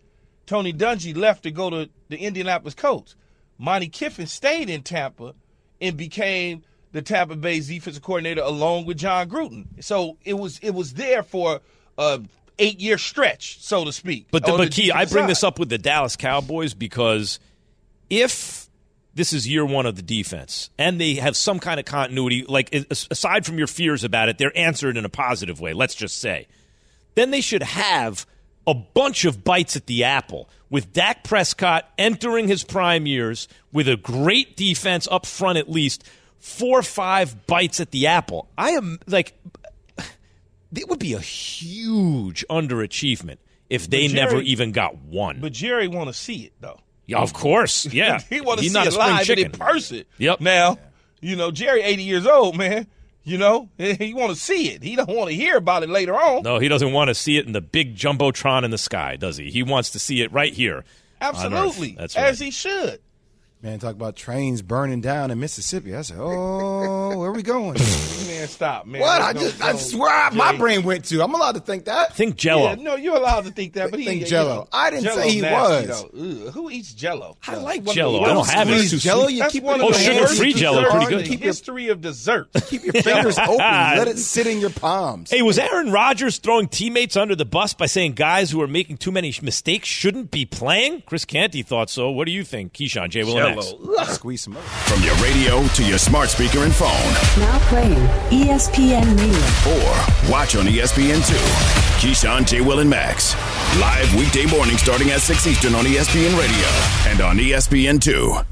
Tony 0.46 0.74
Dungy 0.74 1.16
left 1.16 1.42
to 1.44 1.52
go 1.52 1.70
to 1.72 1.90
the 2.10 2.18
Indianapolis 2.18 2.74
Colts. 2.76 3.16
Monte 3.58 3.88
Kiffin 3.88 4.28
stayed 4.28 4.70
in 4.70 4.84
Tampa 4.84 5.34
and 5.80 5.96
became 5.98 6.64
the 6.92 7.02
Tampa 7.02 7.36
Bay's 7.36 7.68
defensive 7.68 8.04
coordinator 8.04 8.42
along 8.42 8.86
with 8.86 8.98
Jon 8.98 9.30
Gruden. 9.30 9.66
So 9.84 10.18
it 10.24 10.34
was 10.34 10.60
it 10.60 10.72
was 10.72 10.94
there 10.94 11.24
for 11.24 11.62
a 11.98 12.22
eight 12.60 12.80
year 12.80 12.98
stretch, 12.98 13.62
so 13.62 13.86
to 13.86 13.92
speak. 13.92 14.28
But 14.32 14.46
the, 14.46 14.54
but 14.58 14.72
key, 14.72 14.92
I 14.92 15.06
bring 15.06 15.24
side. 15.24 15.30
this 15.30 15.44
up 15.44 15.60
with 15.60 15.70
the 15.70 15.78
Dallas 15.78 16.16
Cowboys 16.16 16.74
because 16.74 17.40
if 18.10 18.70
this 19.14 19.34
is 19.34 19.48
year 19.48 19.66
one 19.66 19.86
of 19.86 19.96
the 19.96 20.02
defense 20.02 20.70
and 20.78 21.00
they 21.00 21.16
have 21.16 21.36
some 21.36 21.60
kind 21.60 21.80
of 21.80 21.86
continuity, 21.86 22.46
like 22.48 22.74
aside 22.90 23.46
from 23.46 23.58
your 23.58 23.68
fears 23.68 24.04
about 24.04 24.30
it, 24.30 24.38
they're 24.38 24.58
answered 24.58 24.98
in 24.98 25.06
a 25.06 25.10
positive 25.10 25.60
way. 25.60 25.74
Let's 25.74 25.96
just 25.96 26.20
say, 26.20 26.48
then 27.16 27.32
they 27.32 27.42
should 27.42 27.64
have 27.64 28.26
a 28.68 28.74
bunch 28.74 29.26
of 29.26 29.44
bites 29.44 29.76
at 29.76 29.88
the 29.88 30.04
apple 30.04 30.50
with 30.70 30.94
Dak 30.94 31.24
Prescott 31.24 31.90
entering 31.98 32.48
his 32.48 32.64
prime 32.64 33.06
years 33.06 33.48
with 33.74 33.90
a 33.90 33.98
great 33.98 34.56
defense 34.56 35.08
up 35.12 35.26
front 35.26 35.58
at 35.58 35.70
least 35.70 36.08
four 36.42 36.80
or 36.80 36.84
five 36.84 37.48
bites 37.48 37.80
at 37.80 37.92
the 37.92 38.08
apple. 38.08 38.50
I 38.58 38.72
am 38.72 39.00
like 39.08 39.34
it 40.76 40.88
would 40.90 41.00
be 41.00 41.14
a 41.14 41.20
huge 41.20 42.46
underachievement 42.50 43.38
if 43.70 43.90
they 43.90 44.08
But 44.08 44.16
never 44.16 44.42
even 44.42 44.72
got 44.72 44.98
one. 44.98 45.40
But 45.40 45.54
Jerry 45.54 45.88
want 45.88 46.08
to 46.08 46.14
see 46.14 46.44
it 46.46 46.54
though. 46.60 46.80
yeah, 47.08 47.20
of 47.20 47.34
course. 47.34 47.86
Yeah. 47.94 48.20
he 48.30 48.42
want 48.42 48.60
to 48.60 48.66
see 48.66 48.74
not 48.74 48.88
it 48.88 48.94
live 48.94 49.30
and 49.30 49.40
in 49.40 49.52
person. 49.52 50.04
Yep. 50.18 50.42
Now, 50.42 50.78
you 51.22 51.36
know, 51.36 51.52
Jerry, 51.52 51.82
eighty 51.82 52.04
years 52.04 52.26
old, 52.26 52.58
man. 52.58 52.88
You 53.24 53.38
know, 53.38 53.70
he 53.78 54.14
want 54.16 54.34
to 54.34 54.36
see 54.36 54.70
it. 54.70 54.82
He 54.82 54.96
don't 54.96 55.10
want 55.16 55.30
to 55.30 55.36
hear 55.36 55.56
about 55.58 55.84
it 55.84 55.90
later 55.90 56.16
on. 56.16 56.42
No, 56.42 56.58
he 56.58 56.68
doesn't 56.68 56.92
want 56.92 57.10
to 57.10 57.14
see 57.16 57.38
it 57.38 57.46
in 57.46 57.52
the 57.52 57.62
big 57.62 57.96
jumbotron 57.96 58.64
in 58.64 58.72
the 58.72 58.80
sky, 58.80 59.16
does 59.16 59.38
he? 59.38 59.52
He 59.52 59.62
wants 59.62 59.92
to 59.92 60.00
see 60.00 60.22
it 60.22 60.32
right 60.32 60.52
here. 60.54 60.84
Absolutely, 61.22 61.96
That's 62.00 62.16
right. 62.16 62.26
as 62.26 62.40
he 62.40 62.50
should. 62.50 63.00
Man, 63.64 63.78
talk 63.78 63.92
about 63.94 64.16
trains 64.16 64.64
burning 64.64 65.02
down 65.02 65.30
in 65.30 65.40
Mississippi. 65.40 65.96
I 65.96 66.02
said, 66.02 66.18
oh, 66.20 67.16
where 67.20 67.30
are 67.30 67.34
we 67.34 67.44
going? 67.44 67.74
Man, 68.28 68.48
stop, 68.48 68.88
man. 68.88 69.02
what? 69.02 69.22
I 69.22 69.34
just, 69.34 69.62
I 69.62 69.68
don't- 69.74 69.78
just 69.78 70.36
my 70.36 70.56
brain 70.58 70.82
went 70.84 71.06
to. 71.06 71.22
I'm 71.22 71.34
allowed 71.36 71.52
to 71.56 71.60
think 71.60 71.86
that. 71.86 72.16
Think 72.16 72.38
Jello. 72.38 72.70
Yeah, 72.70 72.76
no, 72.76 72.96
you're 72.96 73.16
allowed 73.18 73.44
to 73.46 73.52
think 73.52 73.74
that, 73.74 73.92
but 73.92 74.00
he 74.00 74.06
Think 74.08 74.22
you 74.22 74.28
Jell-O. 74.28 74.56
know, 74.56 74.68
I 74.72 74.90
didn't 74.90 75.04
Jell-O's 75.04 75.22
say 75.24 75.30
he 75.32 75.42
nasty, 75.42 75.88
was. 75.90 76.04
Ugh, 76.48 76.54
who 76.54 76.70
eats 76.72 76.94
Jello? 76.94 77.38
I 77.48 77.58
like 77.58 77.82
One 77.82 77.90
of 77.90 77.96
Jell-O. 77.96 78.14
the 78.14 78.32
I 78.32 78.34
don't 78.34 78.50
have 78.50 78.70
it. 78.70 78.74
It's 78.94 79.04
Jello, 79.04 79.28
you 79.28 79.40
That's 79.40 79.54
keep 79.54 79.64
one 79.64 79.80
it 79.80 79.84
of 79.84 79.90
Oh, 79.90 79.92
the 79.94 80.00
sugar-free 80.00 80.48
worst 80.48 80.58
Jell-O, 80.58 80.80
desserts 80.82 80.96
pretty 81.06 81.16
good. 81.18 81.26
Keep 81.28 81.40
your- 81.42 81.48
history 81.48 81.88
of 81.90 82.02
desserts. 82.02 82.70
Keep 82.70 82.84
your 82.86 82.94
fingers 83.04 83.38
open. 83.38 83.58
Let 83.58 84.08
it 84.08 84.18
sit 84.18 84.48
in 84.48 84.60
your 84.60 84.70
palms. 84.72 85.30
Hey, 85.30 85.44
was 85.44 85.60
Aaron 85.60 85.92
Rodgers 85.92 86.40
throwing 86.40 86.68
teammates 86.68 87.16
under 87.16 87.36
the 87.36 87.46
bus 87.46 87.76
by 87.76 87.86
saying 87.86 88.14
guys 88.14 88.50
who 88.50 88.60
are 88.62 88.68
making 88.68 88.98
too 88.98 89.12
many 89.12 89.32
mistakes 89.44 89.88
shouldn't 89.88 90.32
be 90.32 90.46
playing? 90.46 91.04
Chris 91.06 91.26
Canty 91.26 91.62
thought 91.62 91.92
so. 91.92 92.10
What 92.10 92.26
do 92.26 92.32
you 92.32 92.44
think, 92.44 92.74
Keyshawn 92.74 93.10
J. 93.10 93.24
Will 93.24 93.51
and 93.60 94.08
Squeeze 94.08 94.42
some 94.42 94.56
up. 94.58 94.64
From 94.64 95.02
your 95.04 95.16
radio 95.16 95.66
to 95.68 95.84
your 95.84 95.98
smart 95.98 96.30
speaker 96.30 96.60
and 96.64 96.74
phone, 96.74 96.90
Now 97.40 97.60
playing 97.70 97.96
ESPN 98.30 99.06
Radio. 99.18 99.72
or 99.74 100.32
watch 100.32 100.56
on 100.56 100.68
E 100.68 100.78
ESPN2. 100.80 101.34
Keyshawn, 102.02 102.48
J. 102.48 102.62
Will, 102.62 102.80
and 102.80 102.90
Max. 102.90 103.36
Live 103.80 104.14
weekday 104.16 104.46
morning 104.46 104.78
starting 104.78 105.12
at 105.12 105.22
6 105.22 105.48
Eastern 105.48 105.76
on 105.76 105.86
ESPN 105.86 106.38
Radio 106.38 107.12
and 107.12 107.22
on 107.22 107.40
E 107.40 107.50
ESPN2. 107.52 108.46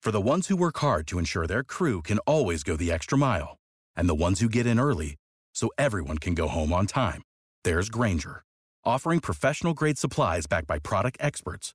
For 0.00 0.10
the 0.12 0.20
ones 0.20 0.46
who 0.48 0.56
work 0.56 0.78
hard 0.78 1.06
to 1.08 1.18
ensure 1.18 1.46
their 1.46 1.64
crew 1.64 2.02
can 2.02 2.18
always 2.20 2.62
go 2.62 2.76
the 2.76 2.90
extra 2.92 3.18
mile, 3.18 3.58
and 3.96 4.08
the 4.08 4.14
ones 4.14 4.40
who 4.40 4.48
get 4.48 4.66
in 4.66 4.78
early 4.80 5.16
so 5.54 5.70
everyone 5.76 6.18
can 6.18 6.34
go 6.34 6.46
home 6.48 6.72
on 6.72 6.86
time, 6.86 7.20
there's 7.64 7.90
Grainger, 7.90 8.42
offering 8.84 9.18
professional 9.20 9.74
grade 9.74 9.98
supplies 9.98 10.46
backed 10.46 10.68
by 10.68 10.78
product 10.78 11.16
experts 11.20 11.74